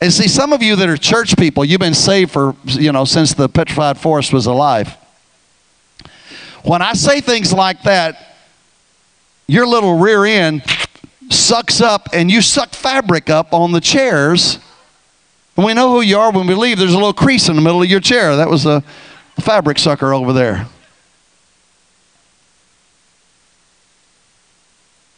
And 0.00 0.12
see, 0.12 0.28
some 0.28 0.52
of 0.52 0.62
you 0.62 0.76
that 0.76 0.88
are 0.88 0.96
church 0.96 1.36
people, 1.36 1.64
you've 1.64 1.80
been 1.80 1.94
saved 1.94 2.30
for, 2.30 2.54
you 2.64 2.92
know, 2.92 3.04
since 3.04 3.32
the 3.32 3.48
petrified 3.48 3.98
forest 3.98 4.32
was 4.32 4.46
alive. 4.46 4.96
When 6.62 6.82
I 6.82 6.92
say 6.92 7.20
things 7.20 7.52
like 7.52 7.82
that, 7.84 8.36
your 9.46 9.66
little 9.66 9.98
rear 9.98 10.24
end 10.24 10.62
sucks 11.30 11.80
up 11.80 12.08
and 12.12 12.30
you 12.30 12.42
suck 12.42 12.70
fabric 12.70 13.30
up 13.30 13.52
on 13.52 13.72
the 13.72 13.80
chairs 13.80 14.58
and 15.56 15.64
we 15.64 15.72
know 15.72 15.90
who 15.90 16.02
you 16.02 16.18
are 16.18 16.30
when 16.30 16.46
we 16.46 16.54
leave. 16.54 16.78
There's 16.78 16.92
a 16.92 16.96
little 16.96 17.14
crease 17.14 17.48
in 17.48 17.56
the 17.56 17.62
middle 17.62 17.82
of 17.82 17.88
your 17.88 18.00
chair. 18.00 18.36
That 18.36 18.50
was 18.50 18.66
a 18.66 18.82
fabric 19.40 19.78
sucker 19.78 20.12
over 20.12 20.32
there. 20.32 20.66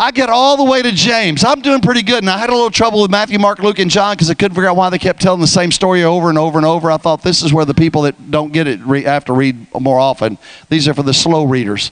I 0.01 0.13
get 0.13 0.31
all 0.31 0.57
the 0.57 0.65
way 0.65 0.81
to 0.81 0.93
James. 0.93 1.43
I'm 1.43 1.61
doing 1.61 1.81
pretty 1.81 2.03
good. 2.03 2.23
And 2.23 2.31
I 2.31 2.39
had 2.39 2.51
a 2.51 2.53
little 2.53 2.71
trouble 2.71 3.03
with 3.03 3.11
Matthew, 3.11 3.37
Mark, 3.41 3.59
Luke, 3.59 3.81
and 3.81 3.91
John 3.91 4.15
because 4.15 4.31
I 4.31 4.35
couldn't 4.35 4.55
figure 4.55 4.69
out 4.69 4.77
why 4.77 4.91
they 4.91 4.99
kept 4.99 5.21
telling 5.21 5.41
the 5.41 5.49
same 5.49 5.73
story 5.73 6.05
over 6.05 6.29
and 6.29 6.39
over 6.39 6.57
and 6.57 6.65
over. 6.65 6.89
I 6.89 6.99
thought 6.99 7.23
this 7.23 7.43
is 7.43 7.53
where 7.53 7.65
the 7.65 7.75
people 7.75 8.03
that 8.03 8.31
don't 8.31 8.53
get 8.53 8.69
it 8.69 8.79
re- 8.83 9.03
have 9.03 9.25
to 9.25 9.33
read 9.33 9.67
more 9.75 9.99
often. 9.99 10.39
These 10.69 10.87
are 10.87 10.95
for 10.95 11.03
the 11.03 11.13
slow 11.13 11.45
readers. 11.45 11.91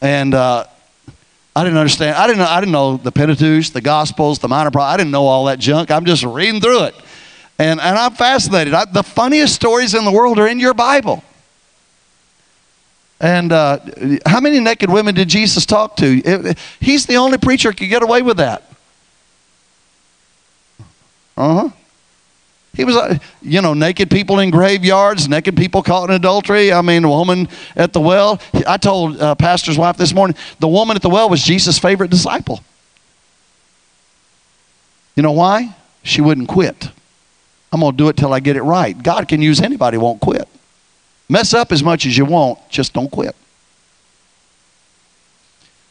And 0.00 0.32
uh, 0.32 0.64
I 1.54 1.62
didn't 1.62 1.78
understand. 1.78 2.16
I 2.16 2.26
didn't 2.26 2.38
know, 2.38 2.46
I 2.46 2.60
didn't 2.60 2.72
know 2.72 2.96
the 2.96 3.12
Pentateuch, 3.12 3.66
the 3.66 3.82
Gospels, 3.82 4.38
the 4.38 4.48
Minor 4.48 4.70
Prophets. 4.70 4.94
I 4.94 4.96
didn't 4.96 5.12
know 5.12 5.26
all 5.26 5.44
that 5.44 5.58
junk. 5.58 5.90
I'm 5.90 6.06
just 6.06 6.24
reading 6.24 6.62
through 6.62 6.84
it. 6.84 6.94
And, 7.58 7.80
and 7.80 7.98
I'm 7.98 8.14
fascinated. 8.14 8.72
I, 8.72 8.86
the 8.86 9.02
funniest 9.02 9.54
stories 9.54 9.94
in 9.94 10.06
the 10.06 10.10
world 10.10 10.38
are 10.38 10.48
in 10.48 10.58
your 10.58 10.74
Bible. 10.74 11.22
And 13.20 13.52
uh, 13.52 13.78
how 14.26 14.40
many 14.40 14.60
naked 14.60 14.90
women 14.90 15.14
did 15.14 15.28
Jesus 15.28 15.64
talk 15.64 15.96
to? 15.96 16.54
He's 16.80 17.06
the 17.06 17.16
only 17.16 17.38
preacher 17.38 17.70
who 17.70 17.76
could 17.76 17.88
get 17.88 18.02
away 18.02 18.22
with 18.22 18.38
that. 18.38 18.62
Uh 21.36 21.54
huh. 21.54 21.68
He 22.74 22.84
was, 22.84 22.96
uh, 22.96 23.18
you 23.40 23.62
know, 23.62 23.72
naked 23.72 24.10
people 24.10 24.40
in 24.40 24.50
graveyards, 24.50 25.28
naked 25.28 25.56
people 25.56 25.82
caught 25.82 26.10
in 26.10 26.16
adultery. 26.16 26.72
I 26.72 26.82
mean, 26.82 27.04
a 27.04 27.08
woman 27.08 27.48
at 27.76 27.92
the 27.92 28.00
well. 28.00 28.40
I 28.66 28.76
told 28.78 29.20
uh, 29.20 29.36
pastor's 29.36 29.78
wife 29.78 29.96
this 29.96 30.12
morning, 30.12 30.36
the 30.58 30.68
woman 30.68 30.96
at 30.96 31.02
the 31.02 31.08
well 31.08 31.28
was 31.28 31.42
Jesus' 31.42 31.78
favorite 31.78 32.10
disciple. 32.10 32.60
You 35.14 35.22
know 35.22 35.32
why? 35.32 35.76
She 36.02 36.20
wouldn't 36.20 36.48
quit. 36.48 36.90
I'm 37.72 37.80
going 37.80 37.92
to 37.92 37.96
do 37.96 38.08
it 38.08 38.16
till 38.16 38.32
I 38.32 38.40
get 38.40 38.56
it 38.56 38.62
right. 38.62 39.00
God 39.00 39.28
can 39.28 39.40
use 39.40 39.60
anybody, 39.60 39.96
won't 39.96 40.20
quit. 40.20 40.43
Mess 41.28 41.54
up 41.54 41.72
as 41.72 41.82
much 41.82 42.06
as 42.06 42.16
you 42.16 42.24
want, 42.24 42.58
just 42.68 42.92
don't 42.92 43.10
quit. 43.10 43.34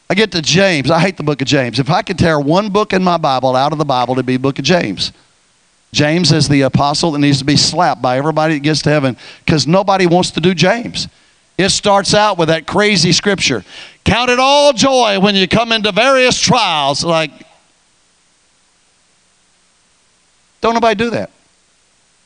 I 0.09 0.15
get 0.15 0.31
to 0.33 0.41
James. 0.41 0.91
I 0.91 0.99
hate 0.99 1.17
the 1.17 1.23
book 1.23 1.41
of 1.41 1.47
James. 1.47 1.79
If 1.79 1.89
I 1.89 2.01
could 2.03 2.19
tear 2.19 2.39
one 2.39 2.69
book 2.69 2.93
in 2.93 3.03
my 3.03 3.17
Bible 3.17 3.55
out 3.55 3.71
of 3.71 3.79
the 3.79 3.85
Bible, 3.85 4.13
it'd 4.13 4.25
be 4.25 4.37
book 4.37 4.59
of 4.59 4.65
James. 4.65 5.11
James 5.91 6.31
is 6.31 6.47
the 6.47 6.61
apostle 6.61 7.11
that 7.11 7.19
needs 7.19 7.39
to 7.39 7.45
be 7.45 7.55
slapped 7.55 8.01
by 8.01 8.17
everybody 8.17 8.55
that 8.55 8.59
gets 8.61 8.81
to 8.83 8.89
heaven 8.89 9.17
because 9.45 9.65
nobody 9.65 10.05
wants 10.05 10.31
to 10.31 10.41
do 10.41 10.53
James. 10.53 11.07
It 11.57 11.69
starts 11.69 12.13
out 12.13 12.37
with 12.37 12.49
that 12.49 12.65
crazy 12.67 13.11
scripture 13.11 13.63
Count 14.03 14.29
it 14.29 14.39
all 14.39 14.73
joy 14.73 15.19
when 15.19 15.33
you 15.35 15.47
come 15.47 15.71
into 15.71 15.91
various 15.91 16.39
trials. 16.39 17.03
Like, 17.03 17.31
don't 20.61 20.73
nobody 20.73 20.95
do 20.95 21.09
that. 21.11 21.31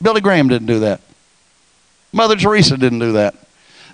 Billy 0.02 0.20
Graham 0.20 0.48
didn't 0.48 0.66
do 0.66 0.80
that. 0.80 1.00
Mother 2.12 2.36
Teresa 2.36 2.76
didn't 2.76 3.00
do 3.00 3.12
that. 3.12 3.34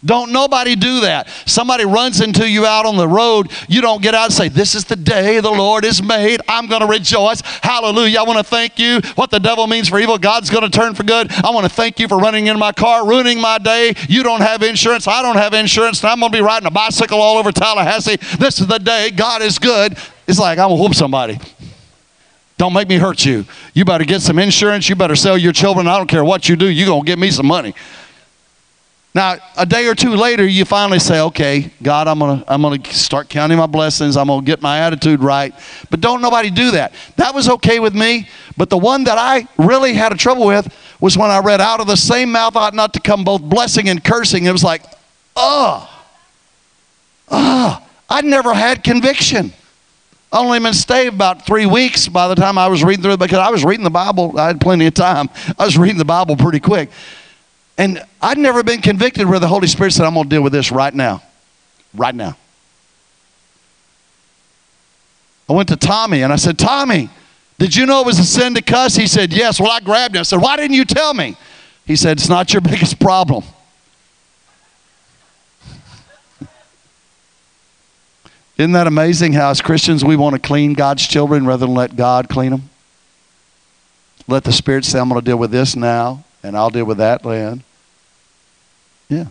Don't 0.05 0.33
nobody 0.33 0.77
do 0.77 1.01
that. 1.01 1.29
Somebody 1.47 1.85
runs 1.85 2.21
into 2.21 2.49
you 2.49 2.67
out 2.67 2.85
on 2.85 2.97
the 2.97 3.09
road, 3.09 3.51
you 3.69 3.81
don't 3.81 4.03
get 4.03 4.15
out 4.15 4.27
and 4.27 4.35
say, 4.35 4.49
This 4.49 4.75
is 4.75 4.85
the 4.85 4.97
day 4.97 5.41
the 5.41 5.51
Lord 5.51 5.85
has 5.85 6.03
made. 6.03 6.41
I'm 6.47 6.67
going 6.67 6.83
to 6.83 6.87
rejoice. 6.87 7.41
Hallelujah. 7.63 8.21
I 8.21 8.23
want 8.25 8.39
to 8.39 8.45
thank 8.45 8.79
you. 8.79 9.01
What 9.15 9.31
the 9.31 9.41
devil 9.41 9.67
means 9.67 9.89
for 9.89 9.99
evil, 9.99 10.19
God's 10.19 10.51
going 10.51 10.69
to 10.69 10.71
turn 10.71 10.95
for 10.95 11.05
good. 11.05 11.33
I 11.33 11.51
want 11.51 11.65
to 11.65 11.73
thank 11.73 11.99
you 11.99 12.09
for 12.09 12.19
running 12.19 12.49
in 12.49 12.59
my 12.59 12.73
car, 12.73 13.07
ruining 13.07 13.41
my 13.41 13.57
day. 13.57 13.95
You 14.09 14.23
don't 14.23 14.43
have 14.43 14.63
insurance. 14.63 15.09
I 15.09 15.23
don't 15.23 15.37
have 15.37 15.55
insurance. 15.55 16.03
And 16.03 16.11
I'm 16.11 16.21
going 16.21 16.33
to 16.33 16.37
be 16.37 16.43
riding 16.43 16.67
a 16.67 16.71
bicycle 16.71 17.21
all 17.21 17.39
over 17.39 17.51
Tallahassee. 17.51 18.17
This 18.39 18.61
is 18.61 18.67
the 18.67 18.79
day. 18.79 19.11
God 19.11 19.41
is 19.41 19.59
good. 19.59 19.97
It's 20.27 20.39
like, 20.39 20.59
I'm 20.59 20.69
going 20.69 20.79
to 20.79 20.83
whoop 20.83 20.95
somebody. 20.95 21.39
Don't 22.57 22.73
make 22.73 22.89
me 22.89 22.97
hurt 22.99 23.25
you. 23.25 23.45
You 23.73 23.85
better 23.85 24.05
get 24.05 24.21
some 24.21 24.39
insurance. 24.39 24.89
You 24.89 24.95
better 24.95 25.17
sell 25.17 25.37
your 25.37 25.53
children. 25.53 25.89
I 25.89 25.97
don't 25.97 26.09
care 26.09 26.25
what 26.25 26.49
you 26.49 26.57
do. 26.57 26.69
You're 26.69 26.87
going 26.87 27.03
to 27.03 27.07
give 27.07 27.19
me 27.19 27.31
some 27.31 27.47
money. 27.47 27.75
Now, 29.15 29.37
a 29.57 29.65
day 29.65 29.87
or 29.87 29.95
two 29.95 30.17
later, 30.17 30.45
you 30.45 30.65
finally 30.65 30.99
say, 30.99 31.21
okay, 31.21 31.71
God, 31.81 32.09
I'm 32.09 32.19
going 32.19 32.41
to 32.41 32.53
I'm 32.53 32.63
gonna 32.63 32.85
start 32.87 33.29
counting 33.29 33.57
my 33.57 33.67
blessings. 33.67 34.17
I'm 34.17 34.27
going 34.27 34.41
to 34.41 34.47
get 34.47 34.61
my 34.61 34.81
attitude 34.81 35.21
right. 35.21 35.55
But 35.89 36.01
don't 36.01 36.21
nobody 36.21 36.51
do 36.51 36.73
that. 36.73 36.93
That 37.17 37.33
was 37.33 37.49
okay 37.49 37.79
with 37.79 37.95
me. 37.95 38.29
But 38.57 38.71
the 38.71 38.77
one 38.77 39.05
that 39.05 39.17
I 39.17 39.47
really 39.57 39.93
had 39.93 40.13
a 40.13 40.17
trouble 40.17 40.47
with 40.47 40.67
was 41.01 41.17
when 41.17 41.31
I 41.31 41.39
read, 41.39 41.61
out 41.61 41.81
of 41.81 41.87
the 41.87 41.97
same 41.97 42.33
mouth 42.33 42.57
ought 42.57 42.75
not 42.75 42.93
to 42.95 43.01
come 43.01 43.23
both 43.23 43.43
blessing 43.43 43.89
and 43.89 44.03
cursing. 44.03 44.47
It 44.47 44.53
was 44.53 44.65
like, 44.65 44.83
oh, 45.37 45.89
oh, 47.31 47.87
I'd 48.11 48.25
never 48.25 48.53
had 48.53 48.83
conviction. 48.83 49.53
I 50.33 50.41
only 50.41 50.59
been 50.59 50.75
saved 50.75 51.15
about 51.15 51.47
three 51.47 51.67
weeks 51.67 52.09
by 52.09 52.27
the 52.27 52.35
time 52.35 52.59
I 52.59 52.67
was 52.67 52.83
reading 52.83 53.05
through 53.05 53.13
it 53.13 53.21
because 53.21 53.39
I 53.39 53.51
was 53.51 53.65
reading 53.65 53.85
the 53.85 53.91
Bible. 53.91 54.37
I 54.37 54.49
had 54.49 54.61
plenty 54.61 54.87
of 54.87 54.95
time. 54.95 55.31
I 55.57 55.65
was 55.65 55.79
reading 55.79 55.99
the 55.99 56.05
Bible 56.05 56.35
pretty 56.37 56.59
quick. 56.59 56.91
And 57.77 58.05
I'd 58.23 58.39
never 58.39 58.63
been 58.63 58.81
convicted 58.81 59.27
where 59.29 59.41
the 59.41 59.49
Holy 59.49 59.67
Spirit 59.67 59.93
said, 59.93 60.07
I'm 60.07 60.15
going 60.15 60.25
to 60.25 60.31
deal 60.31 60.43
with 60.43 60.53
this 60.53 60.71
right 60.71 60.95
now. 60.95 61.23
Right 61.93 62.15
now. 62.15 62.37
I 65.49 65.53
went 65.53 65.69
to 65.71 65.77
Tommy 65.77 66.23
and 66.23 66.33
I 66.33 66.37
said, 66.37 66.59
Tommy, 66.59 67.11
did 67.59 67.75
you 67.77 67.85
know 67.87 68.01
it 68.01 68.07
was 68.07 68.19
a 68.19 68.25
sin 68.25 68.55
to 68.55 68.63
cuss? 68.63 68.97
He 68.97 69.07
said, 69.07 69.33
Yes. 69.33 69.61
Well, 69.61 69.71
I 69.71 69.81
grabbed 69.81 70.17
him. 70.17 70.21
I 70.21 70.23
said, 70.23 70.41
Why 70.41 70.57
didn't 70.57 70.77
you 70.77 70.85
tell 70.85 71.13
me? 71.13 71.37
He 71.87 71.97
said, 71.97 72.19
It's 72.19 72.29
not 72.29 72.53
your 72.53 72.61
biggest 72.63 72.99
problem. 72.99 73.45
Isn't 78.57 78.73
that 78.73 78.87
amazing 78.87 79.35
how, 79.35 79.51
as 79.51 79.61
Christians, 79.61 80.05
we 80.05 80.17
want 80.17 80.35
to 80.35 80.41
clean 80.41 80.73
God's 80.75 81.07
children 81.07 81.47
rather 81.47 81.67
than 81.67 81.75
let 81.75 81.95
God 81.97 82.29
clean 82.29 82.51
them? 82.51 82.71
Let 84.27 84.45
the 84.45 84.53
Spirit 84.53 84.87
say, 84.87 84.99
I'm 84.99 85.11
going 85.11 85.21
to 85.21 85.25
deal 85.25 85.37
with 85.37 85.51
this 85.51 85.77
now 85.77 86.25
and 86.45 86.57
I'll 86.57 86.71
deal 86.71 86.85
with 86.85 86.99
that 86.99 87.23
then. 87.23 87.65
Yeah. 89.09 89.27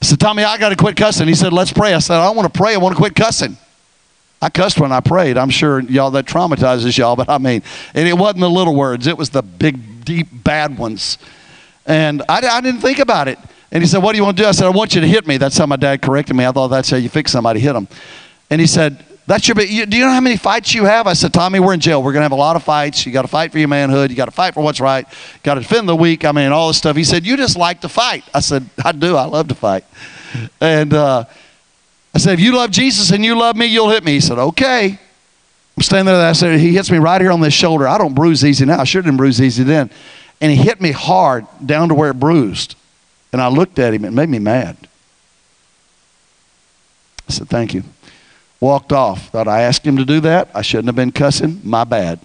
I 0.00 0.04
said, 0.04 0.20
Tommy, 0.20 0.44
I 0.44 0.56
got 0.56 0.68
to 0.68 0.76
quit 0.76 0.96
cussing. 0.96 1.26
He 1.26 1.34
said, 1.34 1.52
let's 1.52 1.72
pray. 1.72 1.92
I 1.92 1.98
said, 1.98 2.18
I 2.18 2.24
don't 2.26 2.36
want 2.36 2.52
to 2.52 2.56
pray. 2.56 2.74
I 2.74 2.78
want 2.78 2.94
to 2.94 2.96
quit 2.96 3.16
cussing. 3.16 3.56
I 4.40 4.48
cussed 4.48 4.78
when 4.78 4.92
I 4.92 5.00
prayed. 5.00 5.36
I'm 5.36 5.50
sure 5.50 5.80
y'all 5.80 6.12
that 6.12 6.26
traumatizes 6.26 6.96
y'all, 6.96 7.16
but 7.16 7.28
I 7.28 7.38
mean, 7.38 7.64
and 7.92 8.08
it 8.08 8.12
wasn't 8.12 8.40
the 8.40 8.48
little 8.48 8.76
words, 8.76 9.08
it 9.08 9.18
was 9.18 9.30
the 9.30 9.42
big, 9.42 10.04
deep, 10.04 10.28
bad 10.32 10.78
ones. 10.78 11.18
And 11.84 12.22
I, 12.28 12.46
I 12.46 12.60
didn't 12.60 12.80
think 12.80 13.00
about 13.00 13.26
it. 13.26 13.38
And 13.72 13.82
he 13.82 13.88
said, 13.88 14.00
What 14.00 14.12
do 14.12 14.18
you 14.18 14.24
want 14.24 14.36
to 14.36 14.42
do? 14.44 14.48
I 14.48 14.52
said, 14.52 14.66
I 14.66 14.70
want 14.70 14.94
you 14.94 15.00
to 15.00 15.08
hit 15.08 15.26
me. 15.26 15.38
That's 15.38 15.58
how 15.58 15.66
my 15.66 15.76
dad 15.76 16.02
corrected 16.02 16.36
me. 16.36 16.46
I 16.46 16.52
thought 16.52 16.68
that's 16.68 16.88
how 16.88 16.98
you 16.98 17.08
fix 17.08 17.32
somebody, 17.32 17.58
hit 17.58 17.72
them. 17.72 17.88
And 18.48 18.60
he 18.60 18.66
said, 18.68 19.04
That's 19.28 19.46
your. 19.46 19.60
You, 19.60 19.84
do 19.84 19.98
you 19.98 20.06
know 20.06 20.10
how 20.10 20.22
many 20.22 20.38
fights 20.38 20.74
you 20.74 20.86
have? 20.86 21.06
I 21.06 21.12
said, 21.12 21.34
Tommy, 21.34 21.60
we're 21.60 21.74
in 21.74 21.80
jail. 21.80 22.02
We're 22.02 22.14
going 22.14 22.22
to 22.22 22.24
have 22.24 22.32
a 22.32 22.34
lot 22.34 22.56
of 22.56 22.64
fights. 22.64 23.04
You 23.04 23.12
got 23.12 23.22
to 23.22 23.28
fight 23.28 23.52
for 23.52 23.58
your 23.58 23.68
manhood. 23.68 24.08
You 24.08 24.16
got 24.16 24.24
to 24.24 24.30
fight 24.30 24.54
for 24.54 24.62
what's 24.62 24.80
right. 24.80 25.06
Got 25.42 25.56
to 25.56 25.60
defend 25.60 25.86
the 25.86 25.94
weak. 25.94 26.24
I 26.24 26.32
mean, 26.32 26.50
all 26.50 26.68
this 26.68 26.78
stuff. 26.78 26.96
He 26.96 27.04
said, 27.04 27.26
you 27.26 27.36
just 27.36 27.54
like 27.54 27.82
to 27.82 27.90
fight. 27.90 28.24
I 28.32 28.40
said, 28.40 28.64
I 28.82 28.92
do. 28.92 29.16
I 29.16 29.26
love 29.26 29.48
to 29.48 29.54
fight. 29.54 29.84
And 30.62 30.94
uh, 30.94 31.26
I 32.14 32.18
said, 32.18 32.32
if 32.32 32.40
you 32.40 32.56
love 32.56 32.70
Jesus 32.70 33.10
and 33.10 33.22
you 33.22 33.38
love 33.38 33.54
me, 33.54 33.66
you'll 33.66 33.90
hit 33.90 34.02
me. 34.02 34.12
He 34.12 34.20
said, 34.20 34.38
okay. 34.38 34.98
I'm 35.76 35.82
standing 35.82 36.06
there. 36.06 36.26
I 36.26 36.32
said, 36.32 36.58
he 36.58 36.74
hits 36.74 36.90
me 36.90 36.96
right 36.96 37.20
here 37.20 37.30
on 37.30 37.42
this 37.42 37.52
shoulder. 37.52 37.86
I 37.86 37.98
don't 37.98 38.14
bruise 38.14 38.42
easy 38.46 38.64
now. 38.64 38.80
I 38.80 38.84
should 38.84 39.04
have 39.04 39.16
bruised 39.18 39.42
easy 39.42 39.62
then. 39.62 39.90
And 40.40 40.50
he 40.50 40.56
hit 40.56 40.80
me 40.80 40.90
hard 40.90 41.46
down 41.64 41.90
to 41.90 41.94
where 41.94 42.12
it 42.12 42.18
bruised. 42.18 42.76
And 43.34 43.42
I 43.42 43.48
looked 43.48 43.78
at 43.78 43.92
him. 43.92 44.06
It 44.06 44.12
made 44.12 44.30
me 44.30 44.38
mad. 44.38 44.78
I 47.28 47.32
said, 47.32 47.50
thank 47.50 47.74
you. 47.74 47.84
Walked 48.60 48.92
off. 48.92 49.28
Thought 49.30 49.48
I 49.48 49.62
asked 49.62 49.86
him 49.86 49.96
to 49.98 50.04
do 50.04 50.20
that. 50.20 50.48
I 50.54 50.62
shouldn't 50.62 50.86
have 50.86 50.96
been 50.96 51.12
cussing. 51.12 51.60
My 51.62 51.84
bad. 51.84 52.18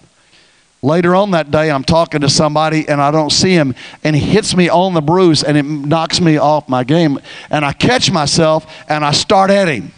Later 0.82 1.14
on 1.14 1.30
that 1.30 1.50
day, 1.50 1.70
I'm 1.70 1.84
talking 1.84 2.20
to 2.20 2.28
somebody 2.28 2.86
and 2.88 3.00
I 3.00 3.10
don't 3.10 3.30
see 3.30 3.54
him, 3.54 3.74
and 4.02 4.14
he 4.14 4.20
hits 4.20 4.54
me 4.54 4.68
on 4.68 4.92
the 4.92 5.00
bruise 5.00 5.42
and 5.42 5.56
it 5.56 5.62
knocks 5.62 6.20
me 6.20 6.36
off 6.36 6.68
my 6.68 6.84
game. 6.84 7.18
And 7.48 7.64
I 7.64 7.72
catch 7.72 8.10
myself 8.10 8.66
and 8.86 9.02
I 9.02 9.12
start 9.12 9.50
at 9.50 9.66
him. 9.66 9.92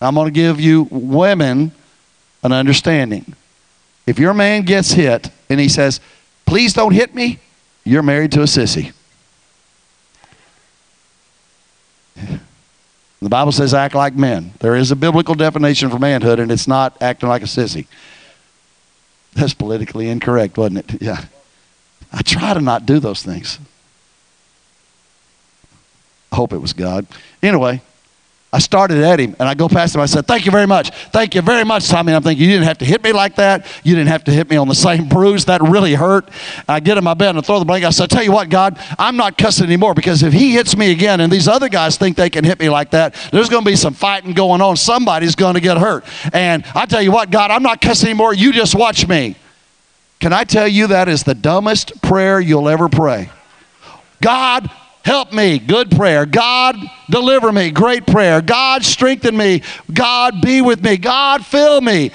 I'm 0.00 0.14
going 0.14 0.26
to 0.26 0.32
give 0.32 0.60
you 0.60 0.86
women 0.90 1.72
an 2.44 2.52
understanding. 2.52 3.34
If 4.06 4.18
your 4.18 4.34
man 4.34 4.62
gets 4.62 4.92
hit 4.92 5.30
and 5.48 5.58
he 5.58 5.68
says, 5.68 6.00
Please 6.46 6.72
don't 6.72 6.92
hit 6.92 7.14
me, 7.14 7.38
you're 7.82 8.02
married 8.02 8.32
to 8.32 8.42
a 8.42 8.44
sissy. 8.44 8.92
The 13.22 13.28
Bible 13.28 13.52
says 13.52 13.72
act 13.72 13.94
like 13.94 14.14
men. 14.14 14.52
There 14.58 14.74
is 14.74 14.90
a 14.90 14.96
biblical 14.96 15.36
definition 15.36 15.90
for 15.90 15.98
manhood, 15.98 16.40
and 16.40 16.50
it's 16.50 16.66
not 16.66 17.00
acting 17.00 17.28
like 17.28 17.42
a 17.42 17.46
sissy. 17.46 17.86
That's 19.34 19.54
politically 19.54 20.08
incorrect, 20.08 20.58
wasn't 20.58 20.78
it? 20.78 21.02
Yeah. 21.02 21.24
I 22.12 22.20
try 22.20 22.52
to 22.52 22.60
not 22.60 22.84
do 22.84 22.98
those 22.98 23.22
things. 23.22 23.58
I 26.30 26.36
hope 26.36 26.52
it 26.52 26.58
was 26.58 26.74
God. 26.74 27.06
Anyway, 27.42 27.80
I 28.54 28.58
started 28.58 29.02
at 29.02 29.18
him 29.18 29.34
and 29.38 29.48
I 29.48 29.54
go 29.54 29.66
past 29.66 29.94
him. 29.94 30.02
I 30.02 30.06
said, 30.06 30.26
Thank 30.26 30.44
you 30.44 30.52
very 30.52 30.66
much. 30.66 30.90
Thank 31.06 31.34
you 31.34 31.40
very 31.40 31.64
much, 31.64 31.88
Tommy. 31.88 32.12
And 32.12 32.16
I'm 32.16 32.22
thinking, 32.22 32.44
You 32.44 32.52
didn't 32.52 32.66
have 32.66 32.78
to 32.78 32.84
hit 32.84 33.02
me 33.02 33.12
like 33.12 33.36
that. 33.36 33.66
You 33.82 33.94
didn't 33.94 34.08
have 34.10 34.24
to 34.24 34.30
hit 34.30 34.50
me 34.50 34.56
on 34.56 34.68
the 34.68 34.74
same 34.74 35.08
bruise. 35.08 35.46
That 35.46 35.62
really 35.62 35.94
hurt. 35.94 36.28
I 36.68 36.80
get 36.80 36.98
in 36.98 37.04
my 37.04 37.14
bed 37.14 37.30
and 37.30 37.38
I 37.38 37.40
throw 37.40 37.58
the 37.58 37.64
blanket. 37.64 37.86
I 37.86 37.90
said, 37.90 38.10
Tell 38.10 38.22
you 38.22 38.32
what, 38.32 38.50
God, 38.50 38.78
I'm 38.98 39.16
not 39.16 39.38
cussing 39.38 39.64
anymore 39.64 39.94
because 39.94 40.22
if 40.22 40.34
he 40.34 40.52
hits 40.52 40.76
me 40.76 40.92
again 40.92 41.20
and 41.20 41.32
these 41.32 41.48
other 41.48 41.70
guys 41.70 41.96
think 41.96 42.16
they 42.16 42.28
can 42.28 42.44
hit 42.44 42.60
me 42.60 42.68
like 42.68 42.90
that, 42.90 43.14
there's 43.32 43.48
going 43.48 43.64
to 43.64 43.70
be 43.70 43.76
some 43.76 43.94
fighting 43.94 44.34
going 44.34 44.60
on. 44.60 44.76
Somebody's 44.76 45.34
going 45.34 45.54
to 45.54 45.60
get 45.60 45.78
hurt. 45.78 46.04
And 46.34 46.64
I 46.74 46.84
tell 46.84 47.00
you 47.00 47.10
what, 47.10 47.30
God, 47.30 47.50
I'm 47.50 47.62
not 47.62 47.80
cussing 47.80 48.10
anymore. 48.10 48.34
You 48.34 48.52
just 48.52 48.74
watch 48.74 49.08
me. 49.08 49.36
Can 50.20 50.34
I 50.34 50.44
tell 50.44 50.68
you 50.68 50.88
that 50.88 51.08
is 51.08 51.24
the 51.24 51.34
dumbest 51.34 52.02
prayer 52.02 52.38
you'll 52.38 52.68
ever 52.68 52.88
pray? 52.90 53.30
God, 54.20 54.70
help 55.04 55.32
me. 55.32 55.58
Good 55.58 55.90
prayer. 55.90 56.26
God, 56.26 56.76
deliver 57.10 57.52
me. 57.52 57.70
Great 57.70 58.06
prayer. 58.06 58.40
God, 58.40 58.84
strengthen 58.84 59.36
me. 59.36 59.62
God, 59.92 60.40
be 60.40 60.62
with 60.62 60.82
me. 60.82 60.96
God, 60.96 61.44
fill 61.44 61.80
me. 61.80 62.10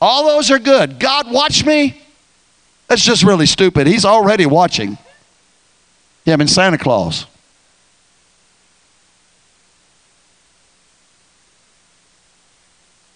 All 0.00 0.26
those 0.26 0.50
are 0.50 0.58
good. 0.58 0.98
God, 0.98 1.30
watch 1.30 1.64
me. 1.64 2.00
That's 2.86 3.02
just 3.02 3.22
really 3.22 3.46
stupid. 3.46 3.86
He's 3.86 4.04
already 4.04 4.46
watching. 4.46 4.96
Yeah, 6.24 6.34
I'm 6.34 6.40
in 6.40 6.48
Santa 6.48 6.78
Claus. 6.78 7.26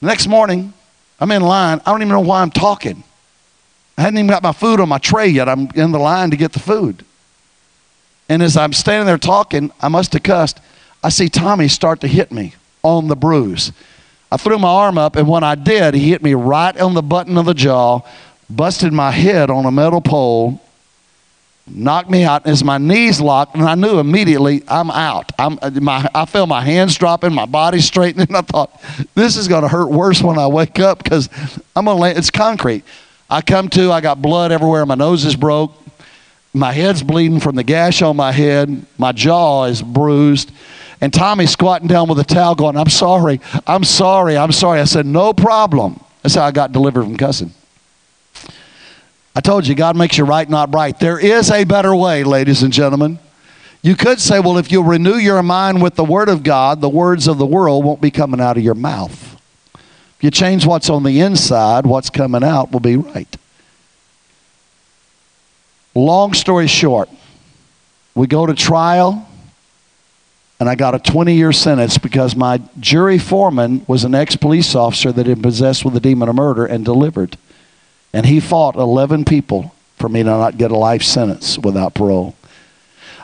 next 0.03 0.27
morning, 0.27 0.75
I'm 1.21 1.31
in 1.31 1.43
line. 1.43 1.81
I 1.87 1.93
don't 1.93 2.03
even 2.03 2.09
know 2.09 2.21
why 2.21 2.43
I'm 2.43 2.51
talking. 2.51 3.03
I 3.97 4.03
hadn't 4.03 4.19
even 4.19 4.29
got 4.29 4.43
my 4.43 4.53
food 4.53 4.81
on 4.81 4.89
my 4.89 4.99
tray 4.99 5.29
yet. 5.29 5.49
I'm 5.49 5.69
in 5.75 5.93
the 5.93 5.99
line 5.99 6.31
to 6.33 6.37
get 6.37 6.53
the 6.53 6.59
food. 6.59 7.05
And 8.29 8.43
as 8.43 8.57
I'm 8.57 8.73
standing 8.73 9.07
there 9.07 9.19
talking, 9.19 9.71
I 9.81 9.89
must 9.89 10.13
have 10.13 10.23
cussed. 10.23 10.61
I 11.03 11.09
see 11.09 11.29
Tommy 11.29 11.69
start 11.69 12.01
to 12.01 12.09
hit 12.09 12.31
me 12.33 12.55
on 12.83 13.09
the 13.09 13.17
bruise. 13.17 13.73
I 14.31 14.37
threw 14.37 14.59
my 14.59 14.69
arm 14.69 14.97
up, 14.97 15.17
and 15.17 15.29
when 15.29 15.45
I 15.45 15.55
did, 15.55 15.95
he 15.95 16.11
hit 16.11 16.23
me 16.23 16.33
right 16.35 16.75
on 16.79 16.95
the 16.95 17.03
button 17.03 17.37
of 17.37 17.45
the 17.45 17.55
jaw, 17.55 18.01
busted 18.49 18.93
my 18.93 19.11
head 19.11 19.51
on 19.51 19.67
a 19.67 19.71
metal 19.71 20.01
pole, 20.01 20.61
knocked 21.67 22.09
me 22.09 22.25
out. 22.25 22.47
As 22.47 22.65
my 22.65 22.79
knees 22.79 23.21
locked, 23.21 23.55
and 23.55 23.65
I 23.65 23.75
knew 23.75 23.99
immediately 23.99 24.63
I'm 24.69 24.91
out. 24.91 25.33
I'm, 25.39 25.59
uh, 25.61 25.71
my, 25.71 26.09
I 26.15 26.25
felt 26.25 26.49
my 26.49 26.63
hands 26.63 26.97
dropping, 26.97 27.35
my 27.35 27.47
body 27.47 27.81
straightening. 27.81 28.29
I 28.35 28.41
thought, 28.41 28.81
this 29.15 29.37
is 29.37 29.49
going 29.49 29.63
to 29.63 29.69
hurt 29.69 29.91
worse 29.91 30.23
when 30.23 30.39
I 30.39 30.47
wake 30.47 30.79
up 30.79 31.03
because 31.03 31.29
I'm 31.77 31.85
going 31.85 32.15
to 32.15 32.19
it's 32.19 32.31
concrete. 32.31 32.85
I 33.29 33.43
come 33.43 33.69
to, 33.71 33.93
I 33.93 34.01
got 34.01 34.23
blood 34.23 34.53
everywhere. 34.53 34.85
My 34.87 34.95
nose 34.95 35.25
is 35.25 35.37
broke. 35.37 35.75
My 36.55 36.73
head's 36.73 37.03
bleeding 37.03 37.41
from 37.41 37.57
the 37.57 37.65
gash 37.65 38.03
on 38.03 38.17
my 38.17 38.33
head. 38.33 38.85
My 38.99 39.13
jaw 39.13 39.65
is 39.65 39.81
bruised. 39.83 40.53
And 41.01 41.13
Tommy's 41.13 41.51
squatting 41.51 41.89
down 41.89 42.09
with 42.09 42.19
a 42.19 42.25
towel 42.25 42.55
going, 42.55 42.77
I'm 42.77 42.89
sorry, 42.89 43.41
I'm 43.67 43.85
sorry, 43.85 44.37
I'm 44.37 44.53
sorry. 44.53 44.81
I 44.81 44.85
said, 44.85 45.07
No 45.07 45.33
problem. 45.33 45.99
That's 46.23 46.35
how 46.35 46.45
I 46.45 46.53
got 46.53 46.73
delivered 46.73 47.05
from 47.05 47.17
cussing. 47.17 47.53
I 49.35 49.41
told 49.41 49.67
you, 49.67 49.75
God 49.75 49.97
makes 49.97 50.19
you 50.19 50.25
right, 50.25 50.49
not 50.49 50.75
right. 50.75 50.99
There 50.99 51.19
is 51.19 51.51
a 51.51 51.65
better 51.65 51.97
way, 51.97 52.23
ladies 52.23 52.63
and 52.63 52.73
gentlemen. 52.73 53.19
You 53.81 53.97
could 53.97 54.21
say, 54.21 54.39
well, 54.39 54.59
if 54.59 54.71
you 54.71 54.83
renew 54.83 55.17
your 55.17 55.43
mind 55.43 55.83
with 55.83 55.97
the 55.97 56.05
Word 56.05 56.29
of 56.29 56.45
God, 56.45 56.81
the 56.81 56.89
words 56.89 57.27
of 57.27 57.39
the 57.39 57.47
world 57.47 57.85
won't 57.85 58.01
be 58.01 58.13
coming 58.13 58.41
out 58.41 58.57
of 58.57 58.63
your 58.63 58.75
mouth. 58.75 59.41
If 59.75 60.19
you 60.21 60.31
change 60.31 60.67
what's 60.67 60.89
on 60.89 61.03
the 61.03 61.19
inside, 61.19 61.85
what's 61.85 62.11
coming 62.11 62.45
out 62.45 62.71
will 62.71 62.81
be 62.81 62.97
right. 62.97 63.37
Long 65.95 66.33
story 66.33 66.67
short, 66.69 67.11
we 68.15 68.27
go 68.27 68.47
to 68.47 68.55
trial, 68.55 69.29
and 70.59 70.69
I 70.69 70.75
got 70.75 70.95
a 70.95 70.99
20 70.99 71.35
year 71.35 71.53
sentence 71.53 71.99
because 71.99 72.35
my 72.35 72.61
jury 72.81 73.19
foreman 73.19 73.85
was 73.87 74.05
an 74.05 74.15
ex 74.15 74.37
police 74.37 74.75
officer 74.75 75.13
that 75.13 75.27
had 75.27 75.37
been 75.37 75.43
possessed 75.43 75.85
with 75.85 75.95
the 75.95 76.01
demon 76.01 76.29
of 76.29 76.35
murder 76.35 76.65
and 76.65 76.85
delivered. 76.85 77.37
And 78.13 78.27
he 78.27 78.41
fought 78.41 78.77
11 78.77 79.25
people 79.25 79.75
for 79.97 80.09
me 80.09 80.23
to 80.23 80.29
not 80.29 80.59
get 80.59 80.71
a 80.71 80.77
life 80.77 81.03
sentence 81.03 81.59
without 81.59 81.95
parole. 81.95 82.35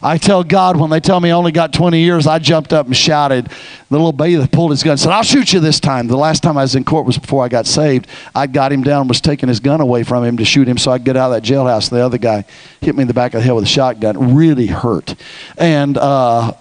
I 0.02 0.18
tell 0.18 0.44
God 0.44 0.76
when 0.76 0.90
they 0.90 1.00
tell 1.00 1.18
me 1.20 1.30
I 1.30 1.32
only 1.32 1.52
got 1.52 1.72
20 1.72 1.98
years, 1.98 2.26
I 2.26 2.38
jumped 2.38 2.72
up 2.72 2.86
and 2.86 2.96
shouted. 2.96 3.46
The 3.46 3.54
little 3.90 4.12
baby 4.12 4.46
pulled 4.46 4.70
his 4.70 4.82
gun 4.82 4.92
and 4.92 5.00
said, 5.00 5.12
I'll 5.12 5.22
shoot 5.22 5.52
you 5.52 5.60
this 5.60 5.80
time. 5.80 6.06
The 6.06 6.16
last 6.16 6.42
time 6.42 6.56
I 6.56 6.62
was 6.62 6.74
in 6.74 6.84
court 6.84 7.06
was 7.06 7.18
before 7.18 7.44
I 7.44 7.48
got 7.48 7.66
saved. 7.66 8.06
I 8.34 8.46
got 8.46 8.72
him 8.72 8.82
down 8.82 9.02
and 9.02 9.08
was 9.08 9.20
taking 9.20 9.48
his 9.48 9.60
gun 9.60 9.80
away 9.80 10.04
from 10.04 10.24
him 10.24 10.36
to 10.36 10.44
shoot 10.44 10.68
him 10.68 10.78
so 10.78 10.92
I 10.92 10.98
could 10.98 11.06
get 11.06 11.16
out 11.16 11.32
of 11.32 11.42
that 11.42 11.48
jailhouse. 11.48 11.90
The 11.90 12.04
other 12.04 12.18
guy 12.18 12.44
hit 12.80 12.94
me 12.94 13.02
in 13.02 13.08
the 13.08 13.14
back 13.14 13.34
of 13.34 13.40
the 13.40 13.44
head 13.44 13.52
with 13.52 13.64
a 13.64 13.68
shotgun. 13.68 14.36
Really 14.36 14.66
hurt. 14.66 15.14
And 15.56 15.98
uh, 15.98 16.52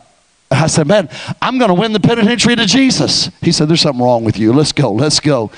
I 0.49 0.67
said, 0.67 0.87
Man, 0.87 1.09
I'm 1.41 1.57
going 1.57 1.69
to 1.69 1.75
win 1.75 1.93
the 1.93 1.99
penitentiary 1.99 2.55
to 2.55 2.65
Jesus. 2.65 3.29
He 3.41 3.51
said, 3.51 3.67
There's 3.67 3.81
something 3.81 4.03
wrong 4.03 4.23
with 4.23 4.37
you. 4.39 4.53
Let's 4.53 4.71
go. 4.71 4.91
Let's 4.91 5.19
go. 5.19 5.51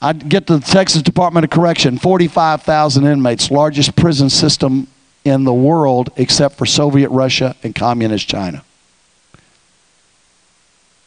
I 0.00 0.12
get 0.12 0.48
to 0.48 0.58
the 0.58 0.66
Texas 0.66 1.00
Department 1.00 1.44
of 1.44 1.50
Correction, 1.50 1.96
45,000 1.96 3.06
inmates, 3.06 3.52
largest 3.52 3.94
prison 3.94 4.28
system 4.28 4.88
in 5.24 5.44
the 5.44 5.52
world 5.52 6.10
except 6.16 6.56
for 6.56 6.66
Soviet 6.66 7.10
Russia 7.10 7.56
and 7.62 7.74
Communist 7.74 8.28
China. 8.28 8.64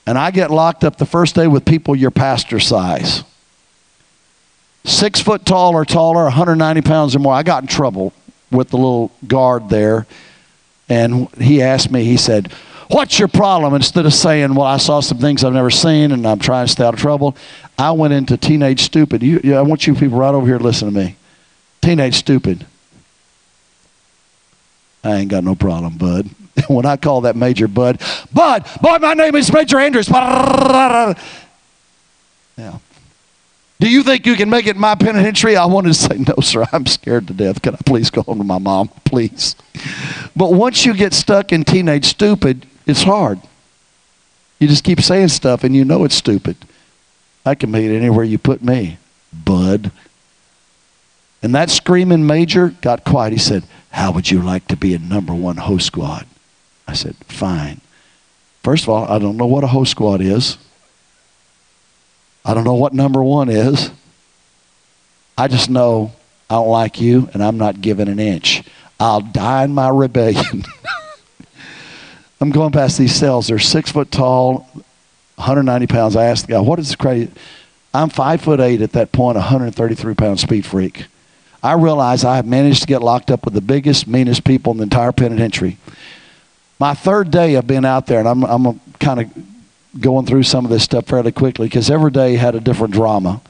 And 0.06 0.18
I 0.18 0.32
get 0.32 0.52
locked 0.52 0.84
up 0.84 0.98
the 0.98 1.06
first 1.06 1.36
day 1.36 1.48
with 1.48 1.66
people 1.66 1.96
your 1.96 2.12
pastor 2.12 2.60
size. 2.60 3.24
Six 4.84 5.20
foot 5.20 5.46
tall 5.46 5.74
or 5.74 5.84
taller, 5.84 6.24
190 6.26 6.82
pounds 6.82 7.16
or 7.16 7.20
more. 7.20 7.34
I 7.34 7.42
got 7.42 7.64
in 7.64 7.68
trouble 7.68 8.14
with 8.52 8.70
the 8.70 8.78
little 8.78 9.12
guard 9.28 9.70
there. 9.70 10.06
And 10.88 11.28
he 11.36 11.64
asked 11.64 11.92
me, 11.92 12.04
he 12.04 12.18
said, 12.18 12.52
What's 12.92 13.18
your 13.18 13.28
problem? 13.28 13.74
Instead 13.74 14.06
of 14.06 14.14
saying, 14.14 14.54
Well, 14.54 14.68
I 14.68 14.78
saw 14.78 15.00
some 15.00 15.18
things 15.18 15.44
I've 15.44 15.54
never 15.54 15.72
seen 15.72 16.12
and 16.12 16.28
I'm 16.28 16.38
trying 16.38 16.68
to 16.68 16.72
stay 16.72 16.84
out 16.84 16.94
of 16.94 17.00
trouble, 17.00 17.36
I 17.80 17.92
went 17.92 18.14
into 18.14 18.38
teenage 18.38 18.82
stupid. 18.82 19.24
You, 19.24 19.56
I 19.56 19.62
want 19.64 19.88
you 19.88 19.96
people 19.96 20.20
right 20.20 20.36
over 20.36 20.46
here 20.46 20.60
to 20.60 20.64
listen 20.64 20.94
to 20.94 20.94
me. 20.94 21.16
Teenage 21.82 22.16
stupid. 22.16 22.68
I 25.06 25.18
ain't 25.18 25.30
got 25.30 25.44
no 25.44 25.56
problem, 25.56 25.98
bud. 25.98 26.30
when 26.68 26.86
I 26.86 26.98
call 26.98 27.22
that 27.22 27.36
Major 27.36 27.68
Bud, 27.68 28.02
Bud, 28.34 28.66
boy, 28.82 28.98
my 29.00 29.14
name 29.14 29.36
is 29.36 29.52
Major 29.54 29.80
Andrews. 29.80 30.10
Yeah. 32.58 32.78
Do 33.82 33.90
you 33.90 34.02
think 34.02 34.26
you 34.26 34.36
can 34.36 34.50
make 34.50 34.66
it 34.66 34.78
my 34.78 34.96
penitentiary? 34.96 35.58
I 35.58 35.66
wanted 35.66 35.90
to 35.90 35.94
say, 35.94 36.18
no, 36.28 36.36
sir, 36.42 36.66
I'm 36.72 36.86
scared 36.86 37.28
to 37.28 37.34
death. 37.34 37.62
Can 37.62 37.76
I 37.76 37.80
please 37.86 38.10
go 38.10 38.22
home 38.22 38.38
to 38.38 38.46
my 38.46 38.60
mom, 38.60 38.88
please? 39.04 39.58
But 40.38 40.54
once 40.54 40.86
you 40.86 40.94
get 40.94 41.14
stuck 41.14 41.52
in 41.52 41.66
teenage 41.66 42.06
stupid, 42.06 42.66
it's 42.86 43.04
hard. 43.04 43.42
You 44.60 44.70
just 44.70 44.86
keep 44.86 45.02
saying 45.02 45.28
stuff 45.28 45.66
and 45.66 45.76
you 45.76 45.84
know 45.84 46.06
it's 46.06 46.16
stupid. 46.16 46.56
I 47.46 47.56
can 47.56 47.72
make 47.72 47.84
it 47.84 47.96
anywhere 47.96 48.24
you 48.24 48.38
put 48.38 48.64
me, 48.64 48.98
bud. 49.34 49.92
And 51.44 51.54
that 51.54 51.70
screaming 51.70 52.26
major 52.26 52.70
got 52.70 53.04
quiet. 53.04 53.34
He 53.34 53.40
said, 53.40 53.64
How 53.96 54.12
would 54.12 54.30
you 54.30 54.42
like 54.42 54.68
to 54.68 54.76
be 54.76 54.94
a 54.94 55.00
number 55.00 55.34
one 55.34 55.56
hoe 55.56 55.78
squad? 55.78 56.28
I 56.86 56.92
said, 56.92 57.16
Fine. 57.30 57.80
First 58.62 58.84
of 58.84 58.90
all, 58.90 59.06
I 59.06 59.20
don't 59.20 59.38
know 59.38 59.46
what 59.46 59.64
a 59.64 59.68
hoe 59.68 59.86
squad 59.86 60.20
is. 60.20 60.58
I 62.44 62.54
don't 62.54 62.66
know 62.66 62.74
what 62.76 62.94
number 62.94 63.24
one 63.24 63.48
is. 63.48 63.92
I 65.38 65.48
just 65.48 65.70
know 65.70 66.12
I 66.50 66.56
don't 66.56 66.68
like 66.68 67.00
you 67.00 67.30
and 67.34 67.42
I'm 67.42 67.58
not 67.58 67.80
giving 67.80 68.10
an 68.10 68.20
inch. 68.20 68.64
I'll 69.00 69.22
die 69.22 69.64
in 69.64 69.74
my 69.74 69.88
rebellion. 69.88 70.66
I'm 72.42 72.52
going 72.52 72.74
past 72.74 72.98
these 72.98 73.16
cells. 73.16 73.48
They're 73.48 73.60
six 73.60 73.94
foot 73.94 74.12
tall, 74.12 74.68
190 75.36 75.88
pounds. 75.88 76.18
I 76.18 76.26
asked 76.26 76.48
the 76.48 76.52
guy, 76.52 76.60
what 76.60 76.80
is 76.80 76.90
the 76.90 76.98
crazy? 76.98 77.32
I'm 77.94 78.10
five 78.10 78.42
foot 78.42 78.60
eight 78.60 78.82
at 78.82 78.92
that 78.92 79.14
point, 79.14 79.38
133 79.38 80.16
pound 80.16 80.42
speed 80.42 80.66
freak. 80.66 81.06
I 81.66 81.74
realize 81.74 82.24
I 82.24 82.36
have 82.36 82.46
managed 82.46 82.82
to 82.82 82.88
get 82.88 83.02
locked 83.02 83.32
up 83.32 83.44
with 83.44 83.56
the 83.56 83.62
biggest, 83.62 84.06
meanest 84.06 84.44
people 84.44 84.72
in 84.72 84.78
the 84.78 84.84
entire 84.84 85.12
penitentiary. 85.12 85.78
My 86.78 86.94
third 86.94 87.32
day 87.32 87.56
of 87.56 87.66
being 87.66 87.86
out 87.86 88.06
there, 88.06 88.20
and 88.20 88.28
I'm, 88.28 88.44
I'm 88.44 88.80
kind 89.00 89.22
of 89.22 90.00
going 90.00 90.28
through 90.28 90.44
some 90.44 90.64
of 90.64 90.70
this 90.70 90.84
stuff 90.84 91.08
fairly 91.08 91.32
quickly 91.32 91.66
because 91.66 91.90
every 91.90 92.12
day 92.12 92.36
had 92.36 92.54
a 92.54 92.60
different 92.60 92.94
drama. 92.94 93.42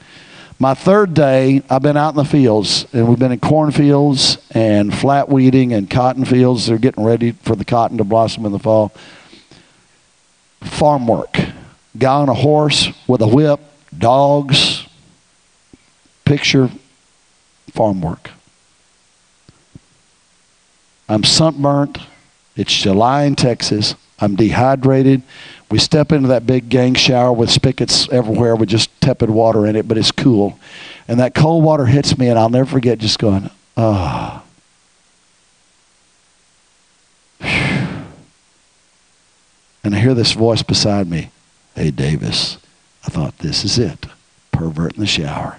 My 0.58 0.72
third 0.72 1.12
day, 1.12 1.60
I've 1.68 1.82
been 1.82 1.98
out 1.98 2.14
in 2.14 2.16
the 2.16 2.24
fields, 2.24 2.86
and 2.94 3.06
we've 3.06 3.18
been 3.18 3.32
in 3.32 3.40
cornfields 3.40 4.38
and 4.50 4.94
flat 4.94 5.28
weeding 5.28 5.74
and 5.74 5.90
cotton 5.90 6.24
fields. 6.24 6.66
They're 6.66 6.78
getting 6.78 7.04
ready 7.04 7.32
for 7.32 7.54
the 7.54 7.66
cotton 7.66 7.98
to 7.98 8.04
blossom 8.04 8.46
in 8.46 8.52
the 8.52 8.58
fall. 8.58 8.94
Farm 10.62 11.06
work. 11.06 11.38
Guy 11.98 12.14
on 12.14 12.30
a 12.30 12.34
horse 12.34 12.88
with 13.06 13.20
a 13.20 13.28
whip, 13.28 13.60
dogs, 13.98 14.86
picture 16.24 16.70
farm 17.70 18.00
work. 18.00 18.30
I'm 21.08 21.24
sunburnt. 21.24 21.98
It's 22.56 22.74
July 22.74 23.24
in 23.24 23.36
Texas. 23.36 23.94
I'm 24.18 24.34
dehydrated. 24.34 25.22
We 25.70 25.78
step 25.78 26.10
into 26.10 26.28
that 26.28 26.46
big 26.46 26.68
gang 26.68 26.94
shower 26.94 27.32
with 27.32 27.50
spigots 27.50 28.08
everywhere 28.08 28.56
with 28.56 28.68
just 28.68 28.98
tepid 29.00 29.30
water 29.30 29.66
in 29.66 29.76
it, 29.76 29.86
but 29.86 29.98
it's 29.98 30.12
cool. 30.12 30.58
And 31.06 31.20
that 31.20 31.34
cold 31.34 31.62
water 31.62 31.86
hits 31.86 32.16
me, 32.16 32.28
and 32.28 32.38
I'll 32.38 32.48
never 32.48 32.70
forget 32.70 32.98
just 32.98 33.18
going, 33.18 33.50
ah. 33.76 34.42
Oh. 34.42 34.46
And 39.84 39.94
I 39.94 40.00
hear 40.00 40.14
this 40.14 40.32
voice 40.32 40.62
beside 40.62 41.08
me 41.08 41.30
Hey, 41.76 41.90
Davis. 41.90 42.56
I 43.04 43.10
thought, 43.10 43.36
this 43.38 43.62
is 43.62 43.78
it. 43.78 44.06
Pervert 44.50 44.94
in 44.94 45.00
the 45.00 45.06
shower. 45.06 45.58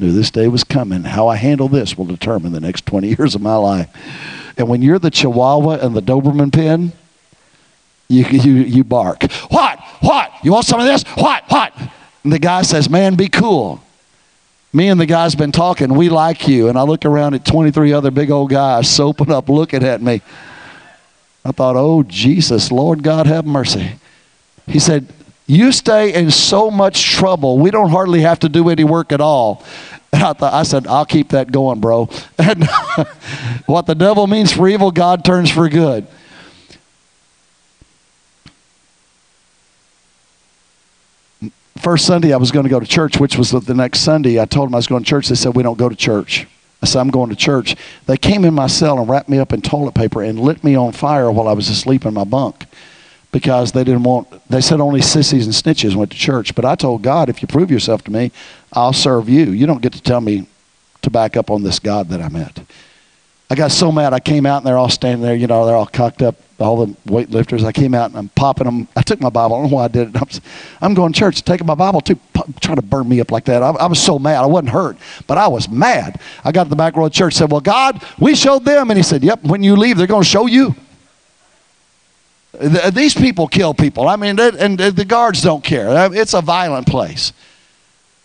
Knew 0.00 0.12
this 0.12 0.30
day 0.30 0.48
was 0.48 0.64
coming. 0.64 1.04
How 1.04 1.28
I 1.28 1.36
handle 1.36 1.68
this 1.68 1.98
will 1.98 2.06
determine 2.06 2.52
the 2.52 2.60
next 2.60 2.86
20 2.86 3.08
years 3.18 3.34
of 3.34 3.42
my 3.42 3.56
life. 3.56 3.94
And 4.56 4.66
when 4.66 4.80
you're 4.80 4.98
the 4.98 5.10
Chihuahua 5.10 5.74
and 5.74 5.94
the 5.94 6.00
Doberman 6.00 6.50
pin, 6.50 6.92
you, 8.08 8.24
you, 8.24 8.52
you 8.54 8.82
bark. 8.82 9.30
What? 9.50 9.78
What? 10.00 10.32
You 10.42 10.52
want 10.52 10.64
some 10.64 10.80
of 10.80 10.86
this? 10.86 11.02
What? 11.16 11.44
What? 11.48 11.74
And 12.24 12.32
the 12.32 12.38
guy 12.38 12.62
says, 12.62 12.88
Man, 12.88 13.14
be 13.14 13.28
cool. 13.28 13.82
Me 14.72 14.88
and 14.88 14.98
the 14.98 15.04
guy's 15.04 15.34
been 15.34 15.52
talking. 15.52 15.92
We 15.94 16.08
like 16.08 16.48
you. 16.48 16.68
And 16.68 16.78
I 16.78 16.82
look 16.82 17.04
around 17.04 17.34
at 17.34 17.44
23 17.44 17.92
other 17.92 18.10
big 18.10 18.30
old 18.30 18.48
guys 18.48 18.88
soaping 18.88 19.30
up, 19.30 19.50
looking 19.50 19.84
at 19.84 20.00
me. 20.00 20.22
I 21.44 21.52
thought, 21.52 21.76
Oh, 21.76 22.04
Jesus, 22.04 22.72
Lord 22.72 23.02
God, 23.02 23.26
have 23.26 23.44
mercy. 23.44 23.92
He 24.66 24.78
said, 24.78 25.06
You 25.50 25.72
stay 25.72 26.14
in 26.14 26.30
so 26.30 26.70
much 26.70 27.10
trouble. 27.10 27.58
We 27.58 27.72
don't 27.72 27.90
hardly 27.90 28.20
have 28.20 28.38
to 28.38 28.48
do 28.48 28.68
any 28.68 28.84
work 28.84 29.10
at 29.10 29.20
all. 29.20 29.64
And 30.12 30.22
I 30.22 30.32
thought, 30.32 30.54
I 30.54 30.62
said, 30.62 30.86
I'll 30.86 31.04
keep 31.04 31.30
that 31.30 31.50
going, 31.50 31.80
bro. 31.80 32.08
And 32.38 32.68
what 33.66 33.86
the 33.86 33.96
devil 33.96 34.28
means 34.28 34.52
for 34.52 34.68
evil, 34.68 34.92
God 34.92 35.24
turns 35.24 35.50
for 35.50 35.68
good. 35.68 36.06
First 41.78 42.06
Sunday, 42.06 42.32
I 42.32 42.36
was 42.36 42.52
going 42.52 42.64
to 42.64 42.70
go 42.70 42.78
to 42.78 42.86
church, 42.86 43.18
which 43.18 43.36
was 43.36 43.50
the 43.50 43.74
next 43.74 44.02
Sunday. 44.02 44.40
I 44.40 44.44
told 44.44 44.68
them 44.68 44.76
I 44.76 44.78
was 44.78 44.86
going 44.86 45.02
to 45.02 45.08
church. 45.08 45.30
They 45.30 45.34
said, 45.34 45.56
We 45.56 45.64
don't 45.64 45.78
go 45.78 45.88
to 45.88 45.96
church. 45.96 46.46
I 46.80 46.86
said, 46.86 47.00
I'm 47.00 47.10
going 47.10 47.30
to 47.30 47.36
church. 47.36 47.74
They 48.06 48.16
came 48.16 48.44
in 48.44 48.54
my 48.54 48.68
cell 48.68 49.00
and 49.00 49.08
wrapped 49.08 49.28
me 49.28 49.40
up 49.40 49.52
in 49.52 49.62
toilet 49.62 49.96
paper 49.96 50.22
and 50.22 50.38
lit 50.38 50.62
me 50.62 50.76
on 50.76 50.92
fire 50.92 51.28
while 51.28 51.48
I 51.48 51.54
was 51.54 51.68
asleep 51.68 52.06
in 52.06 52.14
my 52.14 52.22
bunk 52.22 52.66
because 53.32 53.72
they 53.72 53.84
didn't 53.84 54.02
want, 54.02 54.28
they 54.48 54.60
said 54.60 54.80
only 54.80 55.00
sissies 55.00 55.46
and 55.46 55.54
snitches 55.54 55.94
went 55.94 56.10
to 56.10 56.16
church. 56.16 56.54
But 56.54 56.64
I 56.64 56.74
told 56.74 57.02
God, 57.02 57.28
if 57.28 57.42
you 57.42 57.48
prove 57.48 57.70
yourself 57.70 58.02
to 58.04 58.10
me, 58.10 58.32
I'll 58.72 58.92
serve 58.92 59.28
you. 59.28 59.46
You 59.46 59.66
don't 59.66 59.82
get 59.82 59.92
to 59.92 60.02
tell 60.02 60.20
me 60.20 60.46
to 61.02 61.10
back 61.10 61.36
up 61.36 61.50
on 61.50 61.62
this 61.62 61.78
God 61.78 62.08
that 62.08 62.20
I 62.20 62.28
met. 62.28 62.60
I 63.48 63.56
got 63.56 63.72
so 63.72 63.90
mad. 63.90 64.12
I 64.12 64.20
came 64.20 64.46
out 64.46 64.58
and 64.58 64.66
they're 64.66 64.78
all 64.78 64.88
standing 64.88 65.22
there, 65.22 65.34
you 65.34 65.48
know, 65.48 65.66
they're 65.66 65.74
all 65.74 65.86
cocked 65.86 66.22
up, 66.22 66.36
all 66.60 66.86
the 66.86 66.94
weightlifters. 67.10 67.64
I 67.64 67.72
came 67.72 67.94
out 67.94 68.10
and 68.10 68.16
I'm 68.16 68.28
popping 68.28 68.64
them. 68.64 68.86
I 68.94 69.02
took 69.02 69.20
my 69.20 69.28
Bible. 69.28 69.56
I 69.56 69.62
don't 69.62 69.70
know 69.70 69.76
why 69.76 69.84
I 69.86 69.88
did 69.88 70.14
it. 70.14 70.22
I'm, 70.22 70.28
I'm 70.80 70.94
going 70.94 71.12
to 71.12 71.18
church, 71.18 71.42
taking 71.42 71.66
my 71.66 71.74
Bible 71.74 72.00
too, 72.00 72.16
trying 72.60 72.76
to 72.76 72.82
burn 72.82 73.08
me 73.08 73.20
up 73.20 73.32
like 73.32 73.46
that. 73.46 73.60
I, 73.60 73.70
I, 73.70 73.86
was 73.86 74.00
so 74.00 74.20
mad. 74.20 74.36
I 74.36 74.46
wasn't 74.46 74.70
hurt, 74.70 74.98
but 75.26 75.36
I 75.36 75.48
was 75.48 75.68
mad. 75.68 76.20
I 76.44 76.52
got 76.52 76.64
to 76.64 76.70
the 76.70 76.76
back 76.76 76.94
row 76.94 77.06
of 77.06 77.12
church, 77.12 77.34
said, 77.34 77.50
Well, 77.50 77.60
God, 77.60 78.04
we 78.20 78.36
showed 78.36 78.64
them. 78.64 78.90
And 78.90 78.96
he 78.96 79.02
said, 79.02 79.24
Yep, 79.24 79.42
when 79.42 79.64
you 79.64 79.74
leave, 79.74 79.96
they're 79.96 80.06
going 80.06 80.22
to 80.22 80.28
show 80.28 80.46
you. 80.46 80.76
Uh, 82.58 82.90
these 82.90 83.14
people 83.14 83.46
kill 83.46 83.74
people. 83.74 84.08
I 84.08 84.16
mean, 84.16 84.38
and 84.40 84.80
uh, 84.80 84.90
the 84.90 85.04
guards 85.04 85.42
don't 85.42 85.62
care. 85.62 85.88
Uh, 85.88 86.10
it's 86.12 86.34
a 86.34 86.40
violent 86.40 86.86
place. 86.86 87.32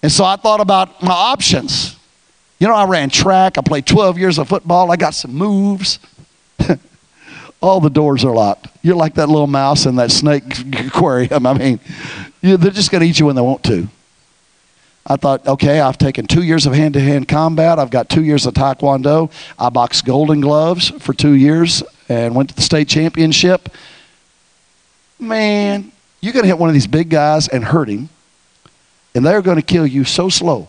And 0.02 0.12
so 0.12 0.24
I 0.24 0.36
thought 0.36 0.62
about 0.62 1.02
my 1.02 1.14
options. 1.14 1.96
You 2.60 2.68
know, 2.68 2.76
I 2.76 2.86
ran 2.86 3.10
track. 3.10 3.58
I 3.58 3.62
played 3.62 3.86
12 3.86 4.18
years 4.18 4.38
of 4.40 4.48
football. 4.48 4.92
I 4.92 4.96
got 4.96 5.14
some 5.14 5.34
moves. 5.34 6.00
All 7.62 7.80
the 7.80 7.90
doors 7.90 8.24
are 8.24 8.34
locked. 8.34 8.68
You're 8.82 8.96
like 8.96 9.16
that 9.16 9.30
little 9.30 9.48
mouse 9.48 9.86
in 9.86 9.96
that 9.98 10.12
snake 10.12 10.44
aquarium. 10.80 11.46
I 11.46 11.54
mean, 11.54 11.80
they're 12.42 12.58
just 12.72 12.92
going 12.92 13.02
to 13.02 13.08
eat 13.08 13.20
you 13.20 13.28
when 13.28 13.36
they 13.36 13.42
want 13.42 13.64
to. 13.66 13.88
I 15.08 15.18
thought, 15.18 15.46
okay, 15.46 15.80
I've 15.82 16.00
taken 16.00 16.26
two 16.26 16.42
years 16.42 16.66
of 16.66 16.74
hand 16.74 16.96
to 16.96 17.00
hand 17.00 17.28
combat. 17.28 17.78
I've 17.78 17.92
got 17.92 18.10
two 18.10 18.24
years 18.24 18.48
of 18.48 18.56
Taekwondo. 18.56 19.32
I 19.60 19.70
boxed 19.70 20.04
golden 20.04 20.42
gloves 20.42 20.90
for 20.90 21.14
two 21.14 21.34
years 21.34 21.84
and 22.10 22.34
went 22.34 22.50
to 22.50 22.56
the 22.56 22.64
state 22.64 22.88
championship 22.88 23.70
man, 25.20 25.92
you're 26.22 26.34
going 26.34 26.44
to 26.44 26.48
hit 26.48 26.58
one 26.58 26.70
of 26.70 26.74
these 26.74 26.88
big 26.88 27.10
guys 27.10 27.48
and 27.48 27.64
hurt 27.64 27.90
him, 27.90 28.10
and 29.14 29.26
they're 29.26 29.42
going 29.42 29.58
to 29.58 29.64
kill 29.64 29.86
you 29.86 30.04
so 30.04 30.30
slow. 30.30 30.68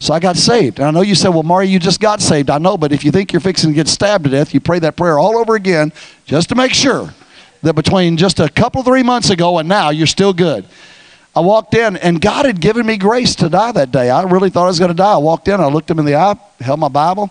So 0.00 0.14
I 0.14 0.20
got 0.20 0.36
saved. 0.36 0.78
And 0.78 0.86
I 0.86 0.90
know 0.92 1.00
you 1.00 1.14
said, 1.14 1.30
well, 1.30 1.42
Maury, 1.42 1.66
you 1.66 1.78
just 1.78 2.00
got 2.00 2.20
saved. 2.20 2.50
I 2.50 2.58
know, 2.58 2.76
but 2.78 2.92
if 2.92 3.04
you 3.04 3.10
think 3.10 3.32
you're 3.32 3.40
fixing 3.40 3.70
to 3.70 3.74
get 3.74 3.88
stabbed 3.88 4.24
to 4.24 4.30
death, 4.30 4.54
you 4.54 4.60
pray 4.60 4.78
that 4.78 4.96
prayer 4.96 5.18
all 5.18 5.36
over 5.36 5.56
again 5.56 5.92
just 6.24 6.48
to 6.50 6.54
make 6.54 6.72
sure 6.72 7.12
that 7.62 7.74
between 7.74 8.16
just 8.16 8.38
a 8.38 8.48
couple, 8.48 8.82
three 8.84 9.02
months 9.02 9.30
ago 9.30 9.58
and 9.58 9.68
now, 9.68 9.90
you're 9.90 10.06
still 10.06 10.32
good. 10.32 10.64
I 11.34 11.40
walked 11.40 11.74
in, 11.74 11.96
and 11.96 12.20
God 12.20 12.46
had 12.46 12.60
given 12.60 12.86
me 12.86 12.96
grace 12.96 13.34
to 13.36 13.48
die 13.48 13.72
that 13.72 13.92
day. 13.92 14.08
I 14.10 14.22
really 14.22 14.50
thought 14.50 14.64
I 14.64 14.68
was 14.68 14.78
going 14.78 14.90
to 14.90 14.96
die. 14.96 15.14
I 15.14 15.18
walked 15.18 15.48
in, 15.48 15.60
I 15.60 15.66
looked 15.66 15.90
him 15.90 15.98
in 15.98 16.04
the 16.04 16.16
eye, 16.16 16.36
held 16.60 16.80
my 16.80 16.88
Bible, 16.88 17.30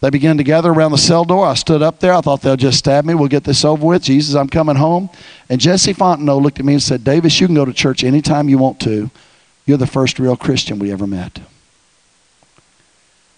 they 0.00 0.08
began 0.08 0.38
to 0.38 0.44
gather 0.44 0.70
around 0.70 0.92
the 0.92 0.98
cell 0.98 1.24
door. 1.24 1.46
I 1.46 1.54
stood 1.54 1.82
up 1.82 2.00
there. 2.00 2.14
I 2.14 2.22
thought 2.22 2.40
they'll 2.40 2.56
just 2.56 2.78
stab 2.78 3.04
me. 3.04 3.14
We'll 3.14 3.28
get 3.28 3.44
this 3.44 3.64
over 3.64 3.86
with. 3.86 4.02
Jesus, 4.02 4.34
I'm 4.34 4.48
coming 4.48 4.76
home. 4.76 5.10
And 5.48 5.60
Jesse 5.60 5.92
Fontenot 5.92 6.42
looked 6.42 6.58
at 6.58 6.64
me 6.64 6.74
and 6.74 6.82
said, 6.82 7.04
Davis, 7.04 7.38
you 7.38 7.46
can 7.46 7.54
go 7.54 7.66
to 7.66 7.72
church 7.72 8.02
anytime 8.02 8.48
you 8.48 8.56
want 8.56 8.80
to. 8.80 9.10
You're 9.66 9.76
the 9.76 9.86
first 9.86 10.18
real 10.18 10.36
Christian 10.36 10.78
we 10.78 10.90
ever 10.90 11.06
met. 11.06 11.40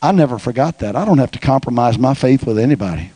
I 0.00 0.12
never 0.12 0.38
forgot 0.38 0.78
that. 0.78 0.94
I 0.94 1.04
don't 1.04 1.18
have 1.18 1.32
to 1.32 1.38
compromise 1.38 1.98
my 1.98 2.14
faith 2.14 2.46
with 2.46 2.58
anybody. 2.58 3.10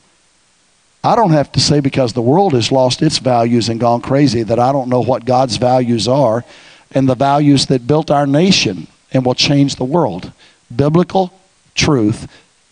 I 1.04 1.14
don't 1.14 1.30
have 1.30 1.52
to 1.52 1.60
say 1.60 1.78
because 1.78 2.12
the 2.12 2.22
world 2.22 2.52
has 2.52 2.72
lost 2.72 3.00
its 3.00 3.18
values 3.18 3.68
and 3.68 3.78
gone 3.78 4.00
crazy 4.00 4.42
that 4.42 4.58
I 4.58 4.72
don't 4.72 4.88
know 4.88 5.00
what 5.00 5.24
God's 5.24 5.56
values 5.56 6.08
are 6.08 6.44
and 6.90 7.08
the 7.08 7.14
values 7.14 7.66
that 7.66 7.86
built 7.86 8.10
our 8.10 8.26
nation 8.26 8.88
and 9.12 9.24
will 9.24 9.34
change 9.34 9.76
the 9.76 9.84
world. 9.84 10.32
Biblical 10.74 11.32
truth 11.76 12.26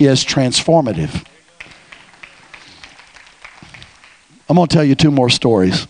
is 0.06 0.24
transformative. 0.24 1.24
I'm 4.48 4.56
going 4.56 4.68
to 4.68 4.74
tell 4.74 4.84
you 4.84 4.94
two 4.94 5.10
more 5.10 5.30
stories. 5.30 5.86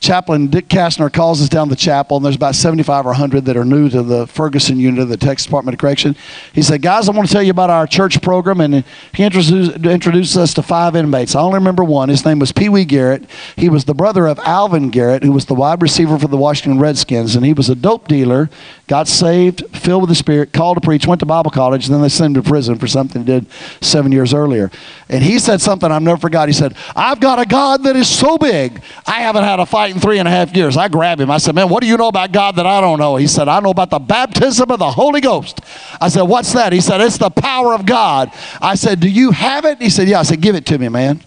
Chaplain 0.00 0.46
Dick 0.46 0.68
Kastner 0.68 1.12
calls 1.12 1.42
us 1.42 1.48
down 1.48 1.68
the 1.68 1.76
chapel, 1.76 2.16
and 2.16 2.24
there's 2.24 2.36
about 2.36 2.54
75 2.54 3.04
or 3.04 3.10
100 3.10 3.44
that 3.46 3.56
are 3.56 3.64
new 3.64 3.88
to 3.90 4.02
the 4.02 4.28
Ferguson 4.28 4.78
unit 4.78 5.00
of 5.00 5.08
the 5.08 5.16
Texas 5.16 5.46
Department 5.46 5.74
of 5.74 5.80
Correction. 5.80 6.14
He 6.52 6.62
said, 6.62 6.82
Guys, 6.82 7.08
I 7.08 7.12
want 7.12 7.26
to 7.26 7.32
tell 7.32 7.42
you 7.42 7.50
about 7.50 7.68
our 7.68 7.84
church 7.84 8.22
program, 8.22 8.60
and 8.60 8.84
he 9.12 9.24
introduced, 9.24 9.84
introduced 9.84 10.36
us 10.36 10.54
to 10.54 10.62
five 10.62 10.94
inmates. 10.94 11.34
I 11.34 11.40
only 11.40 11.58
remember 11.58 11.82
one. 11.82 12.10
His 12.10 12.24
name 12.24 12.38
was 12.38 12.52
Pee 12.52 12.68
Wee 12.68 12.84
Garrett. 12.84 13.28
He 13.56 13.68
was 13.68 13.86
the 13.86 13.94
brother 13.94 14.28
of 14.28 14.38
Alvin 14.40 14.90
Garrett, 14.90 15.24
who 15.24 15.32
was 15.32 15.46
the 15.46 15.54
wide 15.54 15.82
receiver 15.82 16.16
for 16.16 16.28
the 16.28 16.36
Washington 16.36 16.80
Redskins, 16.80 17.34
and 17.34 17.44
he 17.44 17.52
was 17.52 17.68
a 17.68 17.74
dope 17.74 18.06
dealer, 18.06 18.48
got 18.86 19.08
saved, 19.08 19.64
filled 19.76 20.02
with 20.02 20.10
the 20.10 20.14
Spirit, 20.14 20.52
called 20.52 20.76
to 20.76 20.80
preach, 20.80 21.08
went 21.08 21.18
to 21.20 21.26
Bible 21.26 21.50
college, 21.50 21.86
and 21.86 21.94
then 21.94 22.02
they 22.02 22.08
sent 22.08 22.36
him 22.36 22.42
to 22.42 22.48
prison 22.48 22.78
for 22.78 22.86
something 22.86 23.22
he 23.22 23.26
did 23.26 23.46
seven 23.80 24.12
years 24.12 24.32
earlier. 24.32 24.70
And 25.08 25.24
he 25.24 25.40
said 25.40 25.60
something 25.60 25.90
I've 25.90 26.02
never 26.02 26.20
forgot. 26.20 26.48
He 26.48 26.54
said, 26.54 26.76
I've 26.94 27.18
got 27.18 27.40
a 27.40 27.46
God 27.46 27.82
that 27.82 27.96
is 27.96 28.08
so 28.08 28.38
big, 28.38 28.80
I 29.06 29.20
haven't 29.20 29.44
had 29.44 29.58
a 29.58 29.66
fight 29.66 29.87
in 29.90 30.00
three 30.00 30.18
and 30.18 30.28
a 30.28 30.30
half 30.30 30.54
years. 30.54 30.76
I 30.76 30.88
grabbed 30.88 31.20
him. 31.20 31.30
I 31.30 31.38
said, 31.38 31.54
Man, 31.54 31.68
what 31.68 31.80
do 31.80 31.86
you 31.86 31.96
know 31.96 32.08
about 32.08 32.32
God 32.32 32.56
that 32.56 32.66
I 32.66 32.80
don't 32.80 32.98
know? 32.98 33.16
He 33.16 33.26
said, 33.26 33.48
I 33.48 33.60
know 33.60 33.70
about 33.70 33.90
the 33.90 33.98
baptism 33.98 34.70
of 34.70 34.78
the 34.78 34.90
Holy 34.90 35.20
Ghost. 35.20 35.60
I 36.00 36.08
said, 36.08 36.22
What's 36.22 36.52
that? 36.52 36.72
He 36.72 36.80
said, 36.80 37.00
It's 37.00 37.18
the 37.18 37.30
power 37.30 37.74
of 37.74 37.86
God. 37.86 38.32
I 38.60 38.74
said, 38.74 39.00
Do 39.00 39.08
you 39.08 39.30
have 39.30 39.64
it? 39.64 39.80
He 39.80 39.90
said, 39.90 40.08
Yeah. 40.08 40.20
I 40.20 40.22
said, 40.22 40.40
Give 40.40 40.54
it 40.54 40.66
to 40.66 40.78
me, 40.78 40.88
man. 40.88 41.22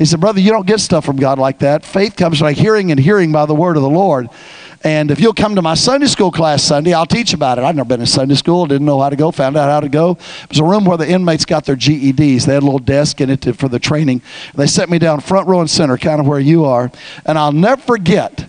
He 0.00 0.06
said, 0.06 0.18
Brother, 0.18 0.40
you 0.40 0.50
don't 0.50 0.66
get 0.66 0.80
stuff 0.80 1.04
from 1.04 1.16
God 1.16 1.38
like 1.38 1.58
that. 1.58 1.84
Faith 1.84 2.16
comes 2.16 2.40
by 2.40 2.54
hearing 2.54 2.90
and 2.90 2.98
hearing 2.98 3.32
by 3.32 3.44
the 3.44 3.54
word 3.54 3.76
of 3.76 3.82
the 3.82 3.90
Lord. 3.90 4.30
And 4.82 5.10
if 5.10 5.20
you'll 5.20 5.34
come 5.34 5.56
to 5.56 5.62
my 5.62 5.74
Sunday 5.74 6.06
school 6.06 6.30
class 6.30 6.62
Sunday, 6.62 6.94
I'll 6.94 7.04
teach 7.04 7.34
about 7.34 7.58
it. 7.58 7.64
I've 7.64 7.76
never 7.76 7.88
been 7.88 8.00
in 8.00 8.06
Sunday 8.06 8.34
school, 8.34 8.64
didn't 8.66 8.86
know 8.86 9.00
how 9.00 9.10
to 9.10 9.16
go, 9.16 9.30
found 9.30 9.56
out 9.58 9.68
how 9.68 9.80
to 9.80 9.90
go. 9.90 10.12
It 10.12 10.48
was 10.48 10.58
a 10.58 10.64
room 10.64 10.86
where 10.86 10.96
the 10.96 11.08
inmates 11.08 11.44
got 11.44 11.66
their 11.66 11.76
GEDs. 11.76 12.46
They 12.46 12.54
had 12.54 12.62
a 12.62 12.64
little 12.64 12.78
desk 12.78 13.20
in 13.20 13.28
it 13.28 13.42
to, 13.42 13.52
for 13.52 13.68
the 13.68 13.78
training. 13.78 14.22
They 14.54 14.66
set 14.66 14.88
me 14.88 14.98
down 14.98 15.20
front 15.20 15.48
row 15.48 15.60
and 15.60 15.68
center, 15.68 15.98
kind 15.98 16.18
of 16.18 16.26
where 16.26 16.40
you 16.40 16.64
are. 16.64 16.90
And 17.26 17.36
I'll 17.36 17.52
never 17.52 17.80
forget, 17.82 18.48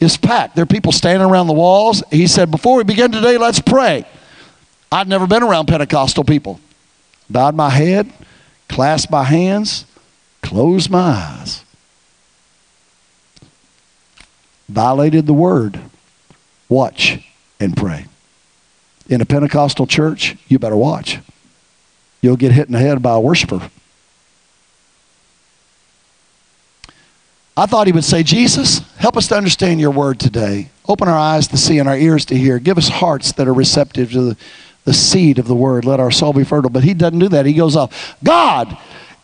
it's 0.00 0.16
packed. 0.16 0.56
There 0.56 0.64
are 0.64 0.66
people 0.66 0.90
standing 0.90 1.28
around 1.28 1.46
the 1.46 1.52
walls. 1.52 2.02
He 2.10 2.26
said, 2.26 2.50
Before 2.50 2.76
we 2.76 2.84
begin 2.84 3.12
today, 3.12 3.38
let's 3.38 3.60
pray. 3.60 4.04
I'd 4.90 5.06
never 5.06 5.26
been 5.28 5.44
around 5.44 5.66
Pentecostal 5.66 6.24
people. 6.24 6.58
Bowed 7.30 7.54
my 7.54 7.70
head, 7.70 8.10
clasped 8.68 9.12
my 9.12 9.24
hands, 9.24 9.84
closed 10.42 10.90
my 10.90 10.98
eyes. 10.98 11.64
Violated 14.68 15.26
the 15.26 15.34
word. 15.34 15.80
Watch 16.68 17.24
and 17.58 17.76
pray. 17.76 18.06
In 19.08 19.20
a 19.20 19.24
Pentecostal 19.24 19.86
church, 19.86 20.36
you 20.48 20.58
better 20.58 20.76
watch. 20.76 21.18
You'll 22.20 22.36
get 22.36 22.52
hit 22.52 22.66
in 22.66 22.72
the 22.72 22.78
head 22.78 23.02
by 23.02 23.14
a 23.14 23.20
worshiper. 23.20 23.70
I 27.56 27.66
thought 27.66 27.88
he 27.88 27.92
would 27.92 28.04
say, 28.04 28.22
Jesus, 28.22 28.78
help 28.98 29.16
us 29.16 29.26
to 29.28 29.36
understand 29.36 29.80
your 29.80 29.90
word 29.90 30.20
today. 30.20 30.70
Open 30.88 31.08
our 31.08 31.18
eyes 31.18 31.48
to 31.48 31.56
see 31.56 31.78
and 31.78 31.88
our 31.88 31.96
ears 31.96 32.24
to 32.26 32.36
hear. 32.36 32.58
Give 32.58 32.78
us 32.78 32.88
hearts 32.88 33.32
that 33.32 33.48
are 33.48 33.54
receptive 33.54 34.12
to 34.12 34.20
the, 34.20 34.36
the 34.84 34.94
seed 34.94 35.40
of 35.40 35.48
the 35.48 35.56
word. 35.56 35.84
Let 35.84 35.98
our 35.98 36.12
soul 36.12 36.32
be 36.32 36.44
fertile. 36.44 36.70
But 36.70 36.84
he 36.84 36.94
doesn't 36.94 37.18
do 37.18 37.28
that. 37.30 37.46
He 37.46 37.54
goes 37.54 37.74
off, 37.74 38.16
God, 38.22 38.78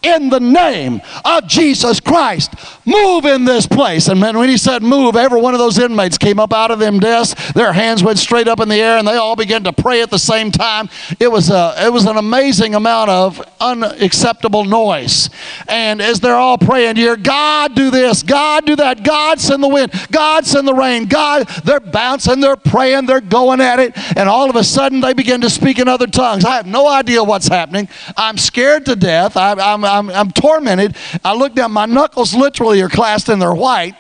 in 0.05 0.29
the 0.29 0.41
name 0.41 1.01
of 1.25 1.47
Jesus 1.47 2.01
Christ. 2.01 2.53
Move 2.87 3.25
in 3.25 3.45
this 3.45 3.67
place. 3.67 4.09
And 4.09 4.21
when 4.21 4.49
he 4.49 4.57
said 4.57 4.83
move, 4.83 5.17
every 5.17 5.41
one 5.41 5.55
of 5.55 5.59
those 5.59 5.79
inmates 5.79 6.19
came 6.19 6.39
up 6.39 6.53
out 6.53 6.71
of 6.71 6.79
them 6.79 7.01
desks. 7.01 7.53
Their 7.53 7.73
hands 7.73 8.03
went 8.03 8.19
straight 8.19 8.49
up 8.49 8.61
in 8.61 8.69
the 8.69 8.77
air 8.77 8.99
and 8.99 9.09
they 9.09 9.17
all 9.17 9.37
began 9.37 9.65
to 9.65 9.73
pray 9.73 10.03
at 10.03 10.11
the 10.11 10.19
same 10.19 10.51
time. 10.51 10.89
It 11.19 11.29
was, 11.29 11.51
a, 11.51 11.75
it 11.79 11.93
was 11.93 12.05
an 12.07 12.17
amazing 12.17 12.75
amount 12.75 13.11
of 13.11 13.43
unacceptable 13.61 14.65
noise. 14.65 15.31
And 15.69 16.01
as 16.01 16.21
they're 16.21 16.37
all 16.37 16.59
praying 16.59 16.97
here, 16.97 17.17
God 17.17 17.75
do 17.75 17.91
this, 17.91 18.23
God 18.23 18.67
do 18.67 18.77
that, 18.77 19.03
God 19.03 19.41
send 19.41 19.63
the 19.63 19.69
wind, 19.69 19.93
God 20.11 20.45
send 20.45 20.69
the 20.69 20.75
rain, 20.75 21.07
God, 21.07 21.47
they're 21.65 21.81
bouncing, 21.81 22.41
they're 22.41 22.57
praying, 22.57 23.07
they're 23.07 23.21
going 23.21 23.61
at 23.61 23.81
it. 23.81 23.93
And 24.17 24.29
all 24.29 24.51
of 24.51 24.57
a 24.57 24.65
sudden 24.65 25.01
they 25.01 25.15
begin 25.15 25.41
to 25.41 25.51
speak 25.51 25.79
in 25.79 25.89
other 25.89 26.07
tongues. 26.07 26.45
I 26.45 26.57
have 26.57 26.67
no 26.67 26.87
idea 26.87 27.23
what's 27.25 27.49
happening. 27.49 27.89
I'm 28.17 28.37
scared 28.37 28.87
to 28.87 28.97
death. 28.97 29.37
I, 29.37 29.53
I'm, 29.53 29.85
I'm, 29.95 30.11
I'm 30.11 30.31
tormented. 30.31 30.97
I 31.25 31.35
look 31.35 31.55
down, 31.55 31.73
my 31.73 31.87
knuckles 31.87 32.35
literally 32.35 32.81
are 32.83 32.89
clasped 32.89 33.29
and 33.29 33.41
they're 33.41 33.55
white. 33.55 33.95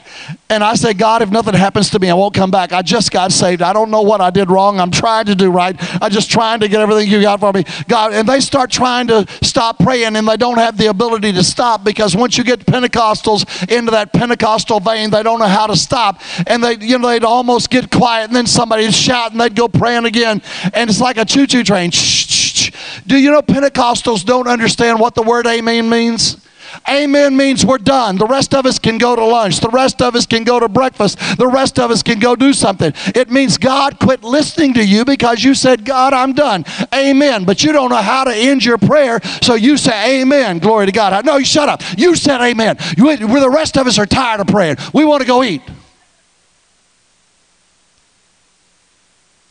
And 0.50 0.62
I 0.62 0.74
say, 0.74 0.92
God, 0.92 1.22
if 1.22 1.30
nothing 1.30 1.54
happens 1.54 1.90
to 1.90 1.98
me, 1.98 2.10
I 2.10 2.14
won't 2.14 2.34
come 2.34 2.50
back. 2.50 2.72
I 2.72 2.82
just 2.82 3.10
got 3.10 3.32
saved. 3.32 3.62
I 3.62 3.72
don't 3.72 3.90
know 3.90 4.02
what 4.02 4.20
I 4.20 4.30
did 4.30 4.50
wrong. 4.50 4.78
I'm 4.78 4.90
trying 4.90 5.26
to 5.26 5.34
do 5.34 5.50
right. 5.50 5.76
I'm 6.02 6.10
just 6.10 6.30
trying 6.30 6.60
to 6.60 6.68
get 6.68 6.80
everything 6.80 7.08
you 7.08 7.20
got 7.22 7.40
for 7.40 7.52
me. 7.52 7.64
God, 7.88 8.12
and 8.12 8.28
they 8.28 8.40
start 8.40 8.70
trying 8.70 9.06
to 9.08 9.26
stop 9.42 9.78
praying 9.78 10.16
and 10.16 10.28
they 10.28 10.36
don't 10.36 10.58
have 10.58 10.76
the 10.76 10.86
ability 10.86 11.32
to 11.32 11.44
stop 11.44 11.84
because 11.84 12.16
once 12.16 12.36
you 12.36 12.44
get 12.44 12.60
Pentecostals 12.60 13.44
into 13.70 13.90
that 13.92 14.12
Pentecostal 14.12 14.80
vein, 14.80 15.10
they 15.10 15.22
don't 15.22 15.38
know 15.38 15.46
how 15.46 15.66
to 15.66 15.76
stop. 15.76 16.20
And 16.46 16.62
they, 16.62 16.76
you 16.78 16.98
know, 16.98 17.08
they'd 17.08 17.24
almost 17.24 17.70
get 17.70 17.90
quiet 17.90 18.26
and 18.26 18.36
then 18.36 18.46
somebody'd 18.46 18.94
shout 18.94 19.32
and 19.32 19.40
they'd 19.40 19.56
go 19.56 19.68
praying 19.68 20.04
again. 20.04 20.42
And 20.72 20.90
it's 20.90 21.00
like 21.00 21.16
a 21.16 21.24
choo-choo 21.24 21.64
train. 21.64 21.90
Shh, 21.90 21.98
shh, 21.98 22.26
shh. 22.26 22.43
Do 23.06 23.16
you 23.18 23.30
know 23.30 23.42
Pentecostals 23.42 24.24
don't 24.24 24.48
understand 24.48 25.00
what 25.00 25.14
the 25.14 25.22
word 25.22 25.46
amen 25.46 25.88
means? 25.88 26.36
Amen 26.88 27.36
means 27.36 27.64
we're 27.64 27.78
done. 27.78 28.16
The 28.16 28.26
rest 28.26 28.54
of 28.54 28.66
us 28.66 28.78
can 28.78 28.98
go 28.98 29.14
to 29.14 29.24
lunch. 29.24 29.60
The 29.60 29.68
rest 29.68 30.02
of 30.02 30.14
us 30.14 30.26
can 30.26 30.44
go 30.44 30.58
to 30.60 30.68
breakfast. 30.68 31.18
The 31.38 31.46
rest 31.46 31.78
of 31.78 31.90
us 31.90 32.02
can 32.02 32.18
go 32.18 32.34
do 32.36 32.52
something. 32.52 32.92
It 33.14 33.30
means 33.30 33.58
God 33.58 33.98
quit 33.98 34.22
listening 34.24 34.74
to 34.74 34.84
you 34.84 35.04
because 35.04 35.42
you 35.42 35.54
said, 35.54 35.84
God, 35.84 36.12
I'm 36.12 36.32
done. 36.32 36.64
Amen. 36.92 37.44
But 37.44 37.62
you 37.62 37.72
don't 37.72 37.90
know 37.90 37.96
how 37.96 38.24
to 38.24 38.34
end 38.34 38.64
your 38.64 38.78
prayer, 38.78 39.20
so 39.42 39.54
you 39.54 39.76
say, 39.76 40.20
Amen. 40.22 40.58
Glory 40.58 40.86
to 40.86 40.92
God. 40.92 41.24
No, 41.24 41.36
you 41.36 41.44
shut 41.44 41.68
up. 41.68 41.82
You 41.96 42.16
said, 42.16 42.40
Amen. 42.40 42.76
You, 42.96 43.16
the 43.16 43.50
rest 43.50 43.76
of 43.76 43.86
us 43.86 43.98
are 43.98 44.06
tired 44.06 44.40
of 44.40 44.46
praying. 44.48 44.76
We 44.92 45.04
want 45.04 45.20
to 45.20 45.26
go 45.26 45.42
eat. 45.42 45.62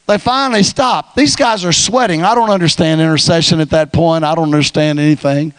They 0.05 0.17
finally 0.17 0.63
stopped. 0.63 1.15
These 1.15 1.35
guys 1.35 1.63
are 1.63 1.71
sweating. 1.71 2.23
I 2.23 2.35
don't 2.35 2.49
understand 2.49 2.99
intercession 2.99 3.61
at 3.61 3.69
that 3.69 3.93
point. 3.93 4.23
I 4.23 4.35
don't 4.35 4.45
understand 4.45 4.99
anything. 4.99 5.53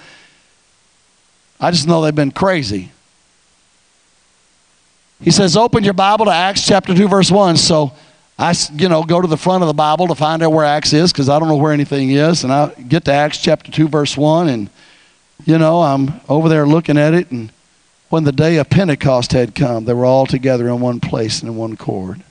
I 1.58 1.70
just 1.70 1.88
know 1.88 2.02
they've 2.02 2.14
been 2.14 2.30
crazy. 2.30 2.90
He 5.20 5.30
says, 5.30 5.56
open 5.56 5.84
your 5.84 5.94
Bible 5.94 6.26
to 6.26 6.30
Acts 6.30 6.66
chapter 6.66 6.94
2, 6.94 7.08
verse 7.08 7.30
1. 7.30 7.56
So 7.56 7.92
I, 8.38 8.54
you 8.74 8.90
know, 8.90 9.02
go 9.02 9.22
to 9.22 9.28
the 9.28 9.38
front 9.38 9.62
of 9.62 9.68
the 9.68 9.74
Bible 9.74 10.08
to 10.08 10.14
find 10.14 10.42
out 10.42 10.52
where 10.52 10.66
Acts 10.66 10.92
is 10.92 11.10
because 11.10 11.30
I 11.30 11.38
don't 11.38 11.48
know 11.48 11.56
where 11.56 11.72
anything 11.72 12.10
is. 12.10 12.44
And 12.44 12.52
I 12.52 12.74
get 12.74 13.06
to 13.06 13.12
Acts 13.12 13.38
chapter 13.38 13.72
2, 13.72 13.88
verse 13.88 14.14
1. 14.14 14.48
And, 14.48 14.68
you 15.46 15.56
know, 15.56 15.80
I'm 15.80 16.20
over 16.28 16.50
there 16.50 16.66
looking 16.66 16.98
at 16.98 17.14
it. 17.14 17.30
And 17.30 17.50
when 18.10 18.24
the 18.24 18.32
day 18.32 18.58
of 18.58 18.68
Pentecost 18.68 19.32
had 19.32 19.54
come, 19.54 19.86
they 19.86 19.94
were 19.94 20.04
all 20.04 20.26
together 20.26 20.68
in 20.68 20.80
one 20.80 21.00
place 21.00 21.40
and 21.40 21.48
in 21.48 21.56
one 21.56 21.72
accord. 21.72 22.22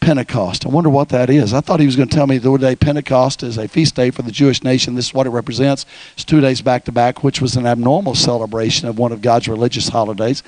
Pentecost. 0.00 0.66
I 0.66 0.68
wonder 0.68 0.90
what 0.90 1.08
that 1.08 1.30
is. 1.30 1.52
I 1.52 1.60
thought 1.60 1.80
he 1.80 1.86
was 1.86 1.96
going 1.96 2.08
to 2.08 2.14
tell 2.14 2.26
me 2.26 2.38
the 2.38 2.56
day 2.56 2.76
Pentecost 2.76 3.42
is 3.42 3.58
a 3.58 3.66
feast 3.66 3.94
day 3.94 4.10
for 4.10 4.22
the 4.22 4.30
Jewish 4.30 4.62
nation. 4.62 4.94
This 4.94 5.06
is 5.06 5.14
what 5.14 5.26
it 5.26 5.30
represents. 5.30 5.86
It's 6.14 6.24
two 6.24 6.40
days 6.40 6.62
back 6.62 6.84
to 6.84 6.92
back, 6.92 7.24
which 7.24 7.40
was 7.40 7.56
an 7.56 7.66
abnormal 7.66 8.14
celebration 8.14 8.88
of 8.88 8.98
one 8.98 9.12
of 9.12 9.22
God's 9.22 9.48
religious 9.48 9.88
holidays. 9.88 10.42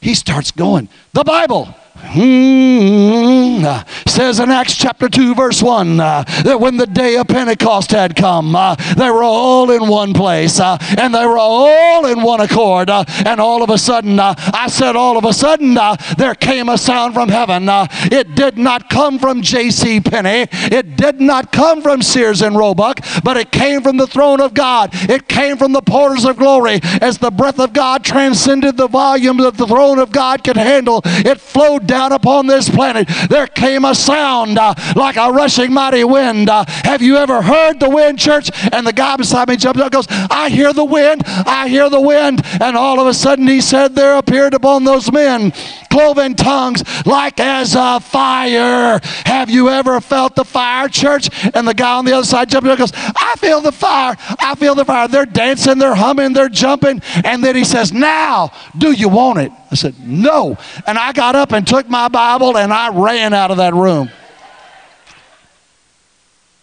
He 0.00 0.14
starts 0.14 0.50
going, 0.50 0.88
The 1.12 1.24
Bible 1.24 1.74
Hmm, 1.98 3.64
uh, 3.64 3.84
says 4.06 4.38
in 4.38 4.50
Acts 4.50 4.76
chapter 4.76 5.08
2, 5.08 5.34
verse 5.34 5.62
1, 5.62 5.98
uh, 5.98 6.24
that 6.44 6.60
when 6.60 6.76
the 6.76 6.86
day 6.86 7.16
of 7.16 7.26
Pentecost 7.26 7.90
had 7.90 8.14
come, 8.14 8.54
uh, 8.54 8.74
they 8.96 9.10
were 9.10 9.22
all 9.22 9.70
in 9.70 9.88
one 9.88 10.12
place 10.12 10.60
uh, 10.60 10.76
and 10.98 11.14
they 11.14 11.24
were 11.24 11.38
all 11.38 12.04
in 12.06 12.20
one 12.20 12.40
accord. 12.40 12.90
Uh, 12.90 13.04
and 13.24 13.40
all 13.40 13.62
of 13.62 13.70
a 13.70 13.78
sudden, 13.78 14.18
uh, 14.18 14.34
I 14.38 14.68
said, 14.68 14.94
all 14.94 15.16
of 15.16 15.24
a 15.24 15.32
sudden, 15.32 15.78
there 16.18 16.34
came 16.34 16.68
a 16.68 16.76
sound 16.76 17.14
from 17.14 17.30
heaven. 17.30 17.66
it 18.12 18.34
did 18.34 18.58
not 18.58 18.90
come 18.90 19.18
from 19.18 19.40
J.C. 19.40 20.00
Penney, 20.00 20.48
it 20.52 20.96
did 20.96 21.20
not 21.20 21.50
come 21.50 21.80
from 21.80 22.02
Sears 22.02 22.42
and 22.42 22.56
Roebuck, 22.56 23.00
but 23.24 23.38
it 23.38 23.50
came 23.50 23.82
from 23.82 23.96
the 23.96 24.06
throne 24.06 24.40
of 24.40 24.52
God. 24.52 24.90
It 24.92 25.28
came 25.28 25.56
from 25.56 25.72
the 25.72 25.82
portals 25.82 26.26
of 26.26 26.36
glory 26.36 26.80
as 27.00 27.18
the 27.18 27.30
breath 27.30 27.58
of 27.58 27.72
God 27.72 28.04
transcended 28.04 28.76
the 28.76 28.88
volume 28.88 29.38
that 29.38 29.56
the 29.56 29.66
throne 29.66 29.98
of 29.98 30.12
God 30.12 30.44
could 30.44 30.56
handle. 30.56 31.00
It 31.04 31.40
flowed 31.40 31.85
down 31.86 32.12
upon 32.12 32.46
this 32.46 32.68
planet, 32.68 33.08
there 33.28 33.46
came 33.46 33.84
a 33.84 33.94
sound 33.94 34.58
uh, 34.58 34.74
like 34.94 35.16
a 35.16 35.30
rushing 35.30 35.72
mighty 35.72 36.04
wind. 36.04 36.48
Uh, 36.48 36.64
have 36.84 37.02
you 37.02 37.16
ever 37.16 37.42
heard 37.42 37.80
the 37.80 37.88
wind, 37.88 38.18
church? 38.18 38.50
And 38.72 38.86
the 38.86 38.92
guy 38.92 39.16
beside 39.16 39.48
me 39.48 39.56
jumps 39.56 39.80
up 39.80 39.92
goes, 39.92 40.06
I 40.08 40.48
hear 40.50 40.72
the 40.72 40.84
wind, 40.84 41.22
I 41.26 41.68
hear 41.68 41.88
the 41.88 42.00
wind. 42.00 42.42
And 42.60 42.76
all 42.76 43.00
of 43.00 43.06
a 43.06 43.14
sudden 43.14 43.46
he 43.46 43.60
said, 43.60 43.94
There 43.94 44.16
appeared 44.16 44.54
upon 44.54 44.84
those 44.84 45.10
men 45.10 45.52
cloven 45.96 46.34
tongues 46.34 46.82
like 47.06 47.40
as 47.40 47.74
a 47.74 47.98
fire. 48.00 49.00
Have 49.24 49.48
you 49.48 49.70
ever 49.70 49.98
felt 50.02 50.36
the 50.36 50.44
fire, 50.44 50.88
church? 50.88 51.30
And 51.54 51.66
the 51.66 51.72
guy 51.72 51.96
on 51.96 52.04
the 52.04 52.12
other 52.12 52.26
side 52.26 52.50
jumps 52.50 52.68
up 52.68 52.78
goes, 52.78 52.92
I 52.94 53.34
feel 53.38 53.62
the 53.62 53.72
fire, 53.72 54.14
I 54.38 54.54
feel 54.56 54.74
the 54.74 54.84
fire. 54.84 55.08
They're 55.08 55.24
dancing, 55.24 55.78
they're 55.78 55.94
humming, 55.94 56.34
they're 56.34 56.50
jumping. 56.50 57.00
And 57.24 57.42
then 57.42 57.56
he 57.56 57.64
says, 57.64 57.94
Now, 57.94 58.52
do 58.76 58.92
you 58.92 59.08
want 59.08 59.38
it? 59.38 59.52
I 59.70 59.74
said, 59.74 59.94
No. 60.00 60.56
And 60.86 60.98
I 60.98 61.12
got 61.12 61.36
up 61.36 61.52
and 61.52 61.66
took 61.66 61.88
my 61.88 62.08
Bible 62.08 62.56
and 62.56 62.72
I 62.72 62.88
ran 62.88 63.32
out 63.34 63.50
of 63.50 63.56
that 63.58 63.74
room. 63.74 64.10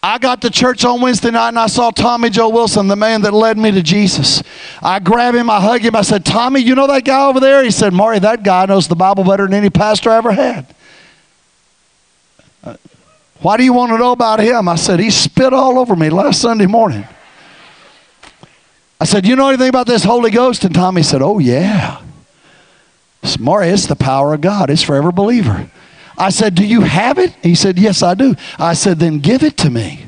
I 0.02 0.18
got 0.18 0.42
to 0.42 0.50
church 0.50 0.84
on 0.84 1.00
Wednesday 1.00 1.30
night 1.30 1.48
and 1.48 1.58
I 1.58 1.66
saw 1.66 1.90
Tommy 1.90 2.28
Joe 2.28 2.50
Wilson, 2.50 2.88
the 2.88 2.96
man 2.96 3.22
that 3.22 3.32
led 3.32 3.56
me 3.56 3.70
to 3.70 3.82
Jesus. 3.82 4.42
I 4.82 4.98
grabbed 4.98 5.36
him, 5.36 5.48
I 5.48 5.60
hugged 5.60 5.84
him, 5.84 5.96
I 5.96 6.02
said, 6.02 6.26
Tommy, 6.26 6.60
you 6.60 6.74
know 6.74 6.86
that 6.86 7.06
guy 7.06 7.26
over 7.26 7.40
there? 7.40 7.64
He 7.64 7.70
said, 7.70 7.94
Maury, 7.94 8.18
that 8.18 8.42
guy 8.42 8.66
knows 8.66 8.86
the 8.86 8.96
Bible 8.96 9.24
better 9.24 9.46
than 9.46 9.54
any 9.54 9.70
pastor 9.70 10.10
I 10.10 10.18
ever 10.18 10.32
had. 10.32 10.66
Uh, 12.62 12.76
why 13.40 13.56
do 13.56 13.64
you 13.64 13.72
want 13.72 13.92
to 13.92 13.98
know 13.98 14.12
about 14.12 14.40
him? 14.40 14.68
I 14.68 14.74
said, 14.74 15.00
he 15.00 15.10
spit 15.10 15.54
all 15.54 15.78
over 15.78 15.96
me 15.96 16.10
last 16.10 16.42
Sunday 16.42 16.66
morning. 16.66 17.06
I 19.00 19.06
said, 19.06 19.26
You 19.26 19.36
know 19.36 19.48
anything 19.48 19.68
about 19.68 19.86
this 19.86 20.04
Holy 20.04 20.30
Ghost? 20.30 20.64
And 20.64 20.74
Tommy 20.74 21.02
said, 21.02 21.20
Oh, 21.20 21.38
yeah. 21.38 22.00
Maury, 23.38 23.68
it's 23.68 23.86
the 23.86 23.96
power 23.96 24.34
of 24.34 24.40
God. 24.40 24.70
It's 24.70 24.82
for 24.82 24.96
every 24.96 25.12
believer. 25.12 25.70
I 26.16 26.30
said, 26.30 26.54
Do 26.54 26.64
you 26.64 26.82
have 26.82 27.18
it? 27.18 27.32
He 27.42 27.54
said, 27.54 27.78
Yes, 27.78 28.02
I 28.02 28.14
do. 28.14 28.34
I 28.58 28.74
said, 28.74 28.98
Then 28.98 29.18
give 29.18 29.42
it 29.42 29.56
to 29.58 29.70
me. 29.70 30.06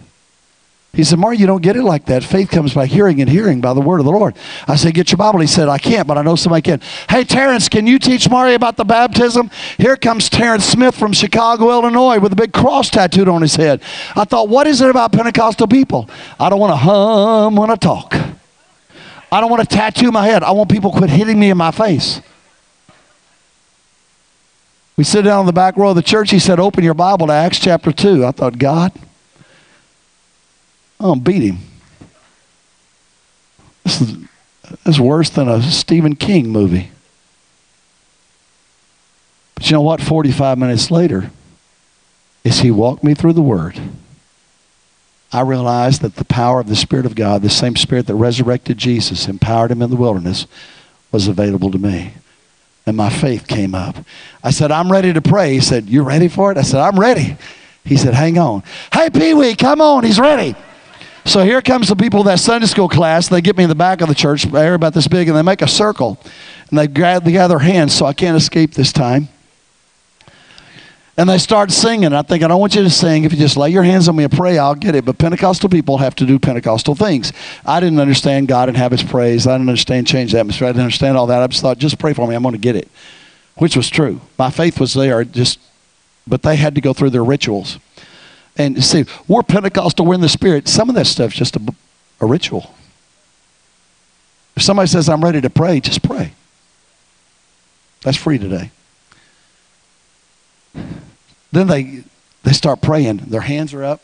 He 0.93 1.05
said, 1.05 1.19
Maury, 1.19 1.37
you 1.37 1.47
don't 1.47 1.63
get 1.63 1.77
it 1.77 1.83
like 1.83 2.07
that. 2.07 2.25
Faith 2.25 2.49
comes 2.49 2.73
by 2.73 2.87
hearing 2.87 3.21
and 3.21 3.29
hearing 3.29 3.61
by 3.61 3.75
the 3.75 3.83
word 3.83 3.99
of 3.99 4.07
the 4.07 4.13
Lord. 4.13 4.35
I 4.67 4.77
said, 4.77 4.95
Get 4.95 5.11
your 5.11 5.19
Bible. 5.19 5.41
He 5.41 5.47
said, 5.47 5.69
I 5.69 5.77
can't, 5.77 6.09
but 6.09 6.17
I 6.17 6.23
know 6.23 6.37
somebody 6.37 6.63
can. 6.63 6.81
Hey, 7.09 7.25
Terrence, 7.25 7.69
can 7.69 7.87
you 7.87 7.99
teach 7.99 8.31
Maury 8.31 8.55
about 8.55 8.77
the 8.77 8.85
baptism? 8.85 9.51
Here 9.77 9.97
comes 9.97 10.31
Terrence 10.31 10.65
Smith 10.65 10.97
from 10.97 11.13
Chicago, 11.13 11.71
Illinois, 11.71 12.19
with 12.19 12.33
a 12.33 12.37
big 12.37 12.53
cross 12.53 12.89
tattooed 12.89 13.29
on 13.29 13.43
his 13.43 13.57
head. 13.57 13.83
I 14.15 14.25
thought, 14.25 14.49
What 14.49 14.67
is 14.67 14.81
it 14.81 14.89
about 14.89 15.13
Pentecostal 15.13 15.67
people? 15.67 16.09
I 16.41 16.49
don't 16.49 16.61
want 16.61 16.73
to 16.73 16.77
hum 16.77 17.57
when 17.57 17.71
I 17.71 17.77
talk. 17.77 18.15
I 19.31 19.41
don't 19.41 19.51
want 19.51 19.69
to 19.69 19.77
tattoo 19.77 20.13
my 20.13 20.25
head. 20.25 20.43
I 20.43 20.53
want 20.53 20.71
people 20.71 20.93
to 20.93 20.99
quit 20.99 21.11
hitting 21.11 21.39
me 21.39 21.51
in 21.51 21.59
my 21.59 21.73
face. 21.73 22.23
We 24.97 25.05
sit 25.05 25.23
down 25.23 25.41
in 25.41 25.47
the 25.47 25.53
back 25.53 25.77
row 25.77 25.91
of 25.91 25.97
the 25.97 26.03
church. 26.03 26.31
He 26.31 26.39
said, 26.39 26.59
Open 26.59 26.83
your 26.83 26.95
Bible 26.95 27.27
to 27.27 27.33
Acts 27.33 27.59
chapter 27.59 27.93
2. 27.93 28.25
I 28.25 28.31
thought, 28.31 28.59
God, 28.59 28.93
I'm 30.99 31.21
beat 31.21 31.43
him. 31.43 31.59
This 33.85 34.01
is, 34.01 34.17
this 34.17 34.29
is 34.87 35.01
worse 35.01 35.29
than 35.31 35.49
a 35.49 35.63
Stephen 35.63 36.17
King 36.17 36.49
movie. 36.49 36.91
But 39.55 39.71
you 39.71 39.77
know 39.77 39.83
what? 39.83 40.01
45 40.01 40.59
minutes 40.59 40.91
later, 40.91 41.31
as 42.45 42.61
he 42.61 42.71
walked 42.71 43.05
me 43.05 43.15
through 43.15 43.35
the 43.35 43.43
Word, 43.43 43.79
I 45.33 45.43
realized 45.43 46.01
that 46.03 46.17
the 46.17 46.25
power 46.25 46.61
of 46.61 46.69
the 46.69 46.77
Spirit 46.77 47.05
of 47.05 47.15
God, 47.15 47.43
the 47.43 47.51
same 47.51 47.77
Spirit 47.77 48.07
that 48.07 48.15
resurrected 48.15 48.79
Jesus, 48.79 49.29
empowered 49.29 49.71
him 49.71 49.83
in 49.83 49.91
the 49.91 49.97
wilderness, 49.97 50.47
was 51.13 51.29
available 51.29 51.71
to 51.71 51.79
me. 51.79 52.15
And 52.87 52.97
my 52.97 53.11
faith 53.11 53.49
came 53.49 53.75
up. 53.75 53.97
I 54.45 54.51
said, 54.51 54.71
I'm 54.71 54.91
ready 54.91 55.13
to 55.13 55.21
pray. 55.21 55.55
He 55.55 55.61
said, 55.61 55.89
You 55.89 56.03
ready 56.03 56.29
for 56.29 56.53
it? 56.53 56.59
I 56.59 56.63
said, 56.63 56.81
I'm 56.81 56.99
ready. 56.99 57.37
He 57.85 57.97
said, 57.97 58.15
Hang 58.15 58.39
on. 58.39 58.63
Hey, 58.93 59.11
Pee 59.11 59.35
Wee, 59.35 59.57
come 59.57 59.81
on. 59.81 60.05
He's 60.05 60.21
ready. 60.21 60.55
So 61.25 61.45
here 61.45 61.61
comes 61.61 61.89
the 61.89 61.97
people 61.97 62.21
of 62.21 62.27
that 62.27 62.39
Sunday 62.39 62.69
school 62.69 62.89
class. 62.89 63.29
They 63.29 63.41
get 63.41 63.57
me 63.57 63.65
in 63.65 63.69
the 63.69 63.75
back 63.75 64.01
of 64.01 64.09
the 64.09 64.15
church, 64.15 64.45
they're 64.45 64.75
about 64.75 64.95
this 64.95 65.09
big, 65.09 65.27
and 65.27 65.37
they 65.37 65.43
make 65.43 65.61
a 65.61 65.69
circle. 65.69 66.19
And 66.71 66.79
they 66.79 66.87
gather 66.87 67.49
their 67.49 67.59
hands 67.59 67.93
so 67.93 68.07
I 68.07 68.13
can't 68.13 68.37
escape 68.37 68.75
this 68.75 68.93
time. 68.93 69.29
And 71.19 71.31
they 71.31 71.39
start 71.39 71.71
singing. 71.71 72.13
I 72.13 72.21
think, 72.21 72.43
I 72.43 72.49
don't 72.49 72.61
want 72.61 72.75
you 72.75 72.83
to 72.83 72.91
sing. 72.91 73.25
If 73.25 73.33
you 73.33 73.39
just 73.39 73.57
lay 73.57 73.71
your 73.71 73.83
hands 73.83 74.07
on 74.07 74.17
me 74.17 74.25
and 74.25 74.33
pray, 74.33 74.59
I'll 74.59 74.75
get 74.75 74.95
it. 74.95 75.07
But 75.07 75.17
Pentecostal 75.17 75.71
people 75.71 75.97
have 75.97 76.15
to 76.17 76.27
do 76.27 76.39
Pentecostal 76.39 76.95
things. 76.95 77.33
I 77.65 77.81
didn't 77.81 78.01
understand 78.01 78.49
God 78.49 78.69
and 78.69 78.77
have 78.77 78.93
his 78.93 79.03
praise. 79.03 79.47
I 79.47 79.53
didn't 79.53 79.71
understand 79.71 80.07
change 80.07 80.33
the 80.33 80.41
atmosphere. 80.41 80.69
I 80.69 80.73
didn't 80.73 80.83
understand 80.83 81.17
all 81.17 81.27
that. 81.29 81.43
I 81.43 81.47
just 81.47 81.63
thought, 81.63 81.79
just 81.79 81.99
pray 81.99 82.13
for 82.13 82.29
me. 82.29 82.35
I'm 82.35 82.43
going 82.43 82.53
to 82.53 82.59
get 82.59 82.77
it, 82.77 82.89
which 83.55 83.77
was 83.77 83.89
true. 83.89 84.21
My 84.39 84.51
faith 84.51 84.79
was 84.79 84.93
there, 84.93 85.25
just, 85.25 85.59
but 86.27 86.43
they 86.43 86.57
had 86.57 86.75
to 86.75 86.83
go 86.83 86.93
through 86.93 87.11
their 87.11 87.25
rituals. 87.25 87.79
And 88.59 88.85
see, 88.85 89.07
we're 89.27 89.43
Pentecostal, 89.43 90.05
we're 90.05 90.15
in 90.15 90.21
the 90.21 90.29
Spirit. 90.29 90.69
Some 90.69 90.91
of 90.91 90.95
that 90.97 91.07
stuff's 91.07 91.35
just 91.35 91.57
a, 91.57 91.75
a 92.21 92.27
ritual. 92.27 92.75
If 94.55 94.63
somebody 94.63 94.89
says, 94.89 95.09
I'm 95.09 95.25
ready 95.25 95.41
to 95.41 95.51
pray, 95.51 95.81
just 95.81 96.03
pray. 96.03 96.33
That's 98.03 98.17
free 98.17 98.39
today. 98.39 98.71
Then 101.53 101.67
they, 101.67 102.05
they 102.43 102.53
start 102.53 102.81
praying. 102.81 103.19
Their 103.29 103.43
hands 103.43 103.73
are 103.75 103.85
up. 103.85 104.03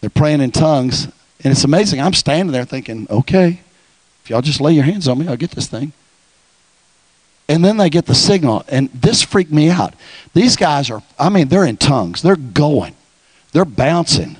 They're 0.00 0.10
praying 0.10 0.40
in 0.40 0.50
tongues. 0.50 1.04
And 1.44 1.52
it's 1.52 1.64
amazing. 1.64 2.00
I'm 2.00 2.14
standing 2.14 2.52
there 2.52 2.64
thinking, 2.64 3.06
okay, 3.10 3.60
if 4.22 4.30
y'all 4.30 4.42
just 4.42 4.60
lay 4.60 4.72
your 4.72 4.84
hands 4.84 5.08
on 5.08 5.18
me, 5.18 5.28
I'll 5.28 5.36
get 5.36 5.52
this 5.52 5.66
thing. 5.66 5.92
And 7.48 7.64
then 7.64 7.78
they 7.78 7.88
get 7.88 8.06
the 8.06 8.14
signal. 8.14 8.64
And 8.68 8.90
this 8.90 9.22
freaked 9.22 9.52
me 9.52 9.70
out. 9.70 9.94
These 10.34 10.56
guys 10.56 10.90
are, 10.90 11.02
I 11.18 11.28
mean, 11.30 11.48
they're 11.48 11.64
in 11.64 11.78
tongues. 11.78 12.22
They're 12.22 12.36
going, 12.36 12.94
they're 13.52 13.64
bouncing 13.64 14.36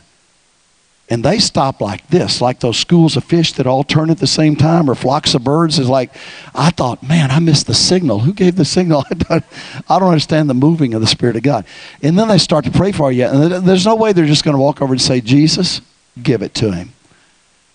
and 1.10 1.24
they 1.24 1.38
stop 1.38 1.80
like 1.80 2.06
this, 2.08 2.40
like 2.40 2.60
those 2.60 2.76
schools 2.76 3.16
of 3.16 3.24
fish 3.24 3.54
that 3.54 3.66
all 3.66 3.82
turn 3.82 4.10
at 4.10 4.18
the 4.18 4.26
same 4.26 4.56
time, 4.56 4.90
or 4.90 4.94
flocks 4.94 5.34
of 5.34 5.42
birds. 5.42 5.78
Is 5.78 5.88
like, 5.88 6.14
I 6.54 6.70
thought, 6.70 7.02
man, 7.02 7.30
I 7.30 7.38
missed 7.38 7.66
the 7.66 7.74
signal. 7.74 8.20
Who 8.20 8.34
gave 8.34 8.56
the 8.56 8.64
signal? 8.64 9.04
I 9.10 9.14
don't, 9.14 9.44
I 9.88 9.98
don't 9.98 10.08
understand 10.08 10.50
the 10.50 10.54
moving 10.54 10.92
of 10.94 11.00
the 11.00 11.06
Spirit 11.06 11.36
of 11.36 11.42
God. 11.42 11.64
And 12.02 12.18
then 12.18 12.28
they 12.28 12.38
start 12.38 12.64
to 12.66 12.70
pray 12.70 12.92
for 12.92 13.10
you, 13.10 13.24
and 13.24 13.66
there's 13.66 13.86
no 13.86 13.94
way 13.94 14.12
they're 14.12 14.26
just 14.26 14.44
going 14.44 14.56
to 14.56 14.62
walk 14.62 14.82
over 14.82 14.92
and 14.92 15.00
say, 15.00 15.20
Jesus, 15.20 15.80
give 16.22 16.42
it 16.42 16.54
to 16.54 16.72
him. 16.72 16.92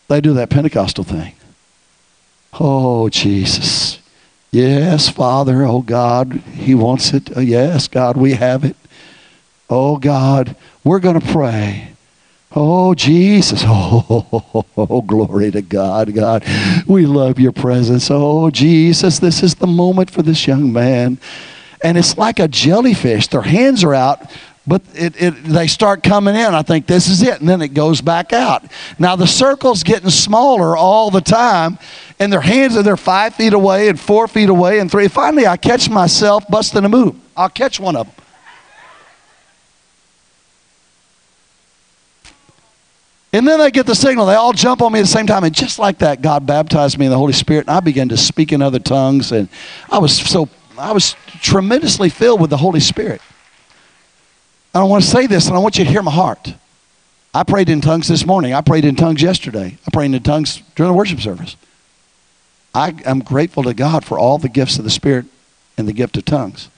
They 0.08 0.22
do 0.22 0.34
that 0.34 0.50
Pentecostal 0.50 1.04
thing. 1.04 1.34
Oh, 2.60 3.10
Jesus. 3.10 4.00
Yes, 4.52 5.10
Father. 5.10 5.64
Oh, 5.64 5.82
God, 5.82 6.34
He 6.54 6.76
wants 6.76 7.14
it. 7.14 7.36
Oh, 7.36 7.40
yes, 7.40 7.88
God, 7.88 8.16
we 8.16 8.34
have 8.34 8.64
it. 8.64 8.76
Oh, 9.72 9.98
God, 9.98 10.56
we're 10.84 11.00
going 11.00 11.20
to 11.20 11.28
pray. 11.32 11.94
Oh, 12.56 12.94
Jesus. 12.94 13.64
Oh, 14.76 15.04
glory 15.06 15.52
to 15.52 15.62
God. 15.62 16.14
God, 16.14 16.44
we 16.88 17.06
love 17.06 17.40
your 17.40 17.52
presence. 17.52 18.10
Oh, 18.12 18.50
Jesus, 18.50 19.20
this 19.20 19.44
is 19.44 19.56
the 19.56 19.68
moment 19.68 20.10
for 20.10 20.22
this 20.22 20.48
young 20.48 20.74
man. 20.74 21.20
And 21.84 21.98
it's 21.98 22.18
like 22.18 22.40
a 22.40 22.48
jellyfish. 22.48 23.28
Their 23.28 23.44
hands 23.44 23.84
are 23.84 23.94
out, 23.94 24.32
but 24.66 24.82
it, 24.94 25.22
it, 25.22 25.44
they 25.44 25.68
start 25.68 26.02
coming 26.02 26.36
in. 26.36 26.54
I 26.54 26.64
think 26.64 26.88
this 26.88 27.08
is 27.08 27.22
it. 27.22 27.40
And 27.40 27.48
then 27.48 27.62
it 27.62 27.70
goes 27.70 28.02
back 28.02 28.34
out. 28.34 28.64
Now, 28.98 29.16
the 29.16 29.28
circle's 29.28 29.84
getting 29.84 30.10
smaller 30.10 30.76
all 30.76 31.12
the 31.12 31.22
time, 31.22 31.78
and 32.20 32.34
their 32.34 32.42
hands 32.42 32.76
are, 32.76 32.84
they're 32.84 32.98
five 32.98 33.36
feet 33.36 33.54
away 33.54 33.90
and 33.90 34.00
four 34.00 34.28
feet 34.28 34.50
away 34.50 34.80
and 34.80 34.90
three. 34.90 35.08
Finally, 35.08 35.46
I 35.46 35.58
catch 35.58 35.90
myself 35.90 36.48
busting 36.50 36.84
a 36.84 36.90
move. 36.90 37.16
I'll 37.38 37.50
catch 37.50 37.80
one 37.80 37.96
of 37.96 38.08
them. 38.08 38.23
And 43.34 43.48
then 43.48 43.58
they 43.58 43.72
get 43.72 43.88
the 43.88 43.96
signal. 43.96 44.28
They 44.28 44.36
all 44.36 44.54
jump 44.54 44.84
on 44.84 44.94
me 44.94 45.00
at 45.00 45.02
the 45.02 45.08
same 45.08 45.26
time. 45.26 45.44
And 45.44 45.54
just 45.54 45.80
like 45.80 45.98
that, 45.98 46.22
God 46.22 46.46
baptized 46.46 47.00
me 47.00 47.08
in 47.08 47.12
the 47.12 47.18
Holy 47.18 47.34
Spirit. 47.34 47.66
And 47.68 47.76
I 47.76 47.80
began 47.80 48.10
to 48.10 48.18
speak 48.18 48.52
in 48.54 48.62
other 48.62 48.78
tongues. 48.78 49.32
And 49.32 49.50
I 49.90 49.98
was 49.98 50.16
so, 50.16 50.48
I 50.78 50.92
was 50.92 51.16
tremendously 51.42 52.10
filled 52.10 52.40
with 52.40 52.52
the 52.52 52.58
Holy 52.58 52.80
Spirit. 52.80 53.22
I 54.76 54.80
don't 54.80 54.90
want 54.90 55.04
to 55.04 55.10
say 55.10 55.28
this, 55.28 55.48
and 55.48 55.56
I 55.56 55.60
want 55.60 55.78
you 55.78 55.84
to 55.84 55.90
hear 55.90 56.02
my 56.02 56.12
heart. 56.12 56.54
I 57.34 57.44
prayed 57.44 57.70
in 57.70 57.82
tongues 57.82 58.08
this 58.08 58.26
morning. 58.26 58.54
I 58.54 58.62
prayed 58.62 58.86
in 58.86 58.96
tongues 58.96 59.22
yesterday. 59.22 59.78
I 59.88 59.92
prayed 59.92 60.14
in 60.14 60.24
tongues 60.24 60.62
during 60.76 60.92
the 60.92 60.98
worship 60.98 61.20
service. 61.20 61.56
I 62.76 62.96
am 63.06 63.20
grateful 63.20 63.64
to 63.64 63.74
God 63.74 64.06
for 64.06 64.20
all 64.20 64.38
the 64.38 64.50
gifts 64.50 64.78
of 64.78 64.84
the 64.84 64.90
Spirit 64.92 65.26
and 65.78 65.88
the 65.88 65.94
gift 65.94 66.18
of 66.18 66.26
tongues. 66.26 66.70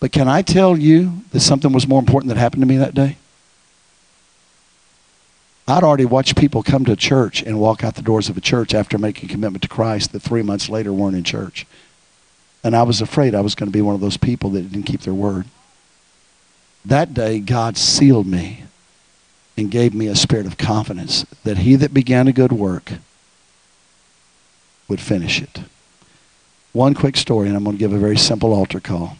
But 0.00 0.12
can 0.12 0.28
I 0.28 0.42
tell 0.42 0.76
you 0.76 1.22
that 1.32 1.40
something 1.40 1.72
was 1.72 1.88
more 1.88 1.98
important 1.98 2.28
that 2.28 2.38
happened 2.38 2.62
to 2.62 2.66
me 2.66 2.76
that 2.76 2.94
day? 2.94 3.16
I'd 5.68 5.84
already 5.84 6.06
watched 6.06 6.34
people 6.34 6.62
come 6.62 6.86
to 6.86 6.96
church 6.96 7.42
and 7.42 7.60
walk 7.60 7.84
out 7.84 7.94
the 7.94 8.02
doors 8.02 8.30
of 8.30 8.38
a 8.38 8.40
church 8.40 8.72
after 8.72 8.96
making 8.96 9.28
commitment 9.28 9.60
to 9.62 9.68
Christ 9.68 10.12
that 10.12 10.20
three 10.20 10.40
months 10.40 10.70
later 10.70 10.94
weren't 10.94 11.14
in 11.14 11.24
church. 11.24 11.66
And 12.64 12.74
I 12.74 12.84
was 12.84 13.02
afraid 13.02 13.34
I 13.34 13.42
was 13.42 13.54
going 13.54 13.70
to 13.70 13.72
be 13.72 13.82
one 13.82 13.94
of 13.94 14.00
those 14.00 14.16
people 14.16 14.48
that 14.50 14.62
didn't 14.62 14.86
keep 14.86 15.02
their 15.02 15.12
word. 15.12 15.44
That 16.86 17.12
day, 17.12 17.38
God 17.38 17.76
sealed 17.76 18.26
me 18.26 18.64
and 19.58 19.70
gave 19.70 19.92
me 19.92 20.06
a 20.06 20.16
spirit 20.16 20.46
of 20.46 20.56
confidence 20.56 21.26
that 21.44 21.58
he 21.58 21.76
that 21.76 21.92
began 21.92 22.28
a 22.28 22.32
good 22.32 22.52
work 22.52 22.92
would 24.88 25.00
finish 25.00 25.42
it. 25.42 25.60
One 26.72 26.94
quick 26.94 27.16
story, 27.18 27.46
and 27.46 27.54
I'm 27.54 27.64
going 27.64 27.76
to 27.76 27.80
give 27.80 27.92
a 27.92 27.98
very 27.98 28.16
simple 28.16 28.54
altar 28.54 28.80
call. 28.80 29.18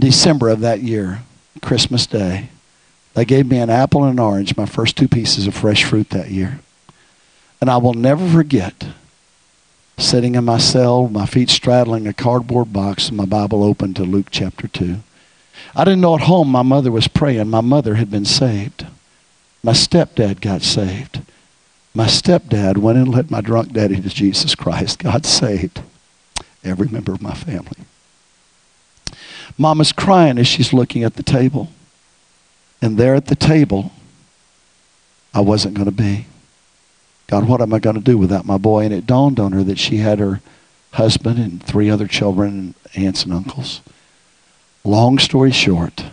December 0.00 0.48
of 0.48 0.58
that 0.60 0.80
year, 0.80 1.22
Christmas 1.62 2.04
Day, 2.04 2.48
they 3.18 3.24
gave 3.24 3.50
me 3.50 3.58
an 3.58 3.68
apple 3.68 4.04
and 4.04 4.12
an 4.12 4.24
orange, 4.24 4.56
my 4.56 4.64
first 4.64 4.96
two 4.96 5.08
pieces 5.08 5.48
of 5.48 5.54
fresh 5.54 5.82
fruit 5.82 6.10
that 6.10 6.30
year. 6.30 6.60
And 7.60 7.68
I 7.68 7.76
will 7.76 7.94
never 7.94 8.28
forget 8.28 8.86
sitting 9.96 10.36
in 10.36 10.44
my 10.44 10.58
cell, 10.58 11.08
my 11.08 11.26
feet 11.26 11.50
straddling 11.50 12.06
a 12.06 12.12
cardboard 12.12 12.72
box, 12.72 13.08
and 13.08 13.16
my 13.16 13.24
Bible 13.24 13.64
open 13.64 13.92
to 13.94 14.04
Luke 14.04 14.28
chapter 14.30 14.68
2. 14.68 14.98
I 15.74 15.84
didn't 15.84 16.00
know 16.00 16.14
at 16.14 16.20
home 16.20 16.48
my 16.48 16.62
mother 16.62 16.92
was 16.92 17.08
praying. 17.08 17.48
My 17.48 17.60
mother 17.60 17.96
had 17.96 18.08
been 18.08 18.24
saved. 18.24 18.86
My 19.64 19.72
stepdad 19.72 20.40
got 20.40 20.62
saved. 20.62 21.20
My 21.92 22.06
stepdad 22.06 22.78
went 22.78 22.98
and 22.98 23.08
led 23.08 23.32
my 23.32 23.40
drunk 23.40 23.72
daddy 23.72 24.00
to 24.00 24.08
Jesus 24.08 24.54
Christ. 24.54 24.98
God 25.02 25.26
saved 25.26 25.82
every 26.62 26.86
member 26.86 27.10
of 27.10 27.20
my 27.20 27.34
family. 27.34 27.82
Mama's 29.58 29.90
crying 29.90 30.38
as 30.38 30.46
she's 30.46 30.72
looking 30.72 31.02
at 31.02 31.14
the 31.14 31.24
table. 31.24 31.68
And 32.80 32.96
there 32.96 33.14
at 33.14 33.26
the 33.26 33.34
table, 33.34 33.92
I 35.34 35.40
wasn't 35.40 35.74
going 35.74 35.86
to 35.86 35.92
be. 35.92 36.26
God, 37.26 37.46
what 37.48 37.60
am 37.60 37.74
I 37.74 37.78
going 37.78 37.96
to 37.96 38.02
do 38.02 38.16
without 38.16 38.46
my 38.46 38.56
boy? 38.56 38.84
And 38.84 38.94
it 38.94 39.06
dawned 39.06 39.38
on 39.38 39.52
her 39.52 39.62
that 39.64 39.78
she 39.78 39.98
had 39.98 40.18
her 40.18 40.40
husband 40.92 41.38
and 41.38 41.62
three 41.62 41.90
other 41.90 42.06
children 42.06 42.74
and 42.94 43.06
aunts 43.06 43.24
and 43.24 43.32
uncles. 43.32 43.80
Long 44.84 45.18
story 45.18 45.50
short, 45.50 46.04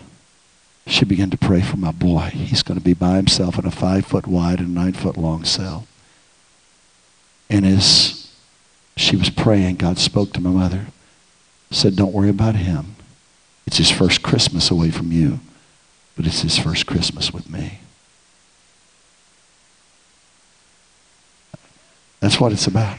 she 0.86 1.06
began 1.06 1.30
to 1.30 1.38
pray 1.38 1.62
for 1.62 1.78
my 1.78 1.92
boy. 1.92 2.32
He's 2.34 2.64
going 2.64 2.78
to 2.78 2.84
be 2.84 2.94
by 2.94 3.16
himself 3.16 3.58
in 3.58 3.66
a 3.66 3.72
five 3.72 4.06
foot 4.06 4.28
wide 4.28 4.60
and 4.60 4.76
nine 4.76 4.94
foot 4.94 5.16
long 5.16 5.46
cell. 5.46 5.88
And 7.50 7.66
as 7.66 8.34
she 8.98 9.16
was 9.16 9.30
praying, 9.30 9.78
God 9.78 9.98
spoke 9.98 10.34
to 10.34 10.42
my 10.42 10.50
mother, 10.50 10.88
said, 11.72 11.96
Don't 11.96 12.14
worry 12.14 12.30
about 12.30 12.56
him. 12.56 12.96
It's 13.66 13.78
his 13.78 13.92
first 13.92 14.22
Christmas 14.22 14.70
away 14.70 14.92
from 14.92 15.12
you 15.12 15.40
but 16.16 16.26
it's 16.26 16.42
his 16.42 16.58
first 16.58 16.86
Christmas 16.86 17.34
with 17.34 17.50
me. 17.50 17.80
That's 22.20 22.40
what 22.40 22.52
it's 22.52 22.68
about. 22.68 22.98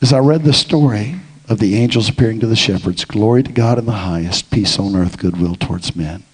As 0.00 0.12
I 0.12 0.18
read 0.18 0.42
the 0.42 0.52
story 0.52 1.16
of 1.48 1.58
the 1.58 1.76
angels 1.76 2.08
appearing 2.08 2.40
to 2.40 2.46
the 2.46 2.56
shepherds, 2.56 3.04
glory 3.04 3.42
to 3.44 3.52
God 3.52 3.78
in 3.78 3.86
the 3.86 3.92
highest, 3.92 4.50
peace 4.50 4.78
on 4.78 4.96
earth, 4.96 5.18
goodwill 5.18 5.54
towards 5.54 5.94
men. 5.94 6.24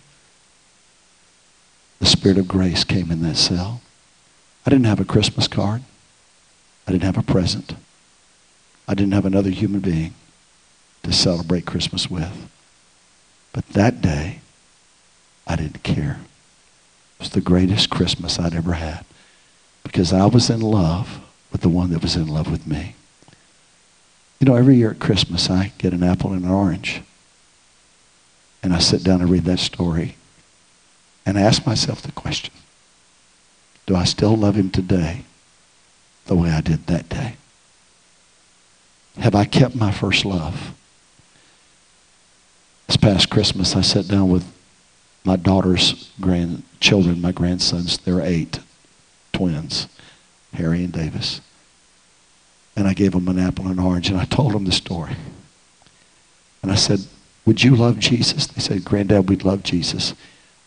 The 2.00 2.06
Spirit 2.06 2.38
of 2.38 2.48
grace 2.48 2.84
came 2.84 3.10
in 3.10 3.22
that 3.22 3.36
cell. 3.36 3.82
I 4.64 4.70
didn't 4.70 4.86
have 4.86 5.00
a 5.00 5.04
Christmas 5.04 5.48
card. 5.48 5.82
I 6.86 6.92
didn't 6.92 7.04
have 7.04 7.18
a 7.18 7.22
present. 7.22 7.74
I 8.86 8.94
didn't 8.94 9.12
have 9.12 9.26
another 9.26 9.50
human 9.50 9.80
being 9.80 10.14
to 11.02 11.12
celebrate 11.12 11.66
Christmas 11.66 12.10
with. 12.10 12.48
But 13.52 13.66
that 13.70 14.00
day, 14.00 14.40
I 15.48 15.56
didn't 15.56 15.82
care. 15.82 16.20
It 17.16 17.20
was 17.20 17.30
the 17.30 17.40
greatest 17.40 17.90
Christmas 17.90 18.38
I'd 18.38 18.54
ever 18.54 18.74
had 18.74 19.04
because 19.82 20.12
I 20.12 20.26
was 20.26 20.50
in 20.50 20.60
love 20.60 21.20
with 21.50 21.62
the 21.62 21.68
one 21.70 21.90
that 21.90 22.02
was 22.02 22.14
in 22.14 22.28
love 22.28 22.50
with 22.50 22.66
me. 22.66 22.94
You 24.38 24.44
know, 24.44 24.54
every 24.54 24.76
year 24.76 24.90
at 24.90 25.00
Christmas, 25.00 25.50
I 25.50 25.72
get 25.78 25.94
an 25.94 26.02
apple 26.02 26.32
and 26.32 26.44
an 26.44 26.50
orange. 26.50 27.00
And 28.62 28.74
I 28.74 28.78
sit 28.78 29.02
down 29.02 29.20
and 29.20 29.30
read 29.30 29.44
that 29.44 29.58
story. 29.58 30.16
And 31.24 31.38
I 31.38 31.42
ask 31.42 31.66
myself 31.66 32.02
the 32.02 32.12
question 32.12 32.52
Do 33.86 33.96
I 33.96 34.04
still 34.04 34.36
love 34.36 34.54
him 34.54 34.70
today 34.70 35.22
the 36.26 36.36
way 36.36 36.50
I 36.50 36.60
did 36.60 36.86
that 36.86 37.08
day? 37.08 37.36
Have 39.18 39.34
I 39.34 39.44
kept 39.44 39.74
my 39.74 39.90
first 39.90 40.24
love? 40.24 40.74
This 42.86 42.96
past 42.96 43.30
Christmas, 43.30 43.74
I 43.74 43.80
sat 43.80 44.06
down 44.06 44.30
with 44.30 44.44
my 45.28 45.36
daughter's 45.36 46.10
grandchildren, 46.22 47.20
my 47.20 47.32
grandsons. 47.32 47.98
They're 47.98 48.22
eight 48.22 48.60
twins, 49.34 49.86
Harry 50.54 50.82
and 50.82 50.92
Davis. 50.92 51.42
And 52.74 52.88
I 52.88 52.94
gave 52.94 53.12
them 53.12 53.28
an 53.28 53.38
apple 53.38 53.66
and 53.68 53.78
an 53.78 53.84
orange, 53.84 54.08
and 54.08 54.18
I 54.18 54.24
told 54.24 54.54
them 54.54 54.64
the 54.64 54.72
story. 54.72 55.16
And 56.62 56.72
I 56.72 56.76
said, 56.76 57.00
Would 57.44 57.62
you 57.62 57.76
love 57.76 57.98
Jesus? 57.98 58.46
They 58.46 58.62
said, 58.62 58.86
Granddad, 58.86 59.28
we'd 59.28 59.44
love 59.44 59.62
Jesus. 59.62 60.14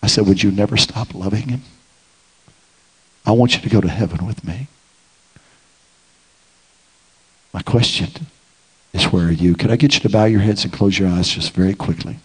I 0.04 0.06
said, 0.06 0.28
Would 0.28 0.44
you 0.44 0.52
never 0.52 0.78
stop 0.78 1.16
loving 1.16 1.50
him? 1.50 1.64
I 3.26 3.32
want 3.32 3.56
you 3.56 3.62
to 3.62 3.70
go 3.70 3.82
to 3.82 3.90
heaven 3.90 4.28
with 4.28 4.44
me. 4.44 4.68
My 7.52 7.64
question 7.64 8.28
is, 8.94 9.06
where 9.06 9.28
are 9.28 9.32
you? 9.32 9.56
Can 9.56 9.72
I 9.72 9.76
get 9.76 9.96
you 9.96 10.02
to 10.02 10.10
bow 10.10 10.26
your 10.26 10.40
heads 10.40 10.64
and 10.64 10.72
close 10.72 11.00
your 11.00 11.10
eyes 11.10 11.30
just 11.30 11.52
very 11.54 11.74
quickly? 11.74 12.18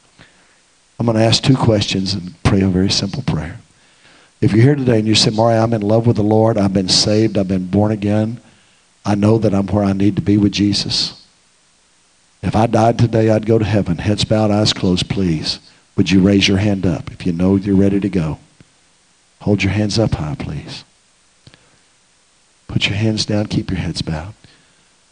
I'm 0.98 1.06
going 1.06 1.18
to 1.18 1.24
ask 1.24 1.42
two 1.42 1.56
questions 1.56 2.14
and 2.14 2.42
pray 2.42 2.62
a 2.62 2.68
very 2.68 2.90
simple 2.90 3.22
prayer. 3.22 3.58
If 4.40 4.52
you're 4.52 4.62
here 4.62 4.74
today 4.74 4.98
and 4.98 5.08
you 5.08 5.14
say, 5.14 5.30
Maury, 5.30 5.56
I'm 5.56 5.72
in 5.74 5.82
love 5.82 6.06
with 6.06 6.16
the 6.16 6.22
Lord, 6.22 6.58
I've 6.58 6.72
been 6.72 6.88
saved, 6.88 7.38
I've 7.38 7.48
been 7.48 7.66
born 7.66 7.92
again, 7.92 8.40
I 9.04 9.14
know 9.14 9.38
that 9.38 9.54
I'm 9.54 9.66
where 9.66 9.84
I 9.84 9.92
need 9.92 10.16
to 10.16 10.22
be 10.22 10.36
with 10.36 10.52
Jesus. 10.52 11.22
If 12.42 12.54
I 12.54 12.66
died 12.66 12.98
today, 12.98 13.30
I'd 13.30 13.46
go 13.46 13.58
to 13.58 13.64
heaven. 13.64 13.98
Heads 13.98 14.24
bowed, 14.24 14.50
eyes 14.50 14.72
closed, 14.72 15.08
please. 15.08 15.58
Would 15.96 16.10
you 16.10 16.20
raise 16.20 16.48
your 16.48 16.58
hand 16.58 16.86
up 16.86 17.10
if 17.10 17.26
you 17.26 17.32
know 17.32 17.56
you're 17.56 17.76
ready 17.76 18.00
to 18.00 18.08
go? 18.08 18.38
Hold 19.40 19.62
your 19.62 19.72
hands 19.72 19.98
up 19.98 20.14
high, 20.14 20.36
please. 20.38 20.84
Put 22.68 22.88
your 22.88 22.96
hands 22.96 23.24
down, 23.24 23.46
keep 23.46 23.70
your 23.70 23.78
heads 23.78 24.02
bowed. 24.02 24.34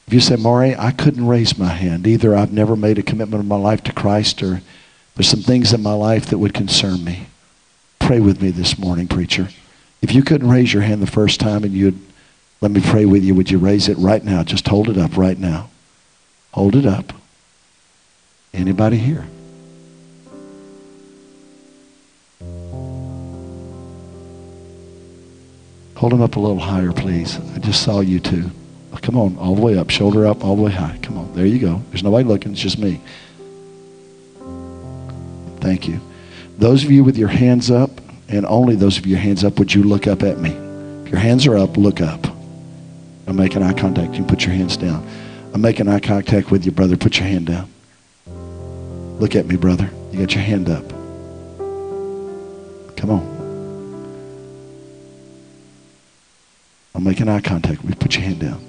If 0.06 0.12
you 0.12 0.20
say, 0.20 0.36
Maury, 0.36 0.76
I 0.76 0.90
couldn't 0.90 1.26
raise 1.26 1.56
my 1.56 1.68
hand. 1.68 2.06
Either 2.06 2.36
I've 2.36 2.52
never 2.52 2.76
made 2.76 2.98
a 2.98 3.02
commitment 3.02 3.40
of 3.40 3.46
my 3.46 3.56
life 3.56 3.82
to 3.84 3.92
Christ 3.92 4.42
or 4.42 4.60
there's 5.14 5.28
some 5.28 5.42
things 5.42 5.72
in 5.72 5.82
my 5.82 5.94
life 5.94 6.26
that 6.26 6.38
would 6.38 6.54
concern 6.54 7.04
me. 7.04 7.26
Pray 7.98 8.20
with 8.20 8.42
me 8.42 8.50
this 8.50 8.78
morning, 8.78 9.08
preacher. 9.08 9.48
If 10.02 10.14
you 10.14 10.22
couldn't 10.22 10.50
raise 10.50 10.72
your 10.72 10.82
hand 10.82 11.00
the 11.02 11.06
first 11.06 11.40
time 11.40 11.64
and 11.64 11.72
you'd 11.72 11.98
let 12.64 12.70
me 12.70 12.80
pray 12.80 13.04
with 13.04 13.22
you. 13.22 13.34
Would 13.34 13.50
you 13.50 13.58
raise 13.58 13.90
it 13.90 13.98
right 13.98 14.24
now? 14.24 14.42
Just 14.42 14.66
hold 14.66 14.88
it 14.88 14.96
up 14.96 15.18
right 15.18 15.38
now. 15.38 15.68
Hold 16.52 16.74
it 16.74 16.86
up. 16.86 17.12
Anybody 18.54 18.96
here? 18.96 19.26
Hold 25.96 26.12
them 26.12 26.22
up 26.22 26.36
a 26.36 26.40
little 26.40 26.58
higher, 26.58 26.92
please. 26.92 27.38
I 27.54 27.58
just 27.58 27.82
saw 27.82 28.00
you 28.00 28.18
two. 28.18 28.50
Come 29.02 29.18
on, 29.18 29.36
all 29.36 29.54
the 29.54 29.60
way 29.60 29.76
up, 29.76 29.90
shoulder 29.90 30.26
up, 30.26 30.42
all 30.42 30.56
the 30.56 30.62
way 30.62 30.72
high. 30.72 30.98
Come 31.02 31.18
on, 31.18 31.34
there 31.34 31.44
you 31.44 31.58
go. 31.58 31.82
There's 31.90 32.02
nobody 32.02 32.26
looking, 32.26 32.52
it's 32.52 32.62
just 32.62 32.78
me. 32.78 32.98
Thank 35.64 35.88
you. 35.88 35.98
Those 36.58 36.84
of 36.84 36.90
you 36.90 37.02
with 37.02 37.16
your 37.16 37.28
hands 37.28 37.70
up, 37.70 37.90
and 38.28 38.44
only 38.44 38.76
those 38.76 38.98
of 38.98 39.06
you 39.06 39.16
hands 39.16 39.44
up, 39.44 39.58
would 39.58 39.74
you 39.74 39.82
look 39.82 40.06
up 40.06 40.22
at 40.22 40.38
me? 40.38 40.50
If 40.50 41.08
your 41.08 41.18
hands 41.18 41.46
are 41.46 41.56
up, 41.56 41.78
look 41.78 42.02
up. 42.02 42.26
I'm 43.26 43.36
making 43.36 43.62
eye 43.62 43.72
contact. 43.72 44.12
You 44.12 44.24
put 44.24 44.44
your 44.44 44.54
hands 44.54 44.76
down. 44.76 45.08
I'm 45.54 45.62
making 45.62 45.88
eye 45.88 46.00
contact 46.00 46.50
with 46.50 46.66
you, 46.66 46.70
brother. 46.70 46.98
Put 46.98 47.18
your 47.18 47.28
hand 47.28 47.46
down. 47.46 47.72
Look 49.18 49.34
at 49.34 49.46
me, 49.46 49.56
brother. 49.56 49.88
You 50.12 50.20
got 50.20 50.34
your 50.34 50.44
hand 50.44 50.68
up. 50.68 50.86
Come 52.98 53.10
on. 53.10 53.24
I'm 56.94 57.04
making 57.04 57.30
eye 57.30 57.40
contact 57.40 57.80
with 57.80 57.92
you. 57.92 57.96
Put 57.96 58.16
your 58.16 58.24
hand 58.24 58.40
down. 58.40 58.62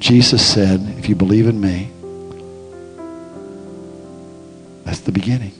Jesus 0.00 0.46
said, 0.46 0.82
if 0.98 1.08
you 1.08 1.14
believe 1.14 1.46
in 1.46 1.58
me, 1.62 1.93
that's 4.84 5.00
the 5.00 5.12
beginning. 5.12 5.52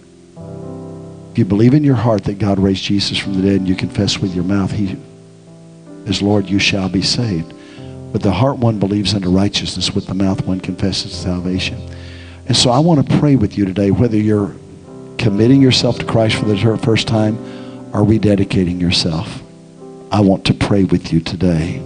If 1.32 1.38
you 1.38 1.44
believe 1.44 1.74
in 1.74 1.82
your 1.82 1.96
heart 1.96 2.24
that 2.24 2.38
God 2.38 2.58
raised 2.58 2.84
Jesus 2.84 3.18
from 3.18 3.34
the 3.34 3.42
dead 3.42 3.56
and 3.56 3.68
you 3.68 3.74
confess 3.74 4.18
with 4.18 4.34
your 4.34 4.44
mouth, 4.44 4.70
he 4.70 4.96
is 6.06 6.22
Lord, 6.22 6.48
you 6.48 6.58
shall 6.58 6.88
be 6.88 7.02
saved. 7.02 7.52
With 8.12 8.22
the 8.22 8.30
heart 8.30 8.58
one 8.58 8.78
believes 8.78 9.14
unto 9.14 9.30
righteousness, 9.30 9.92
with 9.92 10.06
the 10.06 10.14
mouth 10.14 10.46
one 10.46 10.60
confesses 10.60 11.12
salvation. 11.12 11.80
And 12.46 12.56
so 12.56 12.70
I 12.70 12.78
want 12.78 13.08
to 13.08 13.18
pray 13.18 13.34
with 13.34 13.58
you 13.58 13.64
today, 13.64 13.90
whether 13.90 14.16
you're 14.16 14.54
committing 15.18 15.60
yourself 15.62 15.98
to 15.98 16.04
Christ 16.04 16.36
for 16.36 16.44
the 16.44 16.78
first 16.78 17.08
time 17.08 17.36
or 17.94 18.04
rededicating 18.04 18.80
yourself. 18.80 19.42
I 20.12 20.20
want 20.20 20.44
to 20.46 20.54
pray 20.54 20.84
with 20.84 21.12
you 21.12 21.20
today. 21.20 21.82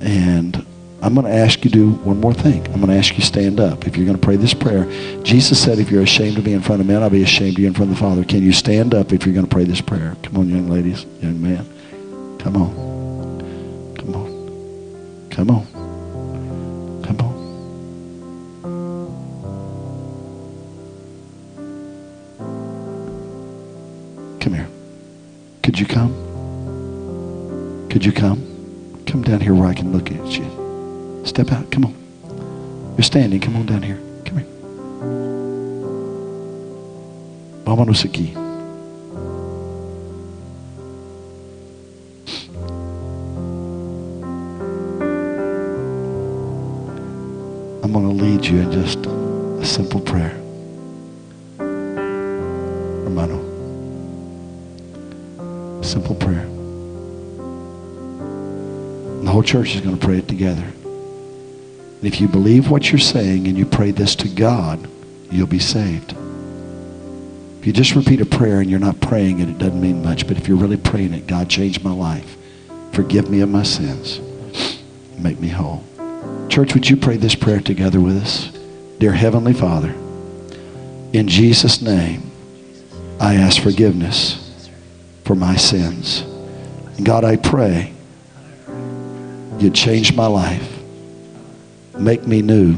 And 0.00 0.64
I'm 1.06 1.14
going 1.14 1.24
to 1.24 1.32
ask 1.32 1.64
you 1.64 1.70
to 1.70 1.76
do 1.76 1.90
one 1.90 2.20
more 2.20 2.34
thing. 2.34 2.66
I'm 2.66 2.80
going 2.80 2.88
to 2.88 2.96
ask 2.96 3.10
you 3.12 3.20
to 3.20 3.26
stand 3.26 3.60
up. 3.60 3.86
If 3.86 3.96
you're 3.96 4.06
going 4.06 4.18
to 4.18 4.22
pray 4.22 4.34
this 4.34 4.54
prayer, 4.54 4.86
Jesus 5.22 5.62
said, 5.62 5.78
if 5.78 5.88
you're 5.88 6.02
ashamed 6.02 6.36
of 6.36 6.44
me 6.44 6.52
in 6.52 6.62
front 6.62 6.80
of 6.80 6.88
men, 6.88 7.00
I'll 7.00 7.10
be 7.10 7.22
ashamed 7.22 7.52
of 7.52 7.60
you 7.60 7.68
in 7.68 7.74
front 7.74 7.92
of 7.92 7.96
the 7.96 8.02
Father. 8.02 8.24
Can 8.24 8.42
you 8.42 8.50
stand 8.52 8.92
up 8.92 9.12
if 9.12 9.24
you're 9.24 9.32
going 9.32 9.46
to 9.46 9.54
pray 9.54 9.62
this 9.62 9.80
prayer? 9.80 10.16
Come 10.24 10.36
on, 10.36 10.48
young 10.48 10.68
ladies, 10.68 11.06
young 11.22 11.40
man. 11.40 11.64
Come 12.40 12.56
on. 12.56 13.94
Come 13.94 14.16
on. 14.16 15.28
Come 15.30 15.50
on. 15.50 15.64
Come 17.04 17.20
on. 17.20 17.36
Come 24.40 24.54
here. 24.54 24.68
Could 25.62 25.78
you 25.78 25.86
come? 25.86 26.12
Could 27.90 28.04
you 28.04 28.10
come? 28.10 28.42
Come 29.06 29.22
down 29.22 29.40
here 29.40 29.54
where 29.54 29.68
I 29.68 29.74
can 29.74 29.92
look 29.92 30.10
at 30.10 30.26
you. 30.36 30.65
Step 31.26 31.52
out. 31.52 31.70
Come 31.70 31.84
on. 31.84 31.94
You're 32.96 33.02
standing. 33.02 33.40
Come 33.40 33.56
on 33.56 33.66
down 33.66 33.82
here. 33.82 33.98
Come 34.24 34.38
here. 34.38 34.46
Vámonos 37.64 38.04
aquí. 38.04 38.32
I'm 47.82 47.92
going 47.92 48.08
to 48.08 48.24
lead 48.24 48.46
you 48.46 48.60
in 48.60 48.72
just 48.72 49.04
a 49.04 49.64
simple 49.66 50.00
prayer. 50.00 50.40
Hermano. 53.04 53.42
Simple 55.82 56.14
prayer. 56.14 56.46
The 59.22 59.30
whole 59.30 59.42
church 59.42 59.74
is 59.74 59.80
going 59.82 59.98
to 59.98 60.06
pray 60.06 60.18
it 60.18 60.28
together. 60.28 60.64
And 62.06 62.14
if 62.14 62.20
you 62.20 62.28
believe 62.28 62.70
what 62.70 62.92
you're 62.92 63.00
saying 63.00 63.48
and 63.48 63.58
you 63.58 63.66
pray 63.66 63.90
this 63.90 64.14
to 64.14 64.28
God, 64.28 64.88
you'll 65.28 65.48
be 65.48 65.58
saved. 65.58 66.14
If 67.58 67.66
you 67.66 67.72
just 67.72 67.96
repeat 67.96 68.20
a 68.20 68.24
prayer 68.24 68.60
and 68.60 68.70
you're 68.70 68.78
not 68.78 69.00
praying 69.00 69.40
it, 69.40 69.48
it 69.48 69.58
doesn't 69.58 69.80
mean 69.80 70.04
much. 70.04 70.28
But 70.28 70.36
if 70.36 70.46
you're 70.46 70.56
really 70.56 70.76
praying 70.76 71.14
it, 71.14 71.26
God, 71.26 71.50
change 71.50 71.82
my 71.82 71.90
life. 71.92 72.36
Forgive 72.92 73.28
me 73.28 73.40
of 73.40 73.48
my 73.48 73.64
sins. 73.64 74.20
Make 75.18 75.40
me 75.40 75.48
whole. 75.48 75.82
Church, 76.48 76.74
would 76.74 76.88
you 76.88 76.96
pray 76.96 77.16
this 77.16 77.34
prayer 77.34 77.58
together 77.58 78.00
with 78.00 78.18
us? 78.18 78.56
Dear 79.00 79.10
Heavenly 79.10 79.52
Father, 79.52 79.92
in 81.12 81.26
Jesus' 81.26 81.82
name, 81.82 82.30
I 83.18 83.34
ask 83.34 83.60
forgiveness 83.60 84.70
for 85.24 85.34
my 85.34 85.56
sins. 85.56 86.24
God, 87.02 87.24
I 87.24 87.34
pray 87.34 87.92
you 89.58 89.70
change 89.70 90.14
my 90.14 90.28
life. 90.28 90.75
Make 91.98 92.26
me 92.26 92.42
new. 92.42 92.74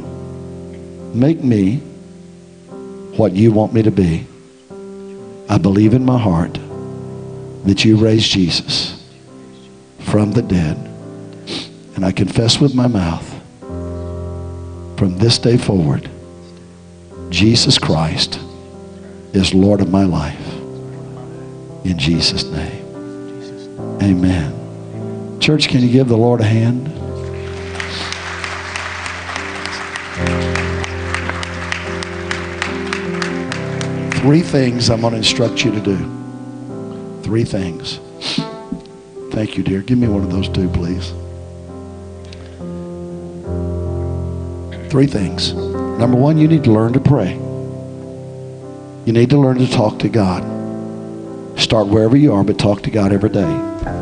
Make 1.14 1.42
me 1.42 1.78
what 3.16 3.32
you 3.32 3.52
want 3.52 3.72
me 3.72 3.82
to 3.82 3.90
be. 3.90 4.26
I 5.48 5.58
believe 5.58 5.94
in 5.94 6.04
my 6.04 6.18
heart 6.18 6.54
that 7.64 7.84
you 7.84 7.96
raised 7.96 8.30
Jesus 8.30 9.04
from 10.00 10.32
the 10.32 10.42
dead. 10.42 10.76
And 11.96 12.04
I 12.04 12.12
confess 12.12 12.60
with 12.60 12.74
my 12.74 12.86
mouth 12.86 13.28
from 14.96 15.18
this 15.18 15.38
day 15.38 15.56
forward, 15.56 16.08
Jesus 17.30 17.78
Christ 17.78 18.38
is 19.32 19.52
Lord 19.52 19.80
of 19.80 19.90
my 19.90 20.04
life. 20.04 20.54
In 21.84 21.98
Jesus' 21.98 22.44
name. 22.44 22.84
Amen. 24.02 25.40
Church, 25.40 25.68
can 25.68 25.82
you 25.82 25.90
give 25.90 26.08
the 26.08 26.16
Lord 26.16 26.40
a 26.40 26.44
hand? 26.44 26.97
Three 34.18 34.42
things 34.42 34.90
I'm 34.90 35.00
going 35.00 35.12
to 35.12 35.18
instruct 35.18 35.64
you 35.64 35.70
to 35.70 35.80
do. 35.80 37.22
Three 37.22 37.44
things. 37.44 38.00
Thank 39.30 39.56
you, 39.56 39.62
dear. 39.62 39.80
Give 39.80 39.96
me 39.96 40.08
one 40.08 40.24
of 40.24 40.32
those 40.32 40.48
two, 40.48 40.68
please. 40.70 41.12
Three 44.90 45.06
things. 45.06 45.54
Number 45.54 46.18
one, 46.18 46.36
you 46.36 46.48
need 46.48 46.64
to 46.64 46.72
learn 46.72 46.94
to 46.94 47.00
pray. 47.00 47.34
You 49.06 49.12
need 49.12 49.30
to 49.30 49.38
learn 49.38 49.58
to 49.58 49.70
talk 49.70 50.00
to 50.00 50.08
God. 50.08 50.42
Start 51.56 51.86
wherever 51.86 52.16
you 52.16 52.32
are, 52.32 52.42
but 52.42 52.58
talk 52.58 52.82
to 52.82 52.90
God 52.90 53.12
every 53.12 53.30
day. 53.30 53.46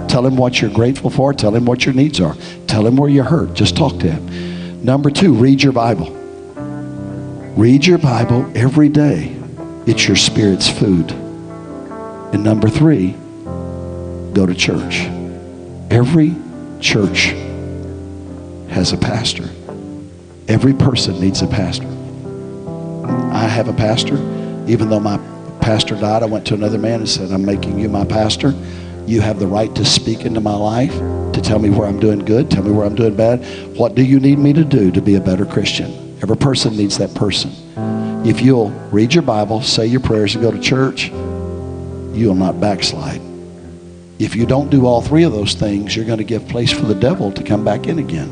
Tell 0.09 0.27
Him 0.27 0.37
what 0.37 0.63
you're 0.63 0.71
grateful 0.71 1.11
for. 1.11 1.35
Tell 1.35 1.55
Him 1.55 1.67
what 1.67 1.85
your 1.85 1.95
needs 1.95 2.23
are. 2.23 2.35
Tell 2.67 2.87
Him 2.87 2.97
where 2.97 3.11
you're 3.11 3.25
hurt. 3.25 3.53
Just 3.53 3.77
talk 3.77 3.99
to 4.01 4.11
Him. 4.11 4.83
Number 4.83 5.11
two, 5.11 5.35
read 5.35 5.63
your 5.63 5.73
Bible. 5.73 6.11
Read 7.55 7.85
your 7.85 7.99
Bible 7.99 8.51
every 8.55 8.89
day. 8.89 9.36
It's 9.87 10.09
your 10.09 10.17
spirit's 10.17 10.69
food. 10.69 11.13
And 11.13 12.43
number 12.43 12.69
three, 12.69 13.13
go 14.35 14.45
to 14.45 14.53
church. 14.53 15.07
Every 15.91 16.35
church 16.81 17.27
has 18.69 18.93
a 18.93 18.97
pastor. 18.97 19.49
Every 20.49 20.75
person 20.75 21.21
needs 21.21 21.43
a 21.43 21.47
pastor. 21.47 21.87
I 23.33 23.47
have 23.47 23.69
a 23.69 23.73
pastor. 23.73 24.17
Even 24.67 24.91
though 24.91 24.99
my 24.99 25.19
pastor 25.61 25.95
died, 25.95 26.25
I 26.25 26.27
went 26.27 26.47
to 26.49 26.55
another 26.55 26.79
man 26.79 27.01
and 27.01 27.09
said, 27.09 27.31
I'm 27.31 27.45
making 27.45 27.79
you 27.79 27.89
my 27.89 28.05
pastor. 28.05 28.55
You 29.07 29.21
have 29.21 29.39
the 29.39 29.47
right 29.47 29.73
to 29.77 29.85
speak 29.85 30.25
into 30.25 30.41
my 30.41 30.57
life, 30.57 30.95
to 31.33 31.41
tell 31.41 31.61
me 31.61 31.71
where 31.71 31.87
I'm 31.87 32.01
doing 32.01 32.19
good, 32.19 32.51
tell 32.51 32.65
me 32.65 32.73
where 32.73 32.87
I'm 32.87 32.97
doing 32.97 33.15
bad. 33.15 33.45
What 33.77 33.95
do 33.95 34.03
you 34.03 34.19
need 34.19 34.41
me 34.41 34.53
to 34.53 34.65
do 34.65 34.91
to 34.91 35.01
be 35.01 35.15
a 35.15 35.21
better 35.21 35.47
Christian? 35.47 36.19
Every 36.23 36.37
person 36.37 36.77
needs 36.77 36.99
that 36.99 37.15
person. 37.15 37.53
If 38.27 38.41
you'll 38.41 38.71
read 38.91 39.15
your 39.15 39.23
Bible, 39.23 39.63
say 39.63 39.87
your 39.87 40.01
prayers, 40.01 40.35
and 40.35 40.43
go 40.43 40.51
to 40.51 40.59
church, 40.59 41.11
you'll 41.11 42.35
not 42.35 42.61
backslide. 42.61 43.21
If 44.19 44.35
you 44.35 44.47
don't 44.47 44.69
do 44.69 44.85
all 44.85 45.01
three 45.01 45.23
of 45.23 45.31
those 45.31 45.55
things, 45.55 45.95
you're 45.95 46.05
going 46.05 46.19
to 46.19 46.25
give 46.25 46.49
place 46.49 46.73
for 46.73 46.87
the 46.87 46.95
devil 46.97 47.31
to 47.31 47.45
come 47.45 47.65
back 47.65 47.87
in 47.87 48.01
again. 48.01 48.29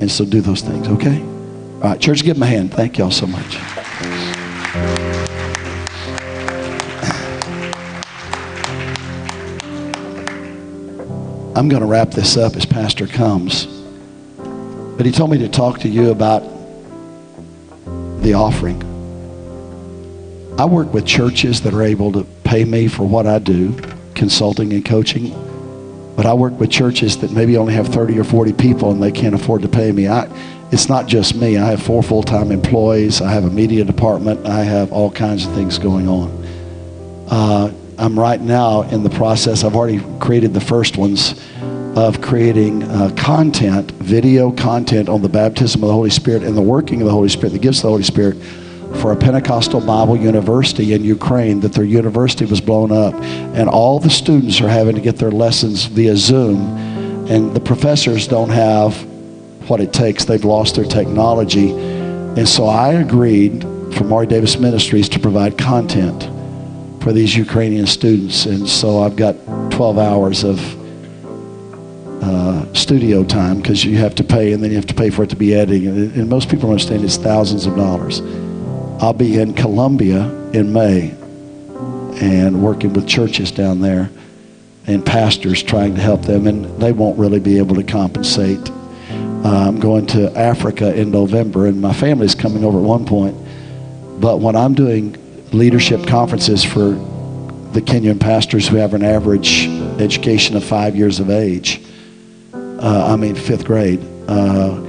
And 0.00 0.10
so 0.10 0.24
do 0.24 0.40
those 0.40 0.62
things, 0.62 0.88
okay? 0.88 1.20
All 1.20 1.80
right, 1.90 2.00
church, 2.00 2.22
give 2.22 2.38
him 2.38 2.44
a 2.44 2.46
hand. 2.46 2.72
Thank 2.72 2.96
y'all 2.96 3.10
so 3.10 3.26
much. 3.26 3.58
I'm 11.54 11.68
going 11.68 11.82
to 11.82 11.86
wrap 11.86 12.10
this 12.10 12.38
up 12.38 12.56
as 12.56 12.64
Pastor 12.64 13.06
comes. 13.06 13.66
But 14.38 15.04
he 15.04 15.12
told 15.12 15.30
me 15.30 15.36
to 15.36 15.48
talk 15.50 15.80
to 15.80 15.90
you 15.90 16.10
about 16.10 16.55
the 18.26 18.34
offering. 18.34 18.82
I 20.58 20.64
work 20.64 20.92
with 20.92 21.06
churches 21.06 21.60
that 21.60 21.72
are 21.72 21.82
able 21.82 22.10
to 22.10 22.24
pay 22.42 22.64
me 22.64 22.88
for 22.88 23.06
what 23.06 23.24
I 23.24 23.38
do, 23.38 23.72
consulting 24.14 24.72
and 24.72 24.84
coaching. 24.84 25.30
But 26.16 26.26
I 26.26 26.34
work 26.34 26.58
with 26.58 26.68
churches 26.68 27.18
that 27.18 27.30
maybe 27.30 27.56
only 27.56 27.74
have 27.74 27.86
30 27.86 28.18
or 28.18 28.24
40 28.24 28.52
people 28.54 28.90
and 28.90 29.00
they 29.00 29.12
can't 29.12 29.34
afford 29.34 29.62
to 29.62 29.68
pay 29.68 29.92
me. 29.92 30.08
I, 30.08 30.28
it's 30.72 30.88
not 30.88 31.06
just 31.06 31.36
me. 31.36 31.56
I 31.56 31.66
have 31.66 31.80
four 31.80 32.02
full 32.02 32.24
time 32.24 32.50
employees, 32.50 33.20
I 33.20 33.30
have 33.30 33.44
a 33.44 33.50
media 33.50 33.84
department, 33.84 34.44
I 34.44 34.64
have 34.64 34.90
all 34.92 35.10
kinds 35.10 35.46
of 35.46 35.52
things 35.52 35.78
going 35.78 36.08
on. 36.08 36.44
Uh, 37.28 37.72
I'm 37.96 38.18
right 38.18 38.40
now 38.40 38.82
in 38.82 39.04
the 39.04 39.10
process, 39.10 39.62
I've 39.62 39.76
already 39.76 40.00
created 40.18 40.52
the 40.52 40.60
first 40.60 40.96
ones 40.96 41.40
of 41.96 42.20
creating 42.20 42.82
uh, 42.82 43.10
content, 43.16 43.90
video 43.92 44.52
content 44.52 45.08
on 45.08 45.22
the 45.22 45.28
baptism 45.28 45.82
of 45.82 45.88
the 45.88 45.94
Holy 45.94 46.10
Spirit 46.10 46.42
and 46.42 46.54
the 46.54 46.62
working 46.62 47.00
of 47.00 47.06
the 47.06 47.12
Holy 47.12 47.30
Spirit, 47.30 47.52
the 47.52 47.58
gifts 47.58 47.78
of 47.78 47.84
the 47.84 47.88
Holy 47.88 48.02
Spirit 48.02 48.36
for 49.00 49.12
a 49.12 49.16
Pentecostal 49.16 49.80
Bible 49.80 50.16
University 50.16 50.92
in 50.92 51.02
Ukraine 51.02 51.60
that 51.60 51.72
their 51.72 51.84
university 51.84 52.44
was 52.44 52.60
blown 52.60 52.92
up 52.92 53.14
and 53.14 53.68
all 53.68 53.98
the 53.98 54.10
students 54.10 54.60
are 54.60 54.68
having 54.68 54.94
to 54.94 55.00
get 55.00 55.16
their 55.16 55.30
lessons 55.30 55.86
via 55.86 56.16
Zoom 56.16 56.60
and 57.28 57.54
the 57.56 57.60
professors 57.60 58.28
don't 58.28 58.50
have 58.50 58.94
what 59.68 59.80
it 59.80 59.92
takes. 59.92 60.24
They've 60.24 60.44
lost 60.44 60.76
their 60.76 60.84
technology. 60.84 61.72
And 61.72 62.48
so 62.48 62.66
I 62.66 62.92
agreed 62.92 63.62
for 63.94 64.04
Maury 64.04 64.26
Davis 64.26 64.58
Ministries 64.58 65.08
to 65.08 65.18
provide 65.18 65.58
content 65.58 66.24
for 67.02 67.12
these 67.12 67.34
Ukrainian 67.34 67.86
students. 67.86 68.46
And 68.46 68.68
so 68.68 69.02
I've 69.02 69.16
got 69.16 69.34
12 69.72 69.98
hours 69.98 70.44
of 70.44 70.60
uh, 72.22 72.72
studio 72.72 73.24
time 73.24 73.60
because 73.60 73.84
you 73.84 73.96
have 73.98 74.14
to 74.14 74.24
pay 74.24 74.52
and 74.52 74.62
then 74.62 74.70
you 74.70 74.76
have 74.76 74.86
to 74.86 74.94
pay 74.94 75.10
for 75.10 75.22
it 75.22 75.30
to 75.30 75.36
be 75.36 75.54
editing. 75.54 75.86
And, 75.88 76.16
and 76.16 76.28
most 76.28 76.48
people 76.48 76.70
understand 76.70 77.04
it's 77.04 77.16
thousands 77.16 77.66
of 77.66 77.76
dollars. 77.76 78.20
I'll 79.00 79.12
be 79.12 79.38
in 79.38 79.54
Colombia 79.54 80.24
in 80.52 80.72
May 80.72 81.14
and 82.20 82.62
working 82.62 82.92
with 82.94 83.06
churches 83.06 83.50
down 83.50 83.80
there 83.80 84.10
and 84.86 85.04
pastors 85.04 85.62
trying 85.62 85.94
to 85.96 86.00
help 86.00 86.22
them, 86.22 86.46
and 86.46 86.64
they 86.80 86.92
won't 86.92 87.18
really 87.18 87.40
be 87.40 87.58
able 87.58 87.74
to 87.74 87.82
compensate. 87.82 88.70
Uh, 88.70 89.66
I'm 89.68 89.78
going 89.78 90.06
to 90.06 90.32
Africa 90.38 90.94
in 90.94 91.10
November, 91.10 91.66
and 91.66 91.80
my 91.80 91.92
family's 91.92 92.34
coming 92.34 92.64
over 92.64 92.78
at 92.78 92.84
one 92.84 93.04
point. 93.04 93.36
But 94.20 94.38
when 94.38 94.56
I'm 94.56 94.74
doing 94.74 95.16
leadership 95.52 96.06
conferences 96.06 96.64
for 96.64 96.90
the 97.72 97.82
Kenyan 97.82 98.18
pastors 98.18 98.66
who 98.66 98.76
have 98.76 98.94
an 98.94 99.04
average 99.04 99.66
education 100.00 100.56
of 100.56 100.64
five 100.64 100.96
years 100.96 101.20
of 101.20 101.30
age, 101.30 101.82
uh, 102.78 103.12
I 103.12 103.16
mean 103.16 103.34
fifth 103.34 103.64
grade, 103.64 104.00
uh, 104.28 104.80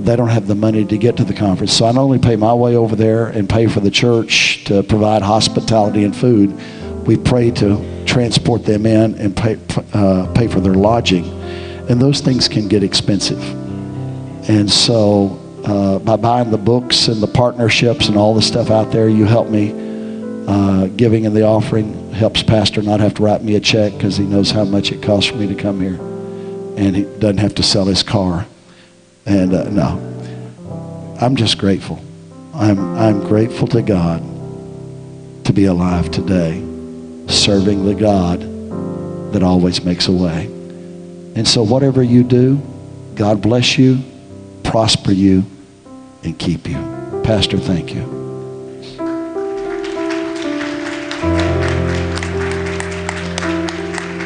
they 0.00 0.16
don't 0.16 0.28
have 0.28 0.46
the 0.46 0.54
money 0.54 0.84
to 0.84 0.98
get 0.98 1.16
to 1.16 1.24
the 1.24 1.34
conference. 1.34 1.72
So 1.72 1.86
I 1.86 1.92
not 1.92 2.02
only 2.02 2.18
pay 2.18 2.36
my 2.36 2.52
way 2.52 2.76
over 2.76 2.94
there 2.94 3.28
and 3.28 3.48
pay 3.48 3.66
for 3.66 3.80
the 3.80 3.90
church 3.90 4.64
to 4.64 4.82
provide 4.82 5.22
hospitality 5.22 6.04
and 6.04 6.14
food, 6.14 6.52
we 7.06 7.16
pray 7.16 7.50
to 7.52 8.04
transport 8.04 8.64
them 8.64 8.86
in 8.86 9.14
and 9.16 9.36
pay, 9.36 9.58
uh, 9.92 10.30
pay 10.34 10.48
for 10.48 10.60
their 10.60 10.74
lodging. 10.74 11.24
And 11.88 12.00
those 12.00 12.20
things 12.20 12.48
can 12.48 12.68
get 12.68 12.82
expensive. 12.82 13.42
And 14.48 14.70
so 14.70 15.40
uh, 15.64 15.98
by 16.00 16.16
buying 16.16 16.50
the 16.50 16.58
books 16.58 17.08
and 17.08 17.22
the 17.22 17.26
partnerships 17.26 18.08
and 18.08 18.16
all 18.16 18.34
the 18.34 18.42
stuff 18.42 18.70
out 18.70 18.92
there, 18.92 19.08
you 19.08 19.24
help 19.24 19.48
me. 19.48 19.82
Uh, 20.46 20.88
giving 20.88 21.24
in 21.24 21.32
the 21.32 21.42
offering 21.42 22.12
helps 22.12 22.42
Pastor 22.42 22.82
not 22.82 23.00
have 23.00 23.14
to 23.14 23.22
write 23.22 23.42
me 23.42 23.54
a 23.56 23.60
check 23.60 23.92
because 23.94 24.18
he 24.18 24.24
knows 24.24 24.50
how 24.50 24.64
much 24.64 24.92
it 24.92 25.02
costs 25.02 25.30
for 25.30 25.36
me 25.36 25.46
to 25.46 25.54
come 25.54 25.80
here. 25.80 26.13
And 26.76 26.96
he 26.96 27.02
doesn't 27.18 27.38
have 27.38 27.54
to 27.56 27.62
sell 27.62 27.84
his 27.84 28.02
car. 28.02 28.46
And 29.26 29.54
uh, 29.54 29.70
no, 29.70 31.16
I'm 31.20 31.36
just 31.36 31.58
grateful. 31.58 32.02
I'm, 32.54 32.78
I'm 32.96 33.20
grateful 33.20 33.66
to 33.68 33.82
God 33.82 34.22
to 35.44 35.52
be 35.52 35.66
alive 35.66 36.10
today, 36.10 36.60
serving 37.28 37.84
the 37.84 37.94
God 37.94 38.40
that 39.32 39.42
always 39.42 39.84
makes 39.84 40.08
a 40.08 40.12
way. 40.12 40.46
And 41.36 41.46
so, 41.46 41.62
whatever 41.62 42.02
you 42.02 42.22
do, 42.22 42.60
God 43.16 43.42
bless 43.42 43.76
you, 43.76 43.98
prosper 44.62 45.12
you, 45.12 45.44
and 46.22 46.38
keep 46.38 46.68
you. 46.68 46.76
Pastor, 47.24 47.58
thank 47.58 47.92
you. 47.92 48.13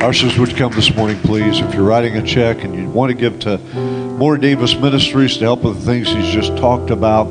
Ushers 0.01 0.38
would 0.38 0.55
come 0.55 0.72
this 0.74 0.94
morning, 0.94 1.18
please. 1.22 1.59
If 1.59 1.74
you're 1.74 1.82
writing 1.82 2.16
a 2.16 2.22
check 2.22 2.62
and 2.62 2.72
you 2.72 2.88
want 2.88 3.11
to 3.11 3.16
give 3.16 3.40
to 3.40 3.59
Maury 3.59 4.38
Davis 4.38 4.76
Ministries 4.76 5.36
to 5.38 5.44
help 5.44 5.64
with 5.64 5.80
the 5.80 5.84
things 5.84 6.09
he's 6.09 6.32
just 6.32 6.57
talked 6.57 6.90
about, 6.90 7.24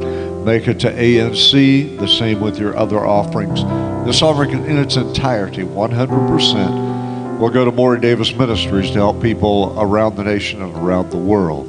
make 0.43 0.67
it 0.67 0.77
to 0.81 0.91
ANC. 0.91 1.97
The 1.97 2.07
same 2.07 2.41
with 2.41 2.59
your 2.59 2.77
other 2.77 3.05
offerings. 3.05 3.63
This 4.05 4.21
offering 4.21 4.51
in 4.51 4.77
its 4.77 4.97
entirety, 4.97 5.63
100%, 5.63 7.39
will 7.39 7.49
go 7.49 7.63
to 7.63 7.71
Maury 7.71 8.01
Davis 8.01 8.35
Ministries 8.35 8.91
to 8.91 8.95
help 8.95 9.21
people 9.21 9.73
around 9.79 10.17
the 10.17 10.25
nation 10.25 10.61
and 10.61 10.75
around 10.75 11.09
the 11.09 11.17
world. 11.17 11.67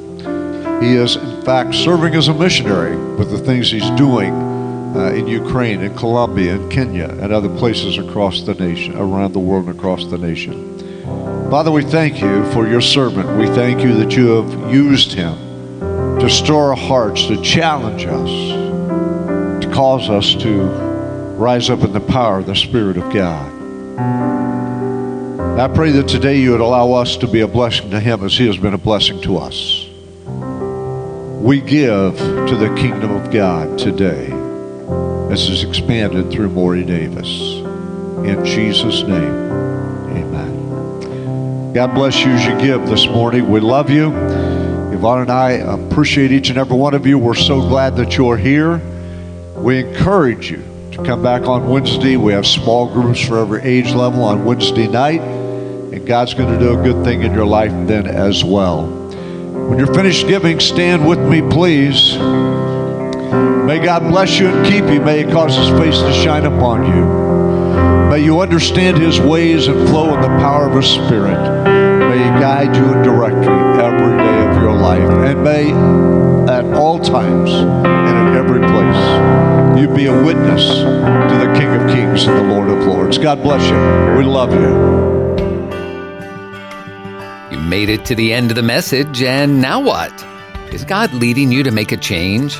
He 0.83 0.95
is, 0.95 1.15
in 1.15 1.41
fact, 1.43 1.75
serving 1.75 2.13
as 2.13 2.27
a 2.27 2.33
missionary 2.33 2.97
with 3.15 3.31
the 3.31 3.39
things 3.39 3.71
he's 3.71 3.89
doing 3.91 4.33
uh, 4.33 5.11
in 5.11 5.27
Ukraine, 5.27 5.81
in 5.81 5.95
Colombia, 5.95 6.55
in 6.55 6.69
Kenya, 6.69 7.07
and 7.21 7.31
other 7.31 7.49
places 7.57 7.97
across 7.97 8.41
the 8.41 8.53
nation, 8.55 8.97
around 8.97 9.31
the 9.31 9.39
world 9.39 9.67
and 9.67 9.77
across 9.77 10.05
the 10.05 10.17
nation. 10.17 10.78
Father, 11.49 11.71
we 11.71 11.81
thank 11.81 12.21
you 12.21 12.45
for 12.51 12.67
your 12.67 12.79
servant. 12.79 13.27
We 13.39 13.47
thank 13.47 13.81
you 13.81 13.95
that 13.95 14.15
you 14.15 14.27
have 14.27 14.71
used 14.71 15.13
him 15.13 15.33
to 16.19 16.29
stir 16.29 16.53
our 16.53 16.75
hearts, 16.75 17.25
to 17.25 17.41
challenge 17.41 18.05
us, 18.05 19.63
to 19.63 19.71
cause 19.73 20.11
us 20.11 20.35
to 20.43 20.65
rise 21.39 21.71
up 21.71 21.81
in 21.81 21.91
the 21.91 22.01
power 22.01 22.37
of 22.37 22.45
the 22.45 22.55
Spirit 22.55 22.97
of 22.97 23.11
God. 23.11 23.51
I 25.59 25.67
pray 25.69 25.89
that 25.93 26.07
today 26.07 26.37
you 26.37 26.51
would 26.51 26.61
allow 26.61 26.91
us 26.91 27.17
to 27.17 27.27
be 27.27 27.41
a 27.41 27.47
blessing 27.47 27.89
to 27.89 27.99
him 27.99 28.23
as 28.23 28.37
he 28.37 28.45
has 28.45 28.57
been 28.57 28.75
a 28.75 28.77
blessing 28.77 29.19
to 29.23 29.37
us. 29.37 29.87
We 31.41 31.61
give 31.61 32.15
to 32.15 32.55
the 32.55 32.75
kingdom 32.77 33.09
of 33.09 33.31
God 33.31 33.79
today 33.79 34.27
as 35.33 35.49
is 35.49 35.63
expanded 35.63 36.29
through 36.31 36.49
Maury 36.49 36.83
Davis. 36.83 37.27
In 38.23 38.45
Jesus' 38.45 39.01
name. 39.01 39.68
God 41.73 41.93
bless 41.93 42.25
you 42.25 42.31
as 42.31 42.45
you 42.47 42.57
give 42.59 42.87
this 42.87 43.05
morning. 43.05 43.47
We 43.47 43.59
love 43.59 43.91
you. 43.91 44.07
Yvonne 44.91 45.21
and 45.21 45.29
I 45.29 45.51
appreciate 45.51 46.31
each 46.31 46.49
and 46.49 46.57
every 46.57 46.75
one 46.75 46.95
of 46.95 47.05
you. 47.05 47.19
We're 47.19 47.35
so 47.35 47.61
glad 47.61 47.95
that 47.97 48.17
you're 48.17 48.37
here. 48.37 48.81
We 49.55 49.77
encourage 49.77 50.49
you 50.49 50.63
to 50.93 51.03
come 51.03 51.21
back 51.21 51.43
on 51.43 51.69
Wednesday. 51.69 52.17
We 52.17 52.33
have 52.33 52.47
small 52.47 52.91
groups 52.91 53.21
for 53.21 53.37
every 53.37 53.61
age 53.61 53.93
level 53.93 54.23
on 54.23 54.45
Wednesday 54.45 54.87
night, 54.87 55.21
and 55.21 56.07
God's 56.07 56.33
going 56.33 56.51
to 56.51 56.59
do 56.59 56.79
a 56.79 56.83
good 56.83 57.05
thing 57.05 57.21
in 57.21 57.35
your 57.35 57.45
life 57.45 57.71
then 57.87 58.07
as 58.07 58.43
well. 58.43 58.87
When 58.87 59.77
you're 59.77 59.93
finished 59.93 60.27
giving, 60.27 60.59
stand 60.59 61.07
with 61.07 61.19
me, 61.19 61.43
please. 61.51 62.17
May 62.17 63.77
God 63.77 64.09
bless 64.09 64.39
you 64.39 64.47
and 64.47 64.65
keep 64.65 64.85
you. 64.91 65.01
May 65.01 65.23
He 65.23 65.31
cause 65.31 65.55
His 65.55 65.69
face 65.79 65.99
to 65.99 66.11
shine 66.13 66.47
upon 66.47 66.87
you. 66.87 67.18
May 68.09 68.23
you 68.23 68.41
understand 68.41 68.97
His 68.97 69.19
ways 69.19 69.67
and 69.67 69.87
flow 69.87 70.15
in 70.15 70.21
the 70.21 70.27
power 70.39 70.67
of 70.67 70.75
His 70.75 70.87
Spirit. 70.87 71.37
May 72.09 72.17
He 72.17 72.29
guide 72.41 72.75
you 72.75 72.93
and 72.93 73.03
direct 73.03 73.35
you 73.35 73.51
every 73.51 74.17
day 74.17 74.49
of 74.49 74.61
your 74.61 74.73
life. 74.73 75.09
And 75.09 75.43
may 75.43 75.71
at 76.51 76.65
all 76.73 76.97
times 76.97 77.51
and 77.51 78.27
in 78.27 78.35
every 78.35 78.61
place 78.61 79.79
you 79.79 79.87
be 79.95 80.07
a 80.07 80.23
witness 80.23 80.67
to 80.67 81.37
the 81.37 81.53
King 81.57 81.69
of 81.69 81.87
Kings 81.87 82.25
and 82.25 82.35
the 82.35 82.53
Lord 82.53 82.69
of 82.69 82.83
Lords. 82.87 83.19
God 83.19 83.43
bless 83.43 83.61
you. 83.69 84.17
We 84.17 84.23
love 84.23 84.53
you. 84.53 84.99
You 87.51 87.63
made 87.63 87.89
it 87.89 88.05
to 88.05 88.15
the 88.15 88.33
end 88.33 88.49
of 88.49 88.55
the 88.55 88.63
message, 88.63 89.21
and 89.21 89.61
now 89.61 89.79
what? 89.79 90.25
Is 90.73 90.83
God 90.83 91.13
leading 91.13 91.51
you 91.51 91.61
to 91.61 91.71
make 91.71 91.91
a 91.91 91.97
change? 91.97 92.59